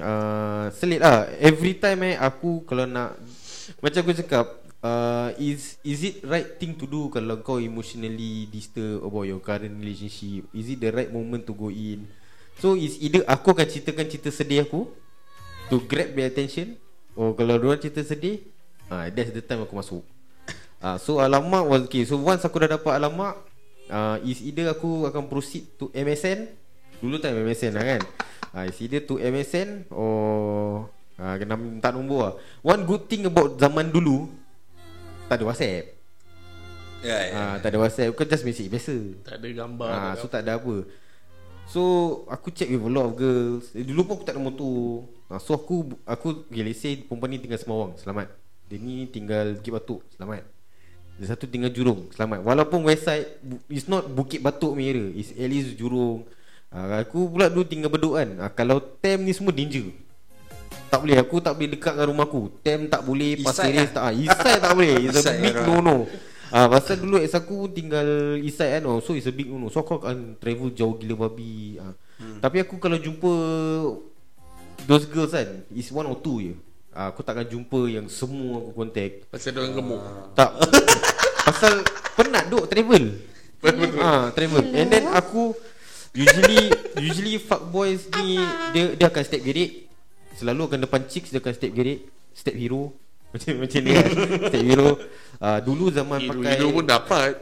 uh, 0.00 0.64
selit 0.72 1.00
lah. 1.02 1.28
Every 1.38 1.74
time 1.76 2.00
eh 2.08 2.14
aku 2.16 2.64
kalau 2.64 2.88
nak 2.88 3.20
macam 3.78 4.00
aku 4.02 4.12
cakap 4.16 4.46
uh, 4.82 5.30
is 5.38 5.78
is 5.86 6.00
it 6.02 6.14
right 6.26 6.58
thing 6.58 6.74
to 6.74 6.88
do 6.88 7.12
kalau 7.12 7.38
kau 7.44 7.62
emotionally 7.62 8.48
disturbed 8.50 9.04
about 9.06 9.28
your 9.28 9.38
current 9.38 9.76
relationship? 9.78 10.48
Is 10.50 10.72
it 10.72 10.82
the 10.82 10.90
right 10.90 11.10
moment 11.12 11.46
to 11.46 11.54
go 11.54 11.68
in? 11.68 12.08
So 12.60 12.76
is 12.76 12.98
either 13.00 13.24
aku 13.24 13.54
akan 13.54 13.66
ceritakan 13.66 14.06
cerita 14.10 14.28
sedih 14.28 14.66
aku 14.66 14.90
to 15.72 15.80
grab 15.88 16.12
their 16.12 16.28
attention 16.28 16.76
or 17.16 17.32
kalau 17.32 17.56
dia 17.56 17.88
cerita 17.88 18.02
sedih, 18.04 18.44
ah 18.92 19.08
that's 19.08 19.32
the 19.32 19.40
time 19.44 19.64
aku 19.64 19.76
masuk. 19.76 20.04
Ah 20.82 20.98
so 20.98 21.22
alamak 21.22 21.62
was 21.62 21.86
okay. 21.86 22.02
So 22.02 22.18
once 22.18 22.42
aku 22.42 22.66
dah 22.66 22.74
dapat 22.74 22.98
alamak, 22.98 23.38
uh, 23.86 24.18
is 24.26 24.42
either 24.42 24.66
aku 24.66 25.06
akan 25.06 25.30
proceed 25.30 25.70
to 25.78 25.86
MSN. 25.94 26.50
Dulu 26.98 27.22
time 27.22 27.38
MSN 27.38 27.78
lah 27.78 27.84
kan. 27.86 28.02
Ah 28.50 28.66
is 28.66 28.78
either 28.82 28.98
to 29.06 29.22
MSN 29.22 29.86
or 29.94 30.90
ah 31.22 31.38
kena 31.38 31.54
minta 31.54 31.94
nombor 31.94 32.20
lah. 32.26 32.34
One 32.66 32.82
good 32.82 33.06
thing 33.06 33.30
about 33.30 33.62
zaman 33.62 33.94
dulu 33.94 34.26
tak 35.30 35.38
ada 35.38 35.44
WhatsApp. 35.48 35.84
Ya, 37.02 37.18
ya. 37.30 37.34
Ah 37.34 37.54
tak 37.62 37.74
ada 37.74 37.78
WhatsApp, 37.78 38.10
kau 38.18 38.26
just 38.26 38.42
message 38.42 38.66
biasa. 38.66 38.96
Tak 39.22 39.38
ada 39.38 39.46
gambar 39.54 39.90
tak 39.90 40.14
so 40.18 40.26
tak 40.26 40.42
ada 40.42 40.58
apa. 40.58 40.82
So 41.72 41.82
aku 42.28 42.52
check 42.52 42.68
with 42.68 42.84
a 42.84 42.92
lot 42.92 43.08
of 43.08 43.16
girls. 43.16 43.72
Eh, 43.72 43.80
dulu 43.80 44.04
pun 44.04 44.20
aku 44.20 44.24
tak 44.28 44.36
ada 44.36 44.44
motor. 44.44 45.08
Ah, 45.32 45.40
so 45.40 45.56
aku 45.56 45.96
aku 46.04 46.44
okay, 46.44 46.60
let's 46.60 46.84
say 46.84 47.00
perempuan 47.00 47.32
ni 47.32 47.40
tinggal 47.40 47.56
Semawang, 47.56 47.96
selamat. 47.96 48.28
Dia 48.68 48.76
ni 48.76 49.08
tinggal 49.08 49.56
Bukit 49.56 49.72
Batuk, 49.72 50.04
selamat. 50.12 50.44
Dia 51.16 51.32
satu 51.32 51.48
tinggal 51.48 51.72
Jurong, 51.72 52.12
selamat. 52.12 52.44
Walaupun 52.44 52.84
west 52.84 53.08
side 53.08 53.40
it's 53.72 53.88
not 53.88 54.04
Bukit 54.04 54.44
Batuk 54.44 54.76
punya 54.76 54.92
area, 54.92 55.16
it's 55.16 55.32
at 55.32 55.48
least 55.48 55.80
Jurong. 55.80 56.28
Ah, 56.68 57.00
aku 57.00 57.32
pula 57.32 57.48
dulu 57.48 57.64
tinggal 57.64 57.88
Bedok 57.88 58.20
kan. 58.20 58.28
Ah, 58.36 58.52
kalau 58.52 58.76
Tem 59.00 59.16
ni 59.16 59.32
semua 59.32 59.56
danger. 59.56 59.88
Tak 60.92 61.00
boleh 61.00 61.16
Aku 61.24 61.40
tak 61.40 61.56
boleh 61.56 61.72
dekat 61.72 61.96
dengan 61.96 62.08
rumah 62.12 62.28
aku 62.28 62.52
Tem 62.60 62.84
tak 62.84 63.00
boleh 63.00 63.40
Pasir 63.40 63.72
lah. 63.72 63.88
tak 63.88 64.04
ah, 64.04 64.12
side 64.12 64.60
tak 64.60 64.72
boleh 64.76 64.92
It's 65.08 65.24
a 65.24 65.32
big 65.40 65.56
lah. 65.56 65.64
no 65.64 65.76
no 65.80 65.96
Ah, 66.52 66.68
pasal 66.68 67.00
dulu 67.00 67.16
ex 67.16 67.32
aku 67.32 67.64
tinggal 67.72 68.36
east 68.44 68.60
side 68.60 68.76
kan 68.76 68.84
oh, 68.84 69.00
So 69.00 69.16
it's 69.16 69.24
a 69.24 69.32
big 69.32 69.48
no 69.48 69.56
no 69.56 69.72
So 69.72 69.80
aku 69.80 69.96
akan 70.04 70.36
travel 70.36 70.68
jauh 70.76 71.00
gila 71.00 71.26
babi 71.26 71.80
ah. 71.80 71.96
hmm. 72.20 72.44
Tapi 72.44 72.60
aku 72.60 72.76
kalau 72.76 73.00
jumpa 73.00 73.32
Those 74.84 75.08
girls 75.08 75.32
kan 75.32 75.64
Is 75.72 75.88
one 75.88 76.04
or 76.04 76.20
two 76.20 76.44
je. 76.44 76.54
Ah, 76.92 77.08
Aku 77.08 77.24
takkan 77.24 77.48
jumpa 77.48 77.88
yang 77.88 78.04
semua 78.04 78.60
aku 78.60 78.84
contact. 78.84 79.24
Pasal 79.32 79.56
dia 79.56 79.64
orang 79.64 79.72
gemuk. 79.80 80.00
Tak. 80.36 80.50
Pasal 81.48 81.72
penat 82.20 82.52
duk 82.52 82.68
travel. 82.68 83.16
Ah, 83.96 84.28
travel. 84.36 84.64
And 84.76 84.92
then 84.92 85.08
aku 85.08 85.56
Usually 86.12 86.68
Usually 87.00 87.40
fuck 87.40 87.72
boys 87.72 88.04
ni 88.20 88.36
Dia 88.76 88.92
dia 88.92 89.06
akan 89.08 89.22
step 89.24 89.40
gerik 89.40 89.88
Selalu 90.36 90.68
akan 90.68 90.80
depan 90.84 91.00
chicks 91.08 91.32
Dia 91.32 91.40
akan 91.40 91.56
step 91.56 91.72
gerik 91.72 92.04
Step 92.36 92.52
hero 92.52 92.92
Macam 93.32 93.52
macam 93.58 93.80
ni 93.80 93.90
kan 93.90 94.08
Step 94.46 94.62
hero 94.62 94.90
uh, 95.38 95.58
Dulu 95.58 95.84
zaman 95.88 96.18
pakai 96.22 96.50
Hero 96.54 96.68
pun 96.70 96.84
dapat 96.84 97.32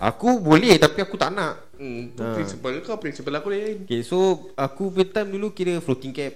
Aku 0.00 0.38
boleh 0.38 0.74
Tapi 0.76 0.98
aku 0.98 1.14
tak 1.14 1.30
nak 1.30 1.60
Hmm, 1.74 2.06
tu 2.08 2.22
Ah. 2.22 2.32
principal 2.32 2.70
kau 2.80 2.96
Principal 2.96 3.34
aku 3.34 3.50
lain 3.50 3.82
Okay 3.82 4.00
so 4.00 4.16
Aku 4.54 4.88
punya 4.88 5.10
time 5.12 5.34
dulu 5.34 5.50
Kira 5.50 5.74
floating 5.76 6.10
cap 6.10 6.30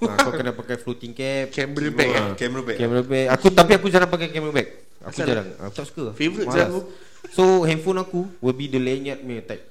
ha, 0.00 0.16
Kau 0.24 0.32
kena 0.32 0.50
pakai 0.50 0.74
floating 0.74 1.12
cap 1.12 1.52
Camera 1.52 1.88
bag 1.90 2.08
eh? 2.08 2.24
Camera 2.34 2.62
bag. 2.62 2.76
Camera 2.76 3.02
bag 3.02 3.26
Aku 3.30 3.46
Tapi 3.50 3.72
aku 3.76 3.86
jarang 3.86 4.08
pakai 4.08 4.28
camera 4.28 4.50
bag 4.50 4.68
Aku 5.02 5.14
Asal? 5.14 5.26
jarang 5.26 5.48
Aku 5.60 5.72
tak 5.74 5.84
suka 5.84 6.04
Malas. 6.16 6.50
je 6.50 6.60
aku. 6.62 6.80
So 7.28 7.42
handphone 7.62 8.00
aku 8.00 8.20
Will 8.40 8.56
be 8.56 8.66
the 8.66 8.80
lanyard 8.80 9.20
punya 9.20 9.44
type 9.44 9.68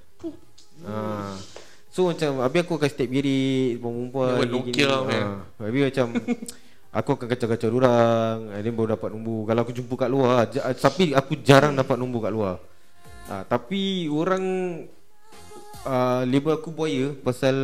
ha. 0.86 1.34
So 1.90 2.06
macam 2.06 2.40
Habis 2.40 2.60
aku 2.62 2.74
akan 2.76 2.90
step 2.90 3.10
kiri 3.10 3.42
Perempuan 3.76 4.30
Yang 4.38 4.50
Nokia 4.52 4.94
ha. 4.94 5.20
Habis 5.60 5.82
macam 5.90 6.08
Aku 6.90 7.14
akan 7.14 7.30
kacau-kacau 7.30 7.70
orang 7.70 8.50
And 8.50 8.66
then 8.66 8.74
baru 8.74 8.98
dapat 8.98 9.14
nombor. 9.14 9.46
Kalau 9.46 9.62
aku 9.62 9.74
jumpa 9.78 9.94
kat 9.94 10.10
luar 10.10 10.50
ja- 10.50 10.66
Tapi 10.74 11.14
aku 11.14 11.38
jarang 11.46 11.78
dapat 11.78 11.96
nombor 12.02 12.26
kat 12.26 12.34
luar. 12.34 12.56
Ha, 13.30 13.46
Tapi 13.46 14.10
orang 14.10 14.46
uh, 15.86 16.26
Label 16.26 16.58
aku 16.58 16.74
buaya 16.74 17.14
Pasal 17.14 17.56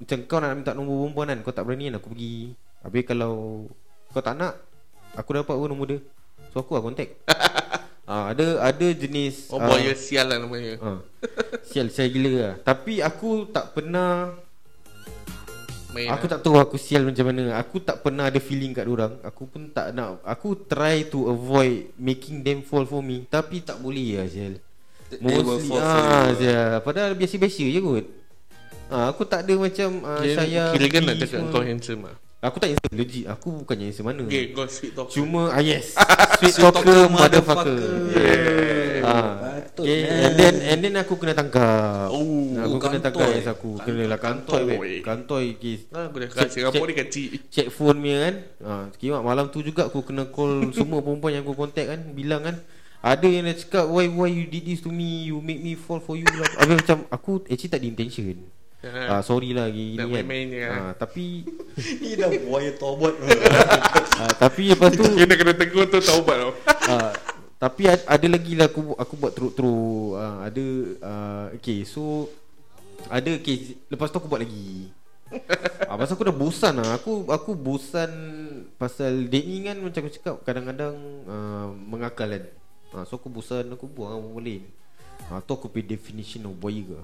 Macam 0.00 0.18
kau 0.24 0.40
nak 0.40 0.56
minta 0.56 0.72
nombor 0.72 1.04
perempuan 1.04 1.28
kan 1.28 1.38
Kau 1.44 1.52
tak 1.52 1.64
berani 1.68 1.92
kan 1.92 2.00
aku 2.00 2.08
pergi. 2.16 2.56
Habis 2.80 3.02
kalau 3.04 3.32
Kau 4.16 4.24
tak 4.24 4.40
nak 4.40 4.56
Aku 5.14 5.30
dapat 5.30 5.54
pun 5.54 5.68
nombor 5.68 5.86
dia. 5.92 6.00
So 6.50 6.64
aku 6.64 6.74
lah 6.74 6.82
contact. 6.82 7.20
Uh, 8.08 8.24
Ada 8.34 8.46
ada 8.64 8.86
jenis 8.90 9.46
Oh 9.52 9.62
ah, 9.62 9.68
boy 9.70 9.92
sial 9.94 10.26
lah 10.26 10.42
namanya 10.42 10.76
ah, 10.82 10.98
Sial 11.62 11.88
sial 11.88 12.10
gila 12.10 12.30
lah. 12.34 12.54
Tapi 12.60 12.98
aku 12.98 13.46
tak 13.48 13.76
pernah 13.78 14.34
Main 15.94 16.10
Aku 16.10 16.26
lah. 16.26 16.32
tak 16.34 16.40
tahu 16.42 16.56
aku 16.58 16.76
sial 16.76 17.06
macam 17.06 17.30
mana. 17.30 17.54
Aku 17.62 17.78
tak 17.78 18.02
pernah 18.02 18.26
ada 18.26 18.40
feeling 18.42 18.74
kat 18.74 18.90
orang. 18.90 19.14
Aku 19.22 19.46
pun 19.46 19.70
tak 19.70 19.94
nak 19.94 20.18
Aku 20.26 20.58
try 20.66 21.06
to 21.06 21.30
avoid 21.30 21.94
Making 21.94 22.42
them 22.42 22.58
fall 22.66 22.82
for 22.82 22.98
me. 22.98 23.30
Tapi 23.30 23.62
tak 23.62 23.78
boleh 23.78 24.18
lah 24.18 24.26
sial. 24.26 24.58
Mostly 25.22 25.78
ah, 25.78 26.34
sial. 26.34 26.82
Padahal 26.82 27.14
biasa-biasa 27.14 27.64
je 27.70 27.78
kot. 27.78 28.06
Ah, 28.90 29.14
Aku 29.14 29.22
tak 29.22 29.46
ada 29.46 29.54
macam 29.54 30.02
Kira, 30.20 30.34
sayang 30.34 30.74
kira 30.74 30.86
kan 30.90 31.02
nak 31.06 31.16
cakap 31.22 31.40
kau 31.54 31.62
handsome 31.62 32.02
lah 32.10 32.23
Aku 32.44 32.56
tak 32.60 32.68
handsome 32.76 32.92
Legit 32.92 33.24
Aku 33.26 33.64
bukannya 33.64 33.88
handsome 33.88 34.06
mana 34.06 34.22
Okay 34.28 34.52
kau 34.52 34.68
sweet 34.68 34.92
talk 34.92 35.08
Cuma 35.08 35.48
ah, 35.48 35.64
yes 35.64 35.96
Sweet 36.38 36.60
Sweet 36.60 36.64
talker 36.68 36.84
talker, 36.84 37.00
motherfucker 37.08 37.78
motherfucker. 37.80 38.94
Ah, 39.04 39.32
Patut, 39.60 39.84
okay, 39.84 40.00
man. 40.00 40.16
and 40.24 40.34
then 40.34 40.54
and 40.64 40.78
then 40.80 40.94
aku 40.96 41.14
kena 41.20 41.36
tangkap. 41.36 42.08
Oh, 42.08 42.56
aku 42.56 42.76
kena 42.80 42.98
tangkap 43.04 43.28
yes 43.36 43.44
aku. 43.46 43.76
Kena 43.76 44.08
lah 44.08 44.16
kantoi 44.16 44.64
Kantoi. 44.64 44.80
weh. 44.80 44.98
Kantoi 45.04 45.46
kes. 45.60 45.80
Ah, 45.92 46.08
aku 46.08 46.24
dah 46.24 46.28
Check- 46.30 46.38
kat 46.40 46.48
Singapore 46.50 46.88
check- 46.88 46.88
ni 46.88 46.94
kecil 47.04 47.28
Check 47.52 47.68
phone 47.68 48.00
punya 48.00 48.18
kan. 48.24 48.34
Ah, 48.64 48.84
kimak 48.96 49.20
malam 49.20 49.52
tu 49.52 49.60
juga 49.60 49.86
aku 49.86 50.00
kena 50.02 50.24
call 50.26 50.68
semua 50.76 51.04
perempuan 51.04 51.36
yang 51.36 51.44
aku 51.44 51.52
contact 51.52 51.88
kan, 51.90 52.00
bilang 52.16 52.42
kan 52.42 52.56
ada 53.04 53.28
yang 53.28 53.44
dah 53.44 53.52
cakap 53.52 53.84
why 53.84 54.08
why 54.08 54.32
you 54.32 54.48
did 54.48 54.64
this 54.64 54.80
to 54.80 54.88
me 54.88 55.28
you 55.28 55.36
make 55.36 55.60
me 55.60 55.76
fall 55.76 56.00
for 56.00 56.16
you 56.16 56.24
lah 56.24 56.48
Habis 56.56 56.80
macam 56.80 57.04
aku 57.12 57.44
actually 57.44 57.68
tak 57.68 57.84
ada 57.84 57.88
intention 57.92 58.48
Ah 58.86 59.20
sorry 59.20 59.50
lah 59.50 59.66
gini 59.66 59.94
Nak 59.94 60.04
kan. 60.04 60.14
main-main 60.14 60.44
je 60.46 60.58
kan. 60.60 60.72
ah, 60.72 60.92
Tapi 60.94 61.24
Ni 62.02 62.10
dah 62.14 62.30
buaya 62.42 62.70
tobat 62.74 63.14
ah, 64.20 64.32
Tapi 64.36 64.62
lepas 64.70 64.90
tu 64.90 65.04
Kena 65.04 65.34
kena 65.34 65.52
tegur 65.52 65.84
tu 65.86 65.98
taubat 65.98 66.36
tau. 66.38 66.52
Ah, 66.84 67.10
tapi 67.56 67.88
ada, 67.88 68.04
ada 68.04 68.26
lagi 68.28 68.52
lah 68.52 68.68
aku 68.68 68.92
aku 68.92 69.14
buat 69.16 69.32
teruk-teruk. 69.32 70.20
Ah, 70.20 70.44
ada 70.44 70.64
uh, 71.00 71.46
okay 71.56 71.80
so 71.80 72.28
ada 73.08 73.32
okay 73.34 73.80
lepas 73.88 74.08
tu 74.08 74.16
aku 74.16 74.28
buat 74.28 74.44
lagi. 74.44 74.92
ah, 75.88 75.96
pasal 75.96 76.14
aku 76.14 76.28
dah 76.28 76.36
bosan 76.36 76.74
lah. 76.76 76.94
Aku 76.94 77.24
aku 77.26 77.56
bosan 77.56 78.10
Pasal 78.76 79.26
date 79.26 79.48
ni 79.48 79.64
kan 79.64 79.80
Macam 79.80 80.04
aku 80.04 80.12
cakap 80.12 80.34
Kadang-kadang 80.42 80.94
uh, 81.24 81.66
Mengakal 81.74 82.28
kan. 82.30 82.44
Ah, 82.92 83.02
So 83.02 83.18
aku 83.18 83.26
bosan 83.26 83.66
Aku 83.72 83.88
buang 83.88 84.14
lah 84.14 84.38
lain 84.38 84.62
ah, 85.26 85.42
Tu 85.42 85.50
aku 85.50 85.66
punya 85.66 85.90
definition 85.90 86.46
of 86.46 86.54
buaya 86.54 86.84
ke 86.84 87.00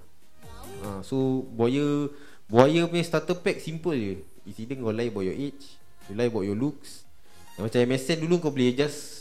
ah, 0.85 1.01
So 1.05 1.45
buaya 1.55 2.09
Buaya 2.51 2.83
punya 2.91 3.07
starter 3.07 3.39
pack 3.39 3.63
simple 3.63 3.95
je. 3.95 4.15
It's 4.43 4.59
either 4.59 4.75
kau 4.75 4.91
lie 4.91 5.07
about 5.07 5.23
your 5.23 5.39
age 5.39 5.79
You 6.11 6.19
lie 6.19 6.27
about 6.27 6.43
your 6.43 6.59
looks. 6.59 7.07
Yang 7.55 7.63
Macam 7.71 7.81
MSN 7.95 8.19
dulu 8.27 8.35
kau 8.43 8.51
boleh 8.51 8.75
just 8.75 9.21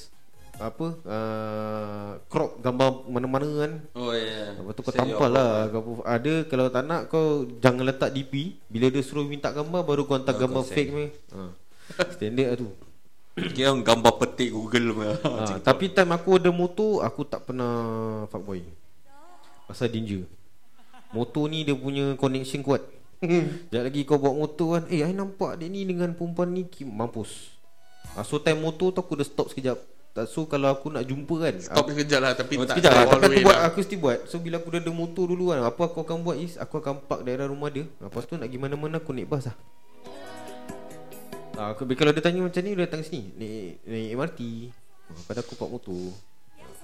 apa 0.60 0.92
uh, 1.08 2.20
crop 2.28 2.60
gambar 2.60 3.08
mana-mana 3.08 3.48
kan. 3.64 3.72
Oh 3.96 4.12
ya 4.12 4.60
Lepas 4.60 4.74
tu 4.76 4.82
kau 4.84 4.92
tampal 4.92 5.30
lah. 5.32 5.72
Kau, 5.72 6.04
Ada 6.04 6.44
kalau 6.52 6.68
tak 6.68 6.84
nak 6.84 7.08
kau 7.08 7.48
Jangan 7.64 7.88
letak 7.88 8.12
DP 8.12 8.60
Bila 8.68 8.92
dia 8.92 9.00
suruh 9.00 9.24
minta 9.24 9.56
gambar 9.56 9.88
Baru 9.88 10.04
kau 10.04 10.20
hantar 10.20 10.36
Oh, 10.36 10.40
gambar 10.44 10.68
kau 10.68 10.74
fake 10.76 10.92
ni 10.92 11.06
ha. 11.32 11.56
Standard 12.12 12.48
lah 12.52 12.58
tu. 12.60 12.68
Kira 13.56 13.72
gambar 13.72 14.14
petik 14.20 14.52
Google 14.52 15.00
ha, 15.00 15.56
Tapi 15.72 15.96
time 15.96 16.12
aku 16.12 16.36
ada 16.36 16.52
motor 16.52 17.08
Aku 17.08 17.24
tak 17.24 17.48
pernah 17.48 17.72
Fuckboy. 18.28 18.68
Pasal 19.64 19.88
danger 19.88 20.28
Motor 21.10 21.50
ni 21.50 21.64
dia 21.64 21.74
punya 21.74 22.14
connection 22.16 22.62
kuat 22.62 22.86
Sekejap 23.20 23.84
lagi 23.84 24.02
kau 24.04 24.16
bawa 24.16 24.36
motor 24.38 24.80
kan 24.80 24.84
Eh 24.88 25.02
I 25.02 25.12
nampak 25.12 25.60
dia 25.60 25.68
ni 25.68 25.84
dengan 25.84 26.14
perempuan 26.14 26.50
ni 26.50 26.64
Mampus 26.82 27.52
ha, 28.14 28.24
So 28.24 28.38
time 28.38 28.60
motor 28.60 28.90
tu 28.90 29.00
aku 29.00 29.18
dah 29.18 29.26
stop 29.26 29.50
sekejap 29.50 29.76
Tak- 30.10 30.26
So 30.26 30.46
kalau 30.46 30.70
aku 30.70 30.88
nak 30.88 31.04
jumpa 31.04 31.36
kan 31.42 31.56
Stop 31.60 31.90
sekejap 31.90 32.20
lah 32.20 32.32
Tapi 32.32 32.54
Oh, 32.56 32.64
tak 32.64 32.78
sekejap 32.78 32.92
lah, 32.92 33.04
all 33.06 33.20
tapi 33.20 33.36
aku 33.36 33.42
buat 33.44 33.58
lah. 33.58 33.68
aku 33.68 33.78
mesti 33.80 33.96
buat. 33.96 34.18
So 34.26 34.38
bila 34.38 34.56
aku 34.58 34.70
dah 34.70 34.80
ada 34.80 34.92
motor 34.92 35.26
dulu 35.26 35.52
kan, 35.52 35.60
apa 35.62 35.82
aku 35.84 36.00
akan 36.00 36.18
buat 36.22 36.38
is 36.38 36.56
aku 36.56 36.78
akan 36.78 37.04
park 37.06 37.22
daerah 37.22 37.46
rumah 37.46 37.68
dia. 37.68 37.84
Lepas 37.98 38.24
tu 38.24 38.34
nak 38.34 38.46
pergi 38.46 38.58
mana-mana 38.58 38.98
aku 38.98 39.12
naik 39.12 39.28
bas 39.28 39.46
lah. 39.46 39.56
Ah, 41.54 41.76
aku, 41.76 41.84
kalau 41.92 42.10
dia 42.10 42.24
tanya 42.24 42.40
macam 42.40 42.62
ni 42.64 42.72
dia 42.72 42.88
datang 42.88 43.04
sini, 43.04 43.36
naik 43.36 43.84
naik 43.84 44.08
MRT. 44.16 44.40
Ah, 45.12 45.22
pada 45.28 45.40
aku 45.44 45.54
park 45.54 45.72
motor. 45.74 46.00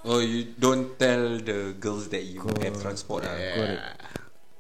Oh 0.06 0.22
you 0.22 0.53
don't 0.56 0.93
tell 0.95 1.38
the 1.39 1.74
girls 1.76 2.08
that 2.10 2.22
you 2.22 2.38
Kau- 2.38 2.53
have 2.62 2.78
transport 2.78 3.26
lah 3.26 3.34
Correct. 3.34 3.82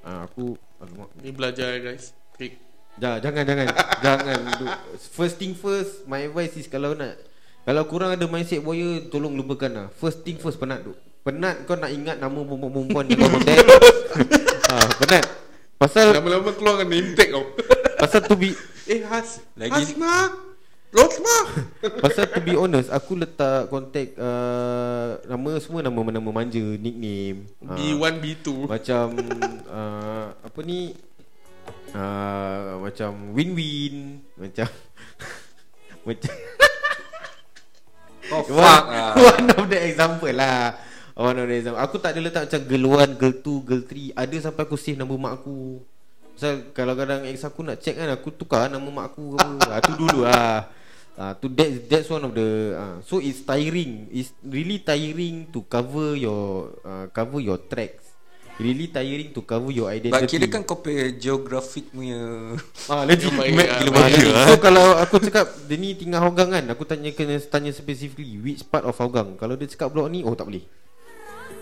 Ah, 0.01 0.25
aku 0.25 0.53
alamak. 0.77 1.09
Ni 1.17 1.29
belajar 1.29 1.77
guys 1.77 2.13
Trik 2.33 2.57
Ja, 2.95 3.19
jangan 3.19 3.43
jangan 3.43 3.67
jangan 4.05 4.37
do. 4.55 4.65
First 5.11 5.35
thing 5.35 5.51
first, 5.51 6.07
my 6.07 6.23
advice 6.23 6.55
is 6.55 6.65
kalau 6.65 6.95
nak 6.95 7.19
kalau 7.61 7.83
kurang 7.85 8.09
ada 8.09 8.23
mindset 8.23 8.61
buaya 8.61 9.03
tolong 9.05 9.35
lupakan 9.35 9.67
lah. 9.67 9.87
First 9.91 10.23
thing 10.23 10.37
first 10.37 10.55
penat 10.55 10.79
tu. 10.81 10.95
Penat 11.21 11.65
kau 11.65 11.75
nak 11.75 11.91
ingat 11.91 12.17
nama 12.17 12.37
perempuan-perempuan 12.37 13.03
yang 13.05 13.19
kau 13.19 13.31
contact. 13.35 13.65
ah, 14.71 14.87
penat. 14.95 15.25
Pasal 15.75 16.15
Lama-lama 16.15 16.55
keluar 16.55 16.79
kan 16.79 16.87
name 16.87 17.11
tag 17.13 17.35
kau 17.35 17.43
pasal 17.99 18.23
to 18.23 18.39
be 18.39 18.55
Eh 18.91 19.03
Has 19.03 19.43
Lagi- 19.59 19.91
Losma 20.95 21.37
pasal 22.03 22.31
to 22.31 22.39
be 22.39 22.55
honest 22.55 22.87
aku 22.87 23.19
letak 23.19 23.67
contact 23.67 24.15
uh, 24.15 25.19
nama 25.27 25.59
semua 25.59 25.83
nama 25.83 25.99
nama 26.07 26.29
manja, 26.31 26.63
nickname. 26.79 27.51
Ah, 27.67 27.75
B1 27.75 28.23
B2 28.23 28.47
macam 28.71 29.05
uh, 29.67 30.31
apa 30.39 30.59
ni 30.63 30.95
uh, 31.91 32.79
macam 32.79 33.11
win-win 33.35 34.23
macam 34.39 34.71
macam 36.07 36.33
Oh 38.31 38.41
One, 38.55 38.57
fuck 38.57 38.85
lah 38.89 39.11
one 39.19 39.47
of 39.51 39.65
the 39.67 39.79
example 39.85 40.31
lah. 40.33 40.79
One 41.13 41.37
of 41.37 41.45
the 41.45 41.55
example. 41.59 41.77
Aku 41.83 42.01
tak 42.01 42.17
ada 42.17 42.25
letak 42.25 42.49
macam 42.49 42.61
Girl 42.65 42.85
1, 43.05 43.21
girl 43.21 43.35
2, 43.37 43.67
girl 43.67 43.83
3 43.85 44.17
Ada 44.17 44.35
sampai 44.49 44.63
aku 44.65 44.75
save 44.79 44.97
nama 44.97 45.13
mak 45.13 45.43
aku. 45.43 45.83
Pasal 46.33 46.73
kalau 46.73 46.97
kadang 46.97 47.21
ex 47.29 47.45
aku 47.45 47.61
nak 47.61 47.79
check 47.79 47.95
kan 47.95 48.09
Aku 48.11 48.33
tukar 48.33 48.65
nama 48.65 48.81
mak 48.81 49.13
aku 49.13 49.37
ke 49.37 49.45
apa. 49.45 49.77
Ah, 49.77 49.79
Tu 49.83 49.93
dulu 49.93 50.25
lah 50.25 50.65
ah, 51.19 51.33
tu 51.35 51.47
that, 51.51 51.87
That's 51.87 52.07
one 52.11 52.23
of 52.23 52.33
the 52.35 52.75
ah. 52.75 52.95
So 53.03 53.19
it's 53.23 53.43
tiring. 53.43 54.11
It's 54.11 54.31
really 54.43 54.79
tiring 54.83 55.49
To 55.51 55.63
cover 55.65 56.15
your 56.15 56.75
uh, 56.83 57.07
Cover 57.11 57.39
your 57.39 57.59
tracks. 57.59 58.05
Really 58.55 58.87
tiring 58.87 59.35
to 59.35 59.43
cover 59.43 59.67
your 59.67 59.91
identity. 59.91 60.15
But 60.15 60.31
kira 60.31 60.47
kan 60.47 60.63
kau 60.63 60.79
punya 60.79 61.11
geographic 61.11 61.91
punya 61.91 62.55
Ah 62.91 63.03
legit. 63.03 63.35
Baik, 63.35 63.51
Map 63.51 63.67
gila. 63.83 64.47
So 64.47 64.55
kalau 64.63 64.95
aku 64.95 65.19
cakap 65.19 65.51
Dia 65.67 65.75
ni 65.75 65.91
tinggal 65.91 66.23
Hougang 66.23 66.55
kan 66.55 66.63
Aku 66.71 66.87
tanya 66.87 67.11
kena 67.11 67.35
tanya 67.43 67.75
specifically 67.75 68.39
Which 68.39 68.63
part 68.63 68.87
of 68.87 68.95
Hougang? 68.95 69.35
Kalau 69.35 69.59
dia 69.59 69.67
cakap 69.67 69.91
blok 69.91 70.07
ni 70.07 70.23
Oh 70.23 70.31
tak 70.39 70.47
boleh. 70.47 70.63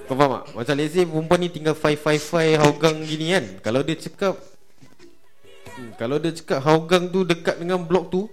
Kau 0.05 0.13
faham 0.13 0.37
tak? 0.37 0.45
Macam 0.53 0.73
let's 0.77 0.93
say 0.93 1.05
Perempuan 1.09 1.39
ni 1.41 1.49
tinggal 1.49 1.73
555 1.73 2.61
Hougang 2.61 2.97
gini 3.09 3.25
kan. 3.33 3.45
Kalau 3.65 3.81
dia 3.81 3.97
cakap 3.97 4.33
hmm, 5.73 5.89
Kalau 5.97 6.15
dia 6.21 6.31
cakap 6.37 6.59
Hougang 6.61 7.09
tu 7.09 7.25
dekat 7.25 7.57
dengan 7.57 7.81
blok 7.81 8.13
tu. 8.13 8.29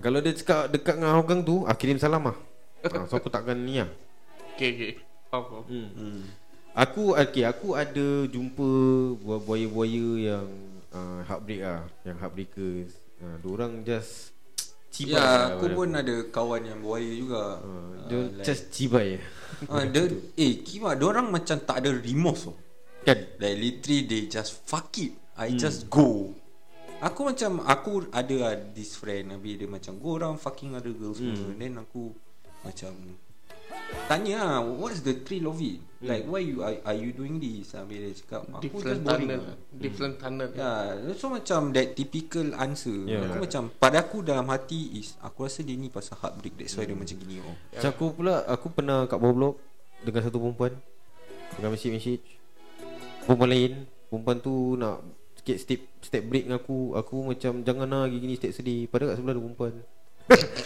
Kalau 0.00 0.18
dia 0.24 0.32
cakap 0.32 0.72
dekat 0.72 0.94
dengan 0.96 1.14
Hougang 1.20 1.40
tu 1.44 1.62
ah, 1.68 1.76
Kirim 1.76 2.00
salam 2.00 2.24
lah 2.24 2.36
ah, 2.84 3.04
So 3.06 3.20
aku 3.20 3.28
takkan 3.28 3.60
ni 3.60 3.80
lah 3.80 3.88
Okay 4.56 4.68
okay 4.74 4.92
Faham 5.30 5.44
faham 5.46 5.64
hmm. 5.68 6.22
Aku 6.70 7.18
okay, 7.18 7.42
aku 7.42 7.74
ada 7.74 8.30
jumpa 8.30 8.68
buah- 9.18 9.42
buaya-buaya 9.42 10.06
yang 10.16 10.46
uh, 10.94 11.18
heartbreak 11.26 11.66
ah, 11.66 11.82
yang 12.06 12.14
heartbreakers. 12.22 12.94
Uh, 13.18 13.36
diorang 13.42 13.82
just 13.82 14.30
cibai. 14.94 15.12
Ya 15.12 15.18
lah 15.18 15.42
aku 15.58 15.66
pun 15.74 15.90
ada 15.92 16.14
kawan 16.30 16.62
yang 16.62 16.78
buaya 16.80 17.10
juga 17.10 17.58
Uh, 17.58 17.66
Ah, 17.66 18.06
dia 18.06 18.18
like- 18.22 18.46
just 18.46 18.70
cibai. 18.70 19.18
Ah, 19.66 19.82
dia, 19.92 20.08
eh 20.38 20.62
kima 20.62 20.94
orang 20.94 21.28
macam 21.28 21.58
tak 21.58 21.82
ada 21.82 21.90
remorse 21.90 22.48
tau. 22.48 22.54
kan? 23.02 23.18
Like 23.42 23.56
literally 23.58 23.98
they 24.06 24.22
just 24.30 24.62
fuck 24.62 24.94
it. 24.98 25.14
I 25.34 25.50
hmm. 25.50 25.58
just 25.58 25.90
go. 25.90 26.32
Aku 27.00 27.32
macam 27.32 27.64
aku 27.64 28.04
ada 28.12 28.36
lah 28.36 28.54
this 28.76 28.92
friend 29.00 29.32
Habis 29.32 29.64
dia 29.64 29.68
macam 29.68 29.96
go 29.96 30.20
around 30.20 30.36
fucking 30.36 30.76
other 30.76 30.92
girls 30.92 31.16
hmm. 31.20 31.56
Then 31.56 31.80
aku 31.80 32.12
macam 32.60 32.92
Tanya 34.06 34.38
lah 34.38 34.60
what's 34.62 35.02
the 35.02 35.18
thrill 35.24 35.50
of 35.50 35.58
it 35.58 35.80
Like 36.04 36.28
why 36.28 36.44
you 36.44 36.60
are, 36.60 36.76
are 36.84 36.94
you 36.94 37.10
doing 37.16 37.40
this 37.40 37.72
Habis 37.72 37.98
dia 37.98 38.12
cakap 38.22 38.40
aku 38.52 38.62
Different 38.68 38.86
just 38.86 39.02
boring 39.02 39.28
tunnel 39.28 39.40
lah 39.40 39.56
Different 39.74 40.14
tunnel 40.20 40.48
Ya, 40.54 40.70
so 41.16 41.26
macam 41.32 41.60
that 41.74 41.88
typical 41.98 42.46
answer. 42.54 42.94
Yeah. 43.08 43.26
Aku 43.26 43.48
macam 43.48 43.62
pada 43.80 44.04
aku 44.04 44.22
dalam 44.22 44.46
hati 44.52 45.00
is 45.00 45.16
aku 45.24 45.48
rasa 45.48 45.64
dia 45.64 45.74
ni 45.74 45.90
pasal 45.90 46.20
heartbreak 46.20 46.54
that's 46.60 46.76
why 46.76 46.86
dia 46.86 46.94
macam 46.94 47.16
gini 47.16 47.42
oh. 47.42 47.56
Macam 47.74 47.90
aku 47.90 48.04
pula 48.14 48.44
aku 48.46 48.66
pernah 48.70 49.08
kat 49.10 49.18
bawah 49.18 49.34
blok 49.34 49.56
dengan 50.04 50.20
satu 50.24 50.38
perempuan 50.40 50.72
dengan 51.56 51.70
message-message. 51.74 52.26
Perempuan 53.26 53.50
lain, 53.50 53.72
perempuan 54.08 54.36
tu 54.40 54.54
nak 54.78 54.96
sikit 55.40 55.56
step 55.56 55.80
step 56.00 56.22
break 56.22 56.44
dengan 56.44 56.58
aku, 56.58 56.92
aku 56.92 57.16
macam 57.26 57.52
jangan 57.60 57.88
lah 57.88 58.04
gini 58.06 58.36
step 58.36 58.52
sedih. 58.52 58.84
Padahal 58.86 59.12
kat 59.12 59.16
sebelah 59.16 59.34
ada 59.34 59.42
perempuan. 59.42 59.72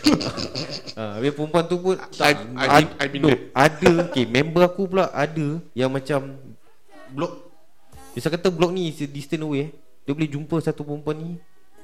Ah, 0.95 1.19
habis 1.19 1.33
perempuan 1.33 1.65
tu 1.65 1.77
pun 1.77 1.97
I- 2.23 2.39
I 2.55 2.67
been- 2.79 2.95
I 2.97 3.07
been 3.09 3.23
no, 3.25 3.29
ada 3.51 3.91
okay, 4.05 4.25
member 4.25 4.63
aku 4.63 4.87
pula 4.87 5.11
ada 5.11 5.47
yang 5.73 5.91
macam 5.91 6.39
blok 7.11 7.51
Bisa 8.13 8.31
kata 8.31 8.47
blok 8.47 8.71
ni 8.71 8.87
is 8.89 9.03
distant 9.09 9.43
away 9.43 9.67
eh. 9.67 9.71
Dia 10.05 10.13
boleh 10.13 10.31
jumpa 10.31 10.61
satu 10.61 10.87
perempuan 10.87 11.17
ni 11.17 11.31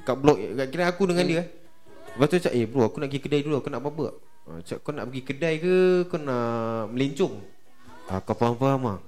kat 0.01 0.15
blok 0.15 0.39
kat 0.39 0.67
kira 0.69 0.87
aku 0.87 1.11
dengan 1.11 1.27
dia. 1.27 1.43
eh. 1.43 1.47
Lepas 2.15 2.27
tu 2.29 2.37
cakap 2.39 2.53
Eh 2.53 2.67
bro 2.67 2.87
aku 2.87 2.97
nak 2.99 3.09
pergi 3.09 3.23
kedai 3.23 3.41
dulu 3.43 3.55
Aku 3.59 3.69
nak 3.69 3.81
apa-apa 3.81 4.07
ha, 4.47 4.51
Cakap 4.61 4.81
kau 4.81 4.93
nak 4.93 5.05
pergi 5.07 5.23
kedai 5.25 5.55
ke 5.57 5.77
Kau 6.07 6.19
nak 6.19 6.47
melencong 6.91 7.35
ha, 8.07 8.19
Kau 8.19 8.35
faham-faham 8.35 8.81
lah 8.85 8.99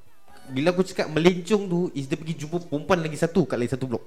Bila 0.52 0.68
aku 0.76 0.84
cakap 0.84 1.08
melencong 1.08 1.62
tu 1.64 1.80
Is 1.96 2.04
dia 2.04 2.20
pergi 2.20 2.44
jumpa 2.44 2.60
perempuan 2.68 3.00
lagi 3.00 3.16
satu 3.16 3.48
Kat 3.48 3.56
lain 3.56 3.72
satu 3.72 3.88
blok. 3.88 4.04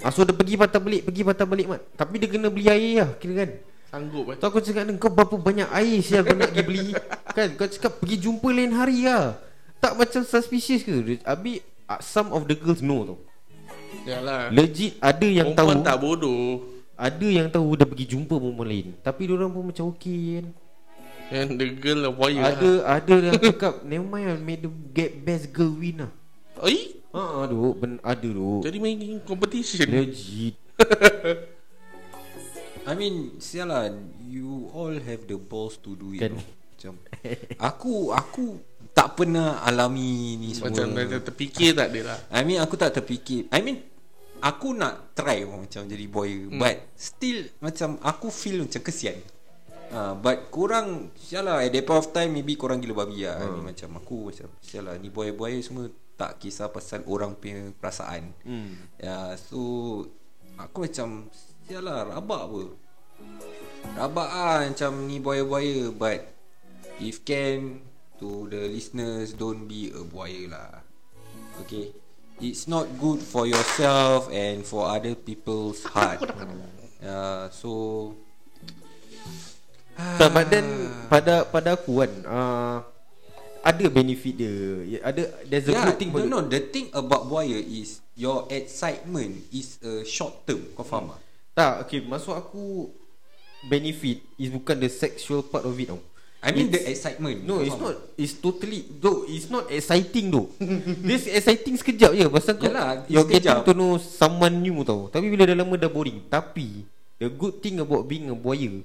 Ha, 0.00 0.08
So 0.08 0.24
dia 0.24 0.32
pergi 0.32 0.56
patah 0.56 0.80
balik 0.80 1.04
Pergi 1.04 1.22
patah 1.22 1.46
balik 1.46 1.66
mat. 1.68 1.80
Tapi 1.92 2.14
dia 2.16 2.28
kena 2.32 2.48
beli 2.48 2.66
air 2.72 3.04
lah 3.04 3.10
Kira 3.20 3.44
kan? 3.44 3.50
Sanggup 3.92 4.32
eh 4.32 4.36
Tu 4.40 4.44
aku 4.48 4.58
cakap 4.64 4.88
dengan 4.88 4.96
kau 4.96 5.12
berapa 5.12 5.36
banyak 5.36 5.68
air 5.68 6.00
sial 6.00 6.24
kau 6.24 6.32
nak 6.32 6.48
pergi 6.56 6.64
beli? 6.64 6.88
Kan? 7.36 7.48
Kau 7.60 7.68
cakap 7.68 8.00
pergi 8.00 8.16
jumpa 8.28 8.48
lain 8.52 8.72
hari 8.76 9.08
lah. 9.08 9.40
Tak 9.80 9.96
macam 9.96 10.20
suspicious 10.20 10.84
ke? 10.84 11.20
Habis 11.24 11.64
uh, 11.88 12.00
some 12.00 12.28
of 12.32 12.44
the 12.44 12.52
girls 12.52 12.84
know 12.84 13.04
tau. 13.08 13.18
Yalah. 14.04 14.52
Legit 14.52 15.00
ada 15.00 15.24
yang 15.24 15.56
tahu. 15.56 15.72
Perempuan 15.72 15.88
tak 15.88 15.96
bodoh. 16.00 16.60
Ada 16.92 17.28
yang 17.28 17.48
tahu 17.48 17.72
dia 17.72 17.88
pergi 17.88 18.06
jumpa 18.12 18.36
perempuan 18.36 18.68
lain. 18.68 18.86
Tapi 19.00 19.32
orang 19.32 19.48
pun 19.48 19.72
macam 19.72 19.84
okey 19.96 20.40
kan 20.40 20.46
And 21.30 21.56
the 21.56 21.72
girl 21.72 22.08
lah 22.08 22.12
wire 22.12 22.42
Ada 22.42 22.70
ada 22.98 23.14
yang 23.14 23.38
cakap 23.38 23.80
Never 23.88 24.04
mind 24.04 24.26
I 24.28 24.36
made 24.36 24.62
the 24.66 24.70
get 24.92 25.22
best 25.22 25.54
girl 25.54 25.78
win 25.78 26.04
lah 26.04 26.10
lah. 26.10 26.66
Oi 26.66 26.78
Ha 27.12 27.44
duk 27.48 27.74
ben, 27.80 28.00
Ada 28.00 28.28
duk 28.28 28.64
Jadi 28.64 28.78
main 28.80 29.20
competition. 29.24 29.86
Legit. 29.88 30.56
I 32.88 32.92
mean 32.98 33.38
Sialan 33.38 34.12
You 34.26 34.72
all 34.74 34.96
have 34.96 35.28
the 35.28 35.38
balls 35.38 35.78
to 35.86 35.96
do 35.96 36.12
it 36.16 36.20
Kan. 36.20 36.34
Macam 36.40 36.94
Aku 37.60 38.12
Aku 38.12 38.60
Tak 38.92 39.16
pernah 39.16 39.64
alami 39.64 40.36
ni 40.36 40.52
semua. 40.52 40.72
Macam 40.72 40.92
dah 40.92 41.22
terfikir 41.22 41.72
tak 41.72 41.88
ada 41.94 42.00
lah. 42.12 42.18
I 42.28 42.44
mean 42.44 42.60
aku 42.60 42.76
tak 42.76 42.92
terfikir. 42.92 43.48
I 43.48 43.64
mean 43.64 43.80
Aku 44.42 44.74
nak 44.74 45.14
try 45.14 45.46
pun 45.46 45.64
macam 45.64 45.86
jadi 45.86 46.06
boy. 46.10 46.50
Hmm. 46.50 46.58
But 46.58 46.90
still 46.98 47.46
Macam 47.62 47.96
aku 48.02 48.28
feel 48.28 48.66
macam 48.66 48.82
kesian 48.84 49.16
uh, 49.92 50.16
But 50.16 50.48
korang 50.48 51.12
Sialah 51.14 51.62
at 51.62 51.70
that 51.70 51.84
point 51.84 52.00
of 52.00 52.08
time 52.10 52.32
Maybe 52.34 52.56
korang 52.56 52.80
gila 52.80 53.04
babi 53.04 53.28
lah 53.28 53.38
hmm. 53.38 53.68
Macam 53.68 53.90
aku 54.00 54.32
macam 54.32 54.48
Sialah 54.64 54.96
ni 54.98 55.12
boy-boy 55.12 55.60
semua 55.60 55.86
Tak 56.16 56.40
kisah 56.40 56.72
pasal 56.72 57.04
orang 57.04 57.36
punya 57.36 57.70
perasaan 57.76 58.32
hmm. 58.42 58.98
Ya, 58.98 59.36
so 59.36 59.60
aku 60.58 60.88
macam 60.88 61.28
sialah 61.66 62.04
rabak 62.08 62.42
apa. 62.48 62.62
Rabak 63.98 64.28
ah 64.28 64.60
macam 64.62 64.92
ni 65.10 65.18
buaya-buaya 65.18 65.90
but 65.94 66.20
if 67.02 67.26
can 67.26 67.82
to 68.22 68.46
the 68.46 68.70
listeners 68.70 69.34
don't 69.34 69.66
be 69.66 69.90
a 69.90 70.02
buaya 70.06 70.52
lah. 70.52 70.72
Okay. 71.66 71.90
It's 72.42 72.66
not 72.66 72.90
good 72.98 73.22
for 73.22 73.46
yourself 73.46 74.26
and 74.34 74.66
for 74.66 74.90
other 74.90 75.14
people's 75.14 75.86
heart. 75.86 76.22
Ya, 77.02 77.50
so 77.50 78.14
So, 79.92 80.28
but 80.32 80.48
then 80.48 80.66
pada 81.06 81.44
pada 81.44 81.76
aku 81.76 82.02
kan 82.02 82.12
uh, 82.24 82.76
ada 83.62 83.84
benefit 83.92 84.34
dia. 84.34 84.52
Ya, 84.88 84.98
Ada 85.06 85.22
there's 85.46 85.68
a 85.70 85.74
yeah, 85.76 85.84
good 85.86 85.98
thing 86.00 86.10
no, 86.10 86.26
no, 86.26 86.40
the 86.42 86.58
thing 86.58 86.90
about 86.90 87.28
buaya 87.30 87.56
is 87.56 88.02
your 88.18 88.48
excitement 88.50 89.38
is 89.54 89.78
a 89.84 90.02
short 90.02 90.42
term. 90.48 90.64
Kau 90.74 90.82
faham 90.82 91.14
tak? 91.14 91.20
Tak, 91.52 91.72
okay, 91.86 92.00
maksud 92.00 92.32
aku 92.32 92.88
benefit 93.68 94.24
is 94.40 94.48
bukan 94.50 94.80
the 94.80 94.90
sexual 94.90 95.44
part 95.44 95.62
of 95.62 95.76
it 95.76 95.92
tau. 95.92 96.00
I 96.42 96.50
mean 96.50 96.74
the 96.74 96.82
It's- 96.82 96.98
excitement. 96.98 97.46
No, 97.46 97.62
it's 97.62 97.78
not. 97.78 97.94
It's 98.18 98.34
totally 98.34 98.82
though. 98.98 99.22
It's 99.30 99.46
not 99.46 99.70
exciting 99.70 100.34
though. 100.34 100.50
This 101.06 101.30
exciting 101.30 101.78
sekejap 101.78 102.18
je. 102.18 102.26
Pasal 102.26 102.58
kau 102.58 102.66
Yalah, 102.66 103.06
you're 103.06 103.22
sekejap. 103.22 103.62
getting 103.62 103.66
to 103.70 103.72
know 103.78 103.92
someone 104.02 104.58
new 104.58 104.82
tau. 104.82 105.06
Tapi 105.06 105.30
bila 105.30 105.46
dah 105.46 105.54
lama 105.54 105.78
dah 105.78 105.86
boring. 105.86 106.26
Tapi 106.26 106.82
the 107.22 107.30
good 107.30 107.62
thing 107.62 107.78
about 107.78 108.10
being 108.10 108.26
a 108.26 108.34
buaya 108.34 108.82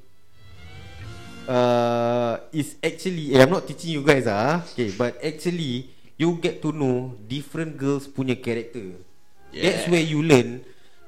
uh, 1.47 2.43
is 2.51 2.75
actually 2.83 3.33
eh, 3.33 3.41
I'm 3.41 3.49
not 3.49 3.65
teaching 3.65 3.95
you 3.95 4.03
guys 4.03 4.27
ah. 4.27 4.61
Okay, 4.75 4.93
but 4.93 5.17
actually 5.23 5.89
you 6.19 6.35
get 6.37 6.61
to 6.61 6.75
know 6.75 7.15
different 7.25 7.79
girls 7.79 8.05
punya 8.05 8.35
character. 8.37 8.99
Yeah. 9.55 9.63
That's 9.71 9.87
where 9.87 10.03
you 10.03 10.21
learn. 10.21 10.61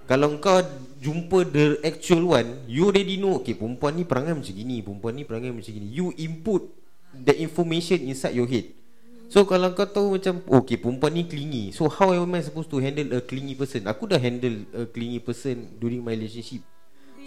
Kalau 0.09 0.41
kau 0.41 0.65
jumpa 0.97 1.45
the 1.53 1.77
actual 1.85 2.33
one, 2.33 2.65
you 2.65 2.89
already 2.89 3.21
know 3.21 3.37
okay 3.37 3.53
perempuan 3.53 3.93
ni 3.93 4.09
perangai 4.09 4.33
macam 4.33 4.49
gini, 4.49 4.81
perempuan 4.81 5.13
ni 5.13 5.21
perangai 5.21 5.53
macam 5.53 5.69
gini. 5.69 5.85
You 5.93 6.09
input 6.17 6.65
the 7.13 7.37
information 7.37 8.09
inside 8.09 8.33
your 8.33 8.49
head. 8.49 8.73
So 9.29 9.45
kalau 9.45 9.77
kau 9.77 9.85
tahu 9.85 10.17
macam 10.17 10.41
okay 10.49 10.81
perempuan 10.81 11.13
ni 11.13 11.29
clingy. 11.29 11.69
So 11.77 11.85
how 11.85 12.09
am 12.17 12.33
I 12.33 12.41
supposed 12.41 12.73
to 12.73 12.81
handle 12.81 13.05
a 13.13 13.21
clingy 13.21 13.53
person? 13.53 13.85
Aku 13.85 14.09
dah 14.09 14.17
handle 14.17 14.65
a 14.73 14.89
clingy 14.89 15.21
person 15.21 15.77
during 15.77 16.01
my 16.01 16.17
relationship. 16.17 16.65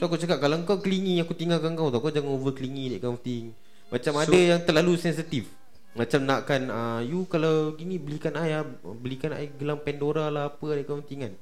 So 0.03 0.11
aku 0.11 0.19
cakap 0.19 0.43
kalau 0.43 0.59
kau 0.67 0.83
clingy 0.83 1.23
aku 1.23 1.31
tinggalkan 1.31 1.79
kau 1.79 1.87
tau. 1.87 2.03
Kau 2.03 2.11
jangan 2.11 2.35
over 2.35 2.51
clingy 2.51 2.91
that 2.91 3.07
kind 3.07 3.15
of 3.15 3.23
thing. 3.23 3.55
Macam 3.87 4.19
so, 4.19 4.23
ada 4.27 4.35
yang 4.35 4.61
terlalu 4.67 4.99
sensitif. 4.99 5.47
Macam 5.95 6.27
nakkan 6.27 6.67
uh, 6.75 6.99
you 7.07 7.23
kalau 7.31 7.79
gini 7.79 8.03
belikan 8.03 8.35
air 8.35 8.67
belikan 8.83 9.31
air 9.31 9.55
gelang 9.55 9.79
Pandora 9.79 10.27
lah 10.27 10.51
apa 10.51 10.75
that 10.75 10.91
kind 10.91 10.99
of 10.99 11.07
thing 11.07 11.23
kan. 11.23 11.39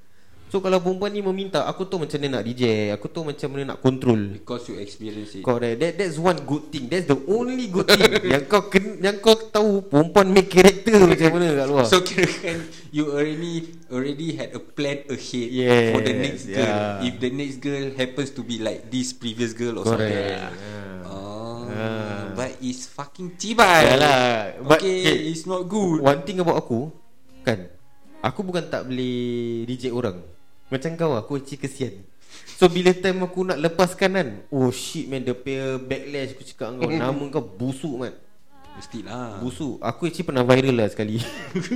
So 0.51 0.59
kalau 0.59 0.82
perempuan 0.82 1.14
ni 1.14 1.22
meminta 1.22 1.62
Aku 1.70 1.86
tahu 1.86 2.03
macam 2.03 2.18
mana 2.18 2.38
nak 2.38 2.42
reject 2.42 2.98
Aku 2.98 3.07
tahu 3.07 3.30
macam 3.30 3.48
mana 3.55 3.62
nak 3.70 3.78
control. 3.78 4.34
Because 4.34 4.66
you 4.66 4.82
experience 4.82 5.38
it. 5.38 5.46
Correct. 5.46 5.78
That, 5.78 5.94
That's 5.94 6.18
one 6.18 6.42
good 6.42 6.74
thing. 6.74 6.90
That's 6.90 7.07
the 7.07 7.14
only 7.30 7.70
good 7.70 7.86
thing 7.86 8.03
Yang 8.34 8.51
kau 8.51 8.66
ken, 8.66 8.98
yang 8.98 9.22
kau 9.22 9.38
tahu 9.38 9.86
Perempuan 9.86 10.26
make 10.26 10.51
character 10.51 10.98
macam 11.11 11.38
mana 11.38 11.55
kat 11.55 11.66
luar. 11.70 11.86
So 11.86 12.03
kira 12.03 12.26
kan 12.26 12.59
You 12.90 13.14
already 13.14 13.78
Already 13.94 14.34
had 14.34 14.51
a 14.51 14.59
plan 14.59 15.07
ahead 15.07 15.48
Yes, 15.55 15.94
For 15.94 16.03
the 16.03 16.14
next 16.18 16.44
girl. 16.51 16.66
yeah. 16.66 17.07
If 17.07 17.14
the 17.22 17.30
next 17.30 17.57
girl 17.62 17.84
Happens 17.94 18.30
to 18.34 18.42
be 18.42 18.59
like 18.59 18.90
This 18.90 19.14
previous 19.14 19.55
girl 19.55 19.78
or 19.78 19.86
Correct. 19.86 20.03
something. 20.03 20.34
Yeah. 20.34 21.07
Oh 21.07 21.62
Ah. 21.70 22.34
But 22.34 22.59
it's 22.59 22.90
fucking 22.90 23.38
cibai 23.38 23.86
Yalah, 23.86 24.59
but- 24.66 24.82
Okay, 24.82 24.98
okay. 25.07 25.30
It's 25.30 25.46
not 25.46 25.70
good. 25.70 26.03
One 26.03 26.26
thing 26.26 26.42
about 26.42 26.59
aku 26.59 26.90
Kan? 27.46 27.70
Aku 28.20 28.42
bukan 28.42 28.66
tak 28.66 28.90
boleh 28.90 29.62
Reject 29.64 29.94
orang 29.94 30.18
Macam 30.71 30.91
kau 30.95 31.12
Aku 31.14 31.37
actually 31.37 31.59
kesian. 31.59 31.95
So 32.47 32.71
bila 32.71 32.93
time 32.93 33.21
aku 33.21 33.43
nak 33.43 33.59
lepaskan 33.59 34.11
kan 34.12 34.29
Oh 34.49 34.71
shit 34.71 35.05
man 35.05 35.21
Dia 35.21 35.35
punya 35.35 35.77
backlash 35.77 36.33
Aku 36.33 36.43
cakap 36.45 36.79
kau 36.79 36.87
Nama 37.03 37.23
kau 37.29 37.43
busuk 37.43 37.97
man. 37.99 38.14
Mestilah. 38.71 39.43
Busuk. 39.43 39.83
Aku 39.83 40.07
actually 40.07 40.25
pernah 40.25 40.41
viral 40.41 40.73
lah 40.73 40.89
sekali. 40.89 41.18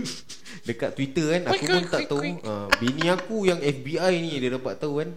Dekat 0.69 0.95
Twitter 0.95 1.37
kan 1.37 1.53
Aku 1.53 1.65
pun 1.67 1.85
tak 1.85 2.07
tahu. 2.07 2.23
uh, 2.41 2.71
Bini 2.79 3.11
aku 3.11 3.45
yang 3.45 3.59
FBI 3.59 4.15
ni 4.17 4.39
Dia 4.39 4.55
dapat 4.55 4.79
tahu 4.79 5.03
kan. 5.03 5.11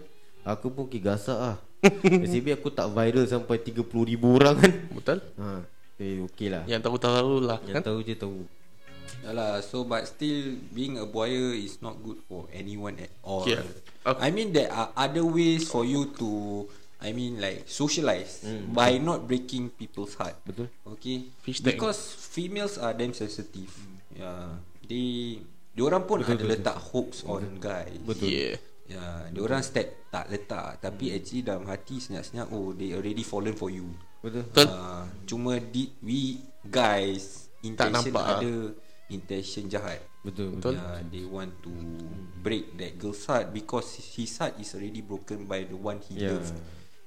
Aku 0.44 0.68
pun 0.68 0.84
okay 0.84 0.98
gasak 0.98 1.38
lah. 1.38 1.56
Nasib 2.20 2.50
aku 2.50 2.68
tak 2.68 2.90
viral 2.90 3.24
Sampai 3.24 3.62
30 3.62 3.78
ribu 3.86 4.34
orang 4.34 4.58
kan. 4.58 4.72
Betul. 4.90 5.18
Ha, 5.38 5.62
Eh 5.98 6.18
okay 6.20 6.46
lah. 6.46 6.62
Yang 6.66 6.82
tahu-tahu 6.84 7.32
lah 7.40 7.58
Yang 7.62 7.74
kan? 7.74 7.82
tahu 7.86 7.98
je 8.02 8.14
tahu 8.14 8.36
Yalah, 9.26 9.60
so 9.64 9.82
but 9.82 10.06
still 10.06 10.56
being 10.70 10.98
a 10.98 11.06
buaya 11.06 11.54
is 11.54 11.82
not 11.82 11.98
good 12.02 12.18
for 12.26 12.46
anyone 12.54 12.96
at 13.02 13.10
all. 13.22 13.44
Yeah. 13.44 13.66
Okay. 14.06 14.20
I 14.22 14.28
mean 14.30 14.54
there 14.54 14.70
are 14.70 14.94
other 14.94 15.26
ways 15.26 15.68
for 15.68 15.82
you 15.84 16.14
to 16.22 16.30
I 17.02 17.12
mean 17.12 17.38
like 17.42 17.66
socialize 17.66 18.46
mm, 18.46 18.72
by 18.72 18.98
not 18.98 19.26
breaking 19.26 19.74
people's 19.74 20.14
heart. 20.14 20.38
Betul. 20.46 20.70
Okay. 20.96 21.28
Fish 21.42 21.60
tank. 21.60 21.76
Because 21.76 21.98
females 22.14 22.78
are 22.78 22.94
damn 22.94 23.12
sensitive. 23.12 23.70
Yeah. 24.14 24.58
They 24.86 25.42
Diorang 25.78 26.10
pun 26.10 26.26
betul, 26.26 26.34
ada 26.34 26.42
betul, 26.42 26.52
letak 26.58 26.76
betul. 26.78 26.90
hopes 26.90 27.18
on 27.22 27.42
guys. 27.62 28.02
Betul. 28.02 28.30
Yeah 28.30 28.58
Ya, 28.88 29.28
diorang 29.36 29.60
step 29.60 30.08
tak 30.08 30.32
letak 30.32 30.80
tapi 30.80 31.12
actually 31.12 31.44
dalam 31.44 31.68
hati 31.68 32.00
senyap-senyap 32.00 32.48
oh 32.48 32.72
they 32.72 32.96
already 32.96 33.20
fallen 33.20 33.52
for 33.52 33.68
you. 33.68 33.84
Betul 34.24 34.48
Betul 34.48 34.64
Uh, 34.72 35.04
cuma 35.28 35.60
di, 35.60 35.92
we 36.00 36.40
guys 36.64 37.52
intention 37.60 38.08
nampak 38.08 38.24
ah. 38.24 38.40
Intention 39.08 39.68
jahat. 39.68 40.00
Betul 40.20 40.58
Betul. 40.58 40.76
Yeah, 40.76 41.00
they 41.08 41.24
want 41.24 41.52
to 41.64 41.72
break 42.38 42.76
that 42.76 42.96
girl's 42.96 43.24
heart 43.24 43.50
because 43.50 43.88
his 44.16 44.32
heart 44.36 44.56
is 44.60 44.72
already 44.74 45.00
broken 45.00 45.48
by 45.48 45.64
the 45.64 45.76
one 45.76 46.00
he 46.04 46.20
Yeah. 46.20 46.36
loved. 46.36 46.52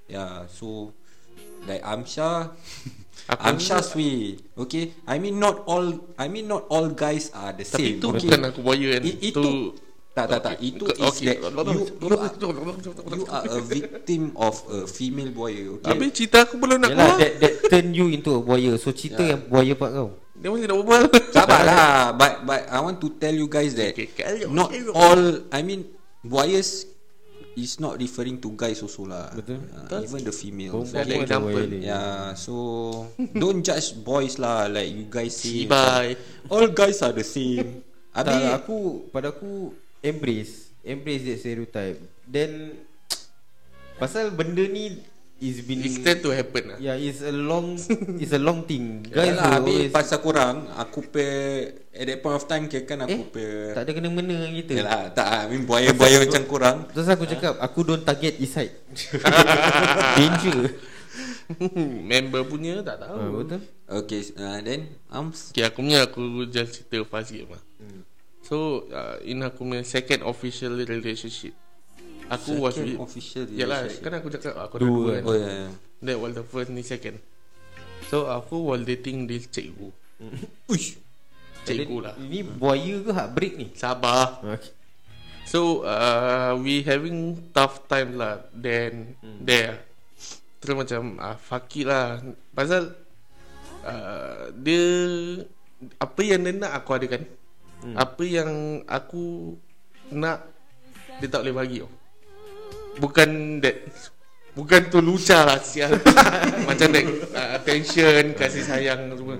Yeah, 0.09 0.33
so 0.49 0.91
like 1.63 1.85
Amsha, 1.85 2.51
Aku 3.31 3.37
Amsha's 3.37 3.93
way. 3.93 4.41
Okay, 4.57 4.97
I 5.05 5.21
mean 5.21 5.37
not 5.37 5.61
all. 5.69 5.93
I 6.17 6.25
mean 6.27 6.49
not 6.49 6.65
all 6.67 6.89
guys 6.89 7.29
are 7.31 7.53
the 7.53 7.63
Tapi 7.63 7.77
same. 7.77 7.95
itu 8.01 8.05
okay? 8.09 8.27
bukan 8.27 8.39
aku 8.49 8.59
buaya 8.65 8.87
kan 8.97 9.01
I- 9.05 9.19
itu 9.21 9.49
tak 10.11 10.25
tak 10.27 10.39
tak 10.43 10.57
itu 10.59 10.83
Okay. 10.83 11.07
is 11.07 11.17
that 11.23 11.37
you 11.39 11.81
you 12.03 12.15
are, 12.19 12.33
Okay. 12.35 13.15
you 13.15 13.23
are 13.31 13.45
a 13.47 13.59
victim 13.63 14.21
of 14.35 14.55
a 14.67 14.83
female 14.83 15.31
boy. 15.31 15.79
Okay. 15.79 15.87
Habis 15.87 16.09
cerita 16.11 16.43
aku 16.43 16.59
belum 16.59 16.83
nak 16.83 16.91
Yalah 16.91 16.99
keluar 17.15 17.17
that, 17.23 17.31
that 17.39 17.53
turn 17.71 17.87
you 17.95 18.11
into 18.11 18.35
a 18.35 18.41
buaya 18.43 18.75
So 18.75 18.91
cerita 18.91 19.23
Yeah. 19.23 19.37
yang 19.37 19.41
buaya 19.47 19.73
part 19.77 19.93
kau 19.95 20.09
Dia 20.41 20.49
masih 20.49 20.65
nak 20.65 20.77
berbual. 20.81 21.03
Sabarlah. 21.37 22.17
But 22.17 22.33
but 22.49 22.61
I 22.65 22.81
want 22.81 22.97
to 22.97 23.13
tell 23.21 23.31
you 23.31 23.45
guys 23.45 23.77
that 23.77 23.93
Okay, 23.93 24.09
Not 24.49 24.73
all 24.97 25.45
I 25.53 25.61
mean 25.61 25.85
Buayas 26.25 26.89
Is 27.51 27.83
not 27.83 27.99
referring 27.99 28.39
to 28.39 28.55
guys 28.55 28.79
also 28.79 29.03
lah. 29.03 29.27
Betul. 29.35 29.59
uh, 29.75 29.99
Even 29.99 30.23
the 30.23 30.31
females. 30.31 30.71
Pun 30.71 30.87
ada 30.95 31.13
example. 31.19 31.67
Yeah 31.83 32.31
so 32.33 32.55
Don't 33.35 33.59
judge 33.59 33.91
boys 34.01 34.39
lah. 34.39 34.71
Like 34.71 34.87
you 34.87 35.05
guys 35.11 35.35
say 35.35 35.67
Bye. 35.67 36.15
All 36.47 36.71
guys 36.71 37.03
are 37.03 37.11
the 37.11 37.27
same. 37.27 37.83
Lah, 38.15 38.55
aku 38.59 39.07
Pada 39.11 39.35
aku 39.35 39.75
Embrace. 39.99 40.71
Embrace 40.81 41.27
that 41.27 41.37
stereotype. 41.43 41.99
Then 42.23 42.81
Pasal 44.01 44.31
benda 44.31 44.63
ni 44.63 45.10
it's 45.41 45.65
been 45.65 45.81
tend 45.81 46.21
to 46.21 46.29
happen 46.29 46.63
lah 46.69 46.77
Yeah, 46.77 46.93
it's 46.93 47.25
a 47.25 47.33
long 47.33 47.73
it's 48.21 48.31
a 48.31 48.37
long 48.37 48.63
thing. 48.69 49.01
Guys 49.09 49.33
Guys 49.33 49.35
lah, 49.41 49.57
habis 49.57 49.73
always 49.73 49.91
pasal 49.91 50.21
korang 50.21 50.69
Aku 50.77 51.01
pe 51.09 51.25
At 51.91 52.05
that 52.07 52.17
point 52.21 52.37
of 52.37 52.45
time 52.45 52.69
Kira 52.69 52.85
kan 52.85 53.03
aku 53.03 53.21
eh, 53.25 53.33
pe 53.33 53.45
tak 53.73 53.81
ada 53.83 53.91
kena-mena 53.97 54.31
dengan 54.37 54.53
kita. 54.53 54.71
Yalah 54.77 55.01
tak 55.11 55.27
I 55.27 55.49
mean 55.49 55.65
buaya-buaya 55.65 56.21
macam 56.29 56.43
korang 56.45 56.77
Terus 56.93 57.09
aku 57.09 57.25
cakap 57.25 57.57
Aku 57.57 57.81
don't 57.81 58.05
target 58.05 58.37
east 58.37 58.53
side 58.53 58.71
Danger. 60.21 60.77
Member 62.05 62.47
punya 62.47 62.79
tak 62.79 63.03
tahu. 63.03 63.17
Ha, 63.19 63.25
Betul. 63.43 63.61
Okay 63.91 64.21
uh, 64.39 64.61
then 64.63 64.87
Arms 65.11 65.51
Okay 65.51 65.67
aku 65.67 65.83
punya 65.83 66.05
aku 66.05 66.47
just 66.47 66.79
cerita 66.79 67.03
fast 67.03 67.33
sikit 67.33 67.51
mah 67.51 67.61
So 68.45 68.87
uh, 68.93 69.17
in 69.25 69.41
aku 69.41 69.65
punya 69.65 69.83
second 69.83 70.21
official 70.23 70.77
relationship 70.79 71.51
Aku 72.31 72.63
was 72.63 72.79
Second 72.79 72.95
with 72.95 73.03
official 73.03 73.43
Yalah 73.51 73.83
relationship. 73.83 74.03
kan 74.07 74.11
aku 74.15 74.27
cakap 74.31 74.53
aku 74.55 74.75
Dua 74.79 74.87
dua 74.87 75.11
kan. 75.19 75.23
Oh 75.27 75.35
ya 75.35 75.47
yeah. 75.51 75.71
That 75.99 76.17
was 76.23 76.31
the 76.39 76.45
first 76.47 76.71
ni 76.71 76.81
second. 76.81 77.19
So 78.07 78.31
aku 78.31 78.63
was 78.63 78.87
dating 78.87 79.27
this 79.27 79.51
cikgu. 79.51 79.91
Uish. 80.71 80.95
Cikgu 81.67 81.97
lah. 81.99 82.15
Ini 82.15 82.47
buaya 82.47 82.95
ke 83.03 83.11
heartbreak 83.11 83.53
ni? 83.59 83.67
Sabar. 83.75 84.39
Okay. 84.41 84.71
So 85.43 85.83
uh, 85.83 86.55
we 86.55 86.87
having 86.87 87.51
tough 87.51 87.83
time 87.91 88.15
lah. 88.15 88.47
Then 88.55 89.19
hmm. 89.19 89.43
there. 89.43 89.83
Terus 90.63 90.75
macam 90.77 91.19
uh, 91.19 91.35
Fuck 91.35 91.73
it 91.83 91.85
lah. 91.89 92.21
Pasal 92.53 92.93
uh, 93.81 94.53
Dia 94.53 94.85
Apa 95.97 96.21
yang 96.21 96.45
dia 96.45 96.53
nak 96.53 96.77
aku 96.77 97.01
adakan 97.01 97.25
hmm. 97.81 97.97
Apa 97.97 98.21
yang 98.21 98.85
aku 98.85 99.57
Nak 100.13 100.45
Dia 101.17 101.27
tak 101.33 101.41
boleh 101.41 101.57
bagi 101.57 101.81
tau 101.81 102.00
Bukan 102.99 103.61
that 103.63 103.77
Bukan 104.51 104.91
tu 104.91 104.99
luca 104.99 105.47
lah 105.47 105.63
sial 105.63 105.95
Macam 106.67 106.87
that 106.91 107.05
uh, 107.31 107.49
Attention 107.55 108.35
Kasih 108.35 108.67
sayang 108.67 109.07
semua 109.15 109.39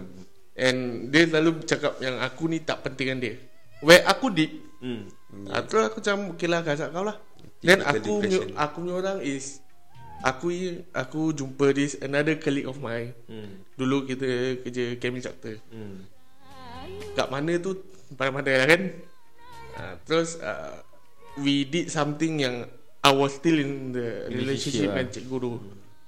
And 0.56 1.12
Dia 1.12 1.28
selalu 1.28 1.68
cakap 1.68 2.00
Yang 2.00 2.16
aku 2.24 2.44
ni 2.48 2.64
tak 2.64 2.88
penting 2.88 3.12
dengan 3.12 3.20
dia 3.20 3.36
Where 3.82 4.06
aku 4.08 4.30
deep 4.32 4.52
hmm. 4.80 5.22
Ah, 5.50 5.64
terus 5.64 5.88
aku 5.88 6.04
macam 6.04 6.36
okay 6.36 6.48
lah 6.52 6.62
kasar 6.62 6.92
kau 6.92 7.08
lah. 7.08 7.18
Then 7.64 7.80
aku 7.86 8.26
punya, 8.26 8.40
aku 8.58 8.78
punya 8.84 8.94
orang 9.00 9.20
is 9.24 9.62
aku 10.22 10.50
aku 10.92 11.32
jumpa 11.32 11.72
this 11.74 11.96
another 12.04 12.36
colleague 12.36 12.68
of 12.68 12.82
mine. 12.84 13.16
Hmm. 13.32 13.64
Dulu 13.80 14.06
kita 14.10 14.60
kerja 14.66 15.00
camp 15.00 15.16
instructor. 15.16 15.56
Hmm. 15.72 16.04
Kat 17.16 17.32
mana 17.32 17.56
tu 17.62 17.80
pandai-pandai 18.18 18.56
lah 18.60 18.68
kan. 18.68 18.82
Uh, 19.72 19.94
terus 20.04 20.36
uh, 20.44 20.84
we 21.40 21.64
did 21.64 21.88
something 21.88 22.44
yang 22.44 22.68
I 23.02 23.12
was 23.12 23.34
still 23.34 23.58
in 23.58 23.92
the 23.92 24.30
Relationship 24.30 24.38
relationship 24.38 24.86
lah. 24.86 24.96
dengan 25.02 25.08
cikgu 25.10 25.38
tu. 25.42 25.52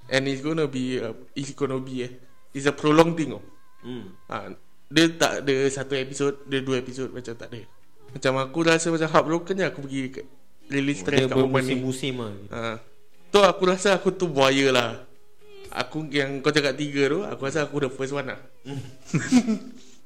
And 0.04 0.22
it's 0.30 0.42
gonna 0.44 0.68
be 0.70 1.02
uh, 1.02 1.14
it's 1.34 1.50
gonna 1.56 1.80
be 1.82 2.06
eh. 2.06 2.12
It's 2.54 2.70
a 2.70 2.74
prolonged 2.74 3.18
thing 3.18 3.34
oh. 3.34 3.42
Hmm. 3.82 4.14
Ha, 4.30 4.54
dia 4.88 5.10
tak 5.18 5.42
ada 5.42 5.54
satu 5.68 5.98
episod, 5.98 6.38
dia 6.46 6.62
dua 6.62 6.78
episod 6.78 7.10
macam 7.10 7.34
tak 7.34 7.50
ada. 7.50 7.66
Macam 8.14 8.32
aku 8.38 8.58
rasa 8.62 8.94
macam 8.94 9.10
heartbroken 9.10 9.58
je 9.58 9.64
aku 9.66 9.80
pergi 9.82 10.00
ke, 10.14 10.22
release 10.70 11.02
stress 11.02 11.26
Dia 11.26 11.26
kat 11.26 11.34
perempuan 11.34 11.62
ni. 11.66 11.74
bermusim-musim 11.74 12.14
lah 12.22 12.32
Ha. 12.54 12.78
Tu 13.34 13.38
aku 13.42 13.62
rasa 13.66 13.98
aku 13.98 14.14
tu 14.14 14.30
buaya 14.30 14.70
lah. 14.70 14.90
Aku 15.74 16.06
yang 16.06 16.38
kau 16.38 16.54
cakap 16.54 16.78
tiga 16.78 17.10
tu, 17.10 17.26
aku 17.26 17.40
rasa 17.50 17.66
aku 17.66 17.82
the 17.82 17.90
first 17.90 18.14
one 18.14 18.30
lah. 18.30 18.38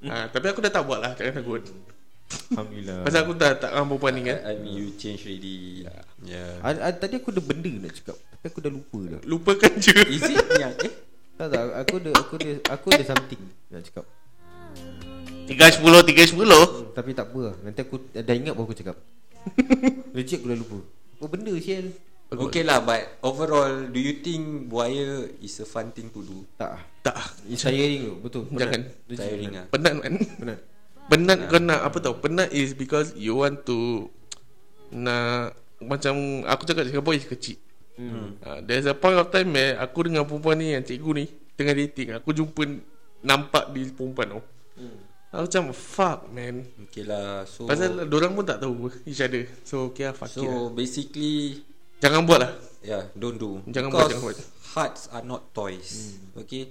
ha, 0.09 0.25
tapi 0.33 0.47
aku 0.49 0.65
dah 0.65 0.73
tak 0.73 0.89
buat 0.89 1.05
lah, 1.05 1.13
jangan 1.13 1.45
takut. 1.45 1.69
Alhamdulillah 2.29 2.99
Pasal 3.03 3.21
aku 3.23 3.33
dah 3.35 3.51
tak 3.55 3.71
dengan 3.71 3.85
perempuan 3.87 4.13
ni 4.13 4.23
kan. 4.23 4.37
I 4.43 4.55
mean 4.55 4.73
you 4.75 4.87
change 4.95 5.21
already 5.23 5.85
Yeah 6.23 6.61
A- 6.61 6.83
a- 6.85 6.95
Tadi 6.95 7.15
aku 7.17 7.29
ada 7.31 7.41
benda 7.41 7.73
nak 7.79 7.93
cakap 7.93 8.17
Tapi 8.17 8.45
aku 8.47 8.59
dah 8.59 8.71
lupa 8.71 8.99
dah 9.07 9.21
Lupakan 9.25 9.73
je. 9.77 9.95
Is 10.07 10.25
it 10.27 10.37
yang 10.57 10.75
Eh 10.79 10.93
Tak 11.35 11.47
tak 11.49 11.63
Aku 11.79 11.95
ada 11.99 12.11
Aku 12.17 12.33
ada 12.37 12.51
Aku 12.71 12.87
ada 12.91 13.05
something 13.07 13.43
Nak 13.69 13.83
cakap 13.83 14.05
Tiga 15.45 15.65
sepuluh, 15.67 16.01
tiga 16.03 16.21
sepuluh. 16.23 16.61
Hmm, 16.61 16.93
Tapi 16.93 17.11
tak 17.13 17.33
apa 17.33 17.41
lah 17.43 17.55
Nanti 17.63 17.81
aku 17.81 17.97
dah 18.11 18.35
ingat 18.35 18.53
baru 18.53 18.65
aku 18.65 18.77
cakap 18.77 18.97
Legit 20.17 20.41
aku 20.41 20.49
dah 20.49 20.59
lupa 20.59 20.79
Apa 21.17 21.25
benda 21.29 21.53
sial 21.57 21.89
Okay 22.29 22.61
lah 22.61 22.85
but 22.85 23.01
Overall 23.21 23.89
Do 23.89 23.97
you 23.97 24.21
think 24.21 24.69
Buaya 24.69 25.25
Is 25.39 25.57
a 25.57 25.67
fun 25.67 25.89
thing 25.91 26.13
to 26.13 26.21
do 26.21 26.45
Tak 26.55 26.71
ah. 26.71 26.83
Tak. 27.03 27.17
It's 27.49 27.65
tiring 27.65 28.05
tu 28.05 28.15
Betul 28.21 28.41
penat. 28.47 28.61
Jangan. 28.61 28.83
Tiring 29.09 29.53
lah 29.55 29.67
Penat 29.69 29.93
kan? 29.99 30.15
Penat 30.37 30.61
Penat 31.09 31.49
kau 31.49 31.57
nak 31.57 31.81
apa 31.89 31.97
tau 31.99 32.15
Penat 32.21 32.53
is 32.53 32.77
because 32.77 33.17
You 33.17 33.41
want 33.41 33.65
to 33.65 34.09
Nak 34.93 35.57
Macam 35.81 36.45
Aku 36.45 36.69
cakap 36.69 36.85
Singapore 36.85 37.17
is 37.17 37.25
kecil. 37.25 37.57
Hmm. 37.97 38.37
uh, 38.45 38.61
There's 38.63 38.85
a 38.85 38.95
point 38.95 39.17
of 39.17 39.33
time 39.33 39.51
Where 39.57 39.81
aku 39.81 40.07
dengan 40.07 40.29
perempuan 40.29 40.61
ni 40.61 40.77
Yang 40.77 40.95
cikgu 40.95 41.11
ni 41.17 41.25
Tengah 41.57 41.75
dating 41.75 42.09
Aku 42.21 42.31
jumpa 42.31 42.63
Nampak 43.25 43.73
di 43.73 43.89
perempuan 43.91 44.39
tau 44.39 44.43
hmm. 44.79 44.99
Aku 45.29 45.45
macam 45.49 45.65
Fuck 45.73 46.21
man. 46.31 46.55
Okay 46.89 47.03
lah 47.03 47.49
So 47.49 47.65
Pasal 47.65 48.05
orang 48.05 48.33
pun 48.33 48.45
tak 48.45 48.61
tahu 48.61 48.89
Each 49.05 49.25
other. 49.25 49.45
So 49.65 49.91
okay 49.93 50.09
lah 50.09 50.15
fuck 50.15 50.29
So 50.31 50.41
it 50.41 50.49
lah. 50.49 50.69
basically 50.73 51.65
Jangan 51.99 52.23
buat 52.29 52.39
lah. 52.39 52.53
Yeah 52.85 53.11
don't 53.19 53.37
do. 53.37 53.59
Jangan 53.67 53.91
buat, 53.91 54.07
Because 54.07 54.13
jangan 54.15 54.25
buat. 54.25 54.39
Hearts 54.79 55.03
are 55.11 55.25
not 55.27 55.51
toys. 55.51 56.21
Okay? 56.39 56.71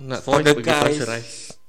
Nak 0.00 0.24
For 0.24 0.40
the 0.40 0.56
guys- 0.56 1.60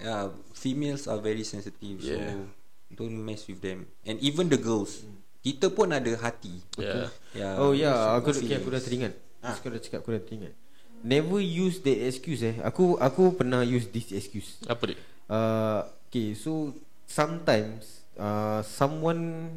Yeah, 0.00 0.32
females 0.56 1.04
are 1.04 1.20
very 1.20 1.44
sensitive 1.44 2.00
Yeah. 2.00 2.16
so 2.16 2.96
don't 2.96 3.20
mess 3.20 3.44
with 3.44 3.60
them. 3.60 3.86
And 4.02 4.16
even 4.24 4.48
the 4.48 4.56
girls, 4.56 5.04
kita 5.44 5.70
pun 5.70 5.92
ada 5.92 6.10
hati. 6.16 6.64
Yeah. 6.80 7.12
Yeah. 7.36 7.54
Oh 7.60 7.72
ya 7.76 7.92
yeah, 7.92 7.96
so 7.96 8.08
aku, 8.18 8.28
okay, 8.40 8.56
aku 8.56 8.68
dah 8.72 8.82
teringat. 8.82 9.12
Aku 9.40 9.66
dah 9.72 9.80
cakap 9.80 10.00
Aku 10.04 10.10
dah 10.12 10.22
teringat. 10.24 10.52
Never 11.00 11.40
use 11.40 11.80
that 11.80 11.96
excuse 11.96 12.44
eh. 12.44 12.60
Aku 12.60 13.00
aku 13.00 13.32
pernah 13.32 13.64
use 13.64 13.88
this 13.88 14.12
excuse. 14.12 14.60
Apa 14.68 14.92
dia? 14.92 14.98
Uh, 15.30 15.86
Okay 16.10 16.34
so 16.34 16.74
Sometimes 17.06 18.02
uh, 18.18 18.60
Someone 18.66 19.54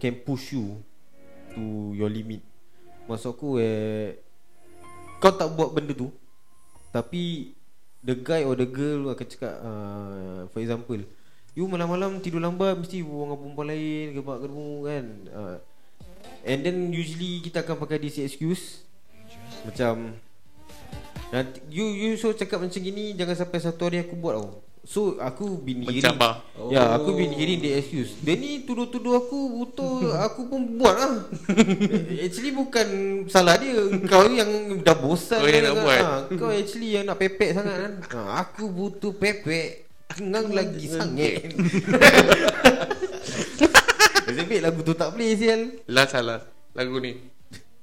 Can 0.00 0.16
push 0.24 0.56
you 0.56 0.80
To 1.52 1.92
your 1.92 2.08
limit. 2.08 2.40
Maksud 3.04 3.36
aku 3.36 3.60
eh 3.60 4.16
Kau 5.20 5.30
tak 5.36 5.52
buat 5.52 5.76
benda 5.76 5.92
tu 5.92 6.08
Tapi 6.90 7.52
The 8.00 8.16
guy 8.16 8.42
or 8.48 8.56
the 8.56 8.68
girl 8.68 9.12
Akan 9.12 9.26
cakap 9.28 9.54
uh, 9.60 10.48
For 10.52 10.60
example 10.64 11.04
You 11.52 11.66
malam-malam 11.66 12.22
tidur 12.24 12.40
lambat 12.40 12.80
Mesti 12.80 13.04
berbual 13.04 13.24
dengan 13.28 13.38
perempuan 13.38 13.68
lain 13.68 14.06
Gebak 14.16 14.38
gerbu 14.46 14.68
kan? 14.86 15.04
Uh, 15.28 15.56
And 16.46 16.64
then 16.64 16.76
usually 16.94 17.44
Kita 17.44 17.60
akan 17.60 17.76
pakai 17.76 18.00
this 18.00 18.16
excuse. 18.22 18.86
Macam 19.68 20.16
Nanti, 21.30 21.62
you 21.70 21.86
you 21.86 22.18
so 22.18 22.34
cakap 22.34 22.58
macam 22.58 22.80
gini 22.82 23.14
Jangan 23.14 23.36
sampai 23.46 23.58
satu 23.62 23.86
hari 23.86 24.02
aku 24.02 24.18
buat 24.18 24.34
tau 24.40 24.69
So 24.90 25.14
aku 25.22 25.54
been 25.62 25.86
hearing 25.86 26.02
Mencabar. 26.02 26.42
oh. 26.58 26.66
Ya 26.66 26.98
aku 26.98 27.14
been 27.14 27.30
hearing 27.30 27.62
the 27.62 27.78
excuse. 27.78 28.10
Dia 28.26 28.34
ni 28.34 28.66
tuduh-tuduh 28.66 29.22
aku 29.22 29.38
Betul 29.62 30.10
Aku 30.26 30.50
pun 30.50 30.66
buat 30.74 30.98
lah. 30.98 31.30
Actually 32.26 32.50
bukan 32.50 32.86
Salah 33.30 33.54
dia. 33.54 33.78
Kau 34.10 34.26
yang 34.26 34.50
dah 34.82 34.98
bosan 34.98 35.38
Kau 35.38 35.46
yang 35.46 35.62
kan, 35.62 35.70
nak 35.70 35.74
kan? 35.78 35.84
buat. 35.86 36.00
ha, 36.02 36.14
Kau 36.34 36.50
actually 36.50 36.98
yang 36.98 37.06
nak 37.06 37.22
pepek 37.22 37.54
sangat 37.54 37.76
kan. 37.78 37.92
Ha, 38.02 38.42
Aku 38.42 38.66
butuh 38.66 39.14
pepek. 39.14 39.86
Kengang 40.10 40.50
lagi 40.50 40.82
sangat. 40.90 41.38
Sebab 44.26 44.58
lagu 44.58 44.80
tu 44.82 44.94
tak 44.98 45.14
boleh 45.14 45.30
sial. 45.38 45.60
Lah 45.86 46.10
salah. 46.10 46.42
Lagu 46.74 46.98
ni. 46.98 47.14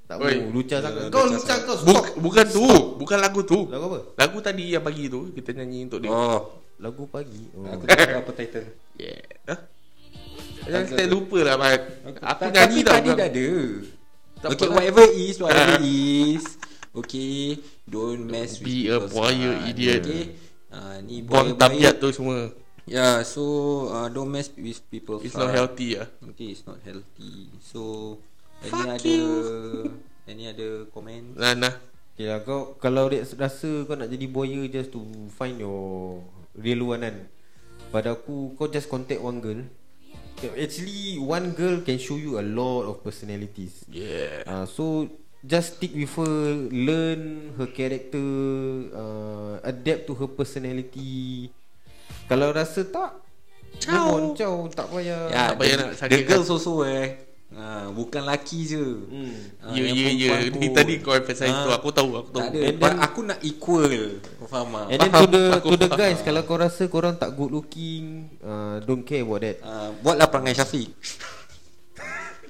Tak 0.04 0.20
Oi. 0.20 0.44
mau 0.44 0.60
Lucah 0.60 0.80
sangat. 0.80 1.08
Lucah 1.08 1.12
Kau 1.12 1.24
lucah 1.24 1.56
kau 1.64 1.76
Buk, 1.88 2.04
stop. 2.04 2.20
Bukan 2.20 2.46
tu. 2.52 2.64
Bukan 3.00 3.16
lagu 3.16 3.40
tu. 3.48 3.64
Lagu 3.72 3.84
apa? 3.88 3.98
Lagu 4.16 4.36
tadi 4.40 4.72
yang 4.72 4.84
pagi 4.84 5.08
tu 5.08 5.32
Kita 5.32 5.56
nyanyi 5.56 5.88
untuk 5.88 6.04
dia. 6.04 6.12
Oh, 6.12 6.67
Lagu 6.78 7.10
pagi 7.10 7.42
oh. 7.58 7.66
aku 7.66 7.84
tak 7.90 8.06
tahu 8.06 8.18
apa 8.22 8.30
title. 8.38 8.66
Yeah. 8.94 9.22
Huh? 9.50 9.58
Jangan 10.68 10.84
stay 10.94 11.06
lupa 11.10 11.38
lah 11.42 11.56
Mat. 11.58 11.80
Aku 12.06 12.42
Ta- 12.46 12.52
nyanyi 12.54 12.78
tapi 12.82 12.86
tau 12.86 12.94
tadi 12.94 13.10
dah 13.18 13.28
ada. 13.30 13.48
Tak 14.38 14.48
okay, 14.54 14.68
whatever 14.70 15.04
is, 15.10 15.36
whatever 15.42 15.76
is. 15.90 16.44
Okay, 16.94 17.58
don't 17.90 18.30
mess 18.30 18.62
with 18.62 18.70
Be 18.70 18.90
a 18.90 19.02
buaya 19.02 19.66
idiot. 19.66 20.02
Okay. 20.06 20.24
Uh, 20.68 21.00
ni 21.02 21.24
Buang 21.24 21.56
tabiat 21.56 21.96
tu 21.96 22.12
semua 22.12 22.52
Yeah, 22.84 23.24
so 23.24 23.42
uh, 23.88 24.08
don't 24.12 24.28
mess 24.28 24.52
with 24.52 24.84
people's 24.92 25.24
It's 25.24 25.36
not 25.36 25.48
healthy 25.48 25.96
lah 25.96 26.08
Okay, 26.32 26.52
it's 26.52 26.64
not 26.68 26.76
healthy. 26.84 27.48
So, 27.64 28.16
any 28.60 28.72
Fuck 28.72 28.88
other 29.00 29.08
you. 29.08 29.28
any 30.30 30.44
other 30.48 30.84
comment? 30.92 31.36
Nah 31.40 31.56
nah 31.56 31.72
Okay 32.12 32.28
lah 32.28 32.44
kau 32.44 32.76
Kalau 32.76 33.08
dia 33.08 33.24
rasa 33.24 33.88
kau 33.88 33.96
nak 33.96 34.12
jadi 34.12 34.28
buaya 34.28 34.60
Just 34.68 34.92
to 34.92 35.00
find 35.32 35.56
your 35.56 36.20
Real 36.58 36.82
one 36.84 37.02
kan. 37.06 37.16
Pada 37.88 38.12
aku 38.12 38.52
Kau 38.58 38.68
just 38.68 38.90
contact 38.90 39.22
one 39.22 39.40
girl. 39.40 39.60
Actually 40.38 41.18
One 41.18 41.50
girl 41.56 41.82
can 41.82 41.98
show 41.98 42.14
you 42.14 42.38
a 42.38 42.44
lot 42.44 42.86
of 42.86 43.02
personalities. 43.02 43.82
Yeah. 43.90 44.44
Uh, 44.46 44.66
So 44.66 45.08
Just 45.42 45.78
stick 45.78 45.94
with 45.94 46.10
her 46.18 46.66
Learn 46.74 47.54
her 47.54 47.70
character 47.70 48.26
uh, 48.90 49.62
Adapt 49.62 50.10
to 50.10 50.12
her 50.18 50.30
personality. 50.30 51.50
Kalau 52.26 52.50
rasa 52.50 52.82
tak 52.84 53.28
Ciao. 53.78 54.34
Ciao. 54.34 54.66
Tak 54.66 54.90
payah. 54.90 55.30
Yeah, 55.30 55.46
tak 55.54 55.56
payah 55.62 55.76
the, 55.78 55.86
nak 55.94 56.08
the 56.10 56.18
girls 56.26 56.50
also 56.50 56.82
eh. 56.82 57.27
Ah, 57.48 57.88
bukan 57.88 58.22
laki 58.22 58.58
je. 58.62 58.84
Hmm. 59.08 59.32
Ah, 59.58 59.72
Ya 59.72 59.88
ya 59.88 60.08
ya 60.12 60.32
Ni 60.52 60.68
pun. 60.68 60.76
tadi 60.76 61.00
kau 61.00 61.10
emphasize 61.10 61.48
Ah. 61.48 61.64
tu 61.64 61.70
Aku 61.72 61.88
tahu 61.90 62.10
aku 62.14 62.28
tahu 62.30 62.40
Tak 62.40 62.48
ada. 62.50 62.60
Then- 62.70 63.00
aku 63.00 63.20
nak 63.22 63.40
equal. 63.40 63.88
Kau 64.36 64.44
faham 64.46 64.68
tak? 64.68 64.86
And 64.86 64.98
then 64.98 65.10
to 65.10 65.24
the 65.26 65.42
aku 65.54 65.66
to 65.66 65.76
the 65.76 65.88
faham. 65.88 66.00
guys 66.04 66.18
kalau 66.20 66.42
kau 66.42 66.56
rasa 66.56 66.82
korang 66.86 67.14
tak 67.14 67.32
good 67.32 67.48
looking, 67.50 68.04
uh, 68.38 68.78
don't 68.80 69.00
care 69.00 69.22
about 69.22 69.40
that. 69.40 69.56
Ah, 69.60 69.88
buatlah 69.94 70.28
perangai 70.28 70.52
Syafiq. 70.54 70.92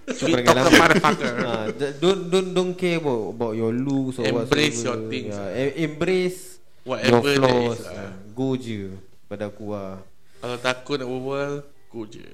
So, 0.08 0.24
Sweet 0.24 0.40
motherfucker. 0.40 1.34
Ah, 1.46 1.66
d- 1.68 1.94
don't 1.98 2.26
don't 2.26 2.50
don't 2.50 2.72
care 2.74 2.96
about 2.96 3.22
about 3.30 3.52
your 3.54 3.70
looks 3.70 4.16
or 4.16 4.24
Embrace 4.24 4.80
whatsoever. 4.80 4.88
your 4.88 4.98
things. 5.06 5.30
Yeah, 5.30 5.60
em- 5.62 5.76
embrace 5.86 6.40
Whatever 6.82 7.12
your 7.28 7.36
that 7.36 7.36
flaws. 7.44 7.76
is 7.76 7.84
lah. 7.84 7.92
Ah, 7.94 8.12
Go 8.32 8.48
je 8.56 8.80
pada 9.26 9.44
aku 9.46 9.64
ah. 9.70 10.00
Kalau 10.38 10.56
takut 10.58 10.96
nak 10.96 11.06
berbual 11.06 11.52
Go 11.86 12.00
je 12.04 12.24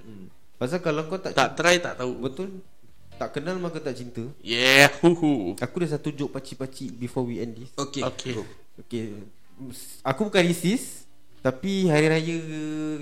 Pasal 0.54 0.78
kalau 0.80 1.06
kau 1.10 1.18
tak, 1.18 1.34
Tak 1.34 1.58
try 1.58 1.82
tak 1.82 1.98
tahu 1.98 2.12
betul 2.22 2.50
tak 3.14 3.30
kenal 3.38 3.56
maka 3.62 3.78
tak 3.78 3.94
cinta. 3.94 4.26
Yeah 4.42 4.90
huhu. 4.98 5.54
Aku 5.62 5.74
ada 5.78 5.94
satu 5.94 6.10
joke 6.10 6.34
pacik-pacik 6.34 6.98
before 6.98 7.22
we 7.22 7.38
end 7.38 7.54
this. 7.54 7.70
Okay. 7.78 8.02
Okay. 8.02 8.34
Okay 8.74 9.04
Aku 10.02 10.26
bukan 10.26 10.42
racist 10.42 11.06
Tapi 11.38 11.86
hari 11.86 12.10
raya 12.10 12.36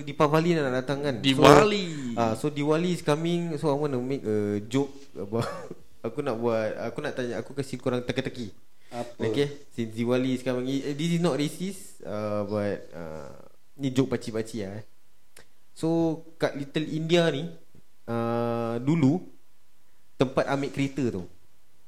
Deepavali 0.05 0.53
nak 0.53 0.84
datang 0.84 1.00
kan 1.00 1.16
Diwali. 1.24 2.12
so, 2.12 2.20
uh, 2.20 2.34
so 2.36 2.46
Diwali 2.53 2.92
is 2.92 3.00
coming 3.00 3.57
So 3.57 3.72
I 3.72 3.76
want 3.80 3.96
to 3.96 4.00
make 4.05 4.20
a 4.20 4.61
joke 4.68 4.92
about 5.16 5.48
Aku 6.07 6.20
nak 6.20 6.36
buat 6.36 6.76
Aku 6.92 7.00
nak 7.00 7.16
tanya 7.16 7.40
Aku 7.40 7.57
kasih 7.57 7.80
korang 7.80 8.05
teka-teki 8.05 8.53
Apa? 8.92 9.32
Okay 9.32 9.48
Since 9.72 9.96
Diwali 9.96 10.36
is 10.36 10.44
coming 10.44 10.68
eh, 10.68 10.92
This 10.92 11.16
is 11.16 11.24
not 11.24 11.40
racist 11.40 12.05
uh, 12.05 12.44
But 12.44 12.84
uh, 12.92 13.32
Ni 13.80 13.88
joke 13.88 14.12
pacik-pacik 14.12 14.61
lah 14.68 14.76
eh. 14.76 14.84
So 15.72 16.20
Kat 16.36 16.52
Little 16.54 16.86
India 16.86 17.28
ni 17.32 17.48
uh, 18.06 18.76
Dulu 18.78 19.20
Tempat 20.16 20.44
ambil 20.48 20.70
kereta 20.70 21.08
tu 21.10 21.24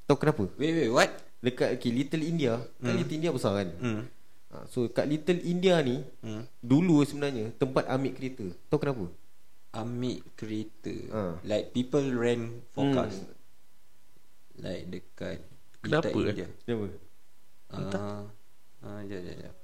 Tahu 0.05 0.17
kenapa? 0.21 0.45
Wait, 0.57 0.73
wait, 0.75 0.91
what? 0.93 1.11
Dekat 1.41 1.77
okay, 1.77 1.93
Little 1.93 2.25
India 2.25 2.57
Kan 2.81 2.97
Little 2.97 3.17
India 3.17 3.31
besar 3.31 3.61
kan 3.61 3.69
Hmm. 3.77 4.03
ha, 4.53 4.65
So 4.69 4.89
kat 4.89 5.05
Little 5.05 5.41
India 5.45 5.79
ni 5.81 6.01
Hmm. 6.25 6.45
Dulu 6.61 7.05
sebenarnya 7.05 7.53
Tempat 7.57 7.85
ambil 7.89 8.13
kereta 8.17 8.45
Tahu 8.69 8.81
kenapa? 8.81 9.07
Ambil 9.75 10.23
kereta. 10.39 10.95
Ah. 11.11 11.35
Like 11.43 11.75
people 11.75 12.07
rent 12.15 12.63
for 12.71 12.87
Hmm. 12.87 12.95
cars. 12.95 13.19
Like 14.55 14.87
dekat 14.87 15.43
Kenapa, 15.83 16.09
Little 16.09 16.23
eh? 16.23 16.31
India. 16.31 16.49
Kenapa? 16.63 16.87
Ah, 17.75 18.23
ah, 18.87 19.01
jap, 19.03 19.19
jap, 19.19 19.37
jap. 19.37 19.55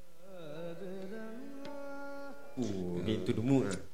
Oh, 2.59 2.99
into 3.07 3.31
the 3.33 3.41
mood 3.41 3.71
lah 3.71 3.79
Ah, 3.79 3.90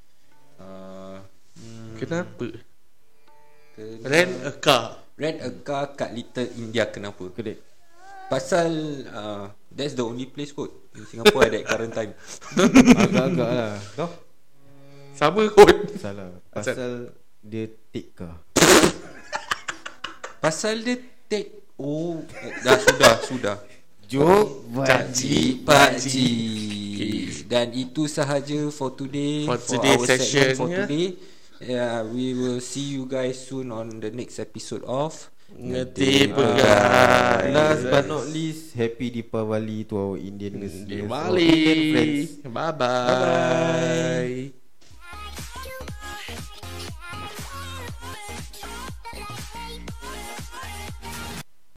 Kenapa 1.96 2.46
kena- 2.46 4.04
Rent 4.04 4.32
a 4.42 4.52
car 4.56 4.84
rent 5.16 5.38
a 5.40 5.50
car 5.60 5.92
kat 5.92 6.12
Little 6.12 6.48
India 6.56 6.88
kenapa? 6.88 7.28
Correct 7.28 7.60
Pasal 8.26 8.68
uh, 9.06 9.44
that's 9.68 9.92
the 9.92 10.02
only 10.02 10.26
place 10.26 10.50
kot 10.50 10.72
in 10.92 11.04
Singapore 11.04 11.46
at 11.46 11.52
that 11.52 11.64
current 11.64 11.92
time. 11.92 12.12
Agak-agak 13.00 13.48
lah 13.48 13.74
Kau? 13.94 14.08
Sama 15.12 15.46
kot 15.48 15.92
Salah 15.96 16.32
Asal? 16.50 16.74
Pasal 16.74 16.92
Dia 17.40 17.64
take 17.90 18.10
car 18.12 18.40
Pasal 20.38 20.80
dia 20.80 20.96
take 21.26 21.64
oh 21.76 22.20
eh, 22.36 22.52
dah 22.60 22.76
sudah 22.76 23.14
sudah. 23.22 23.56
Joke 24.06 24.70
Pakcik 24.72 25.66
Pakcik 25.66 27.44
Dan 27.44 27.74
itu 27.74 28.06
sahaja 28.06 28.70
for 28.70 28.94
today 28.94 29.42
For 29.44 29.58
today's 29.58 29.98
our 29.98 30.06
segment 30.06 30.22
session, 30.22 30.48
For 30.54 30.68
ya. 30.68 30.76
today 30.82 31.06
Yeah, 31.60 32.04
we 32.04 32.34
will 32.36 32.60
see 32.60 32.84
you 33.00 33.08
guys 33.08 33.40
soon 33.40 33.72
on 33.72 34.00
the 34.00 34.10
next 34.12 34.36
episode 34.38 34.84
of 34.84 35.16
Ngeti 35.56 36.28
pegang 36.34 37.54
Last 37.54 37.86
but 37.88 38.04
not 38.10 38.26
least 38.28 38.74
Happy 38.76 39.08
Deepavali 39.14 39.86
To 39.88 39.94
our 39.96 40.16
Indian 40.18 40.58
listeners 40.60 41.06
Our 41.06 41.38
Indian 41.38 41.78
Diwali 41.88 41.92
friends. 41.94 42.28
Bye 42.44 42.72
bye 42.76 44.65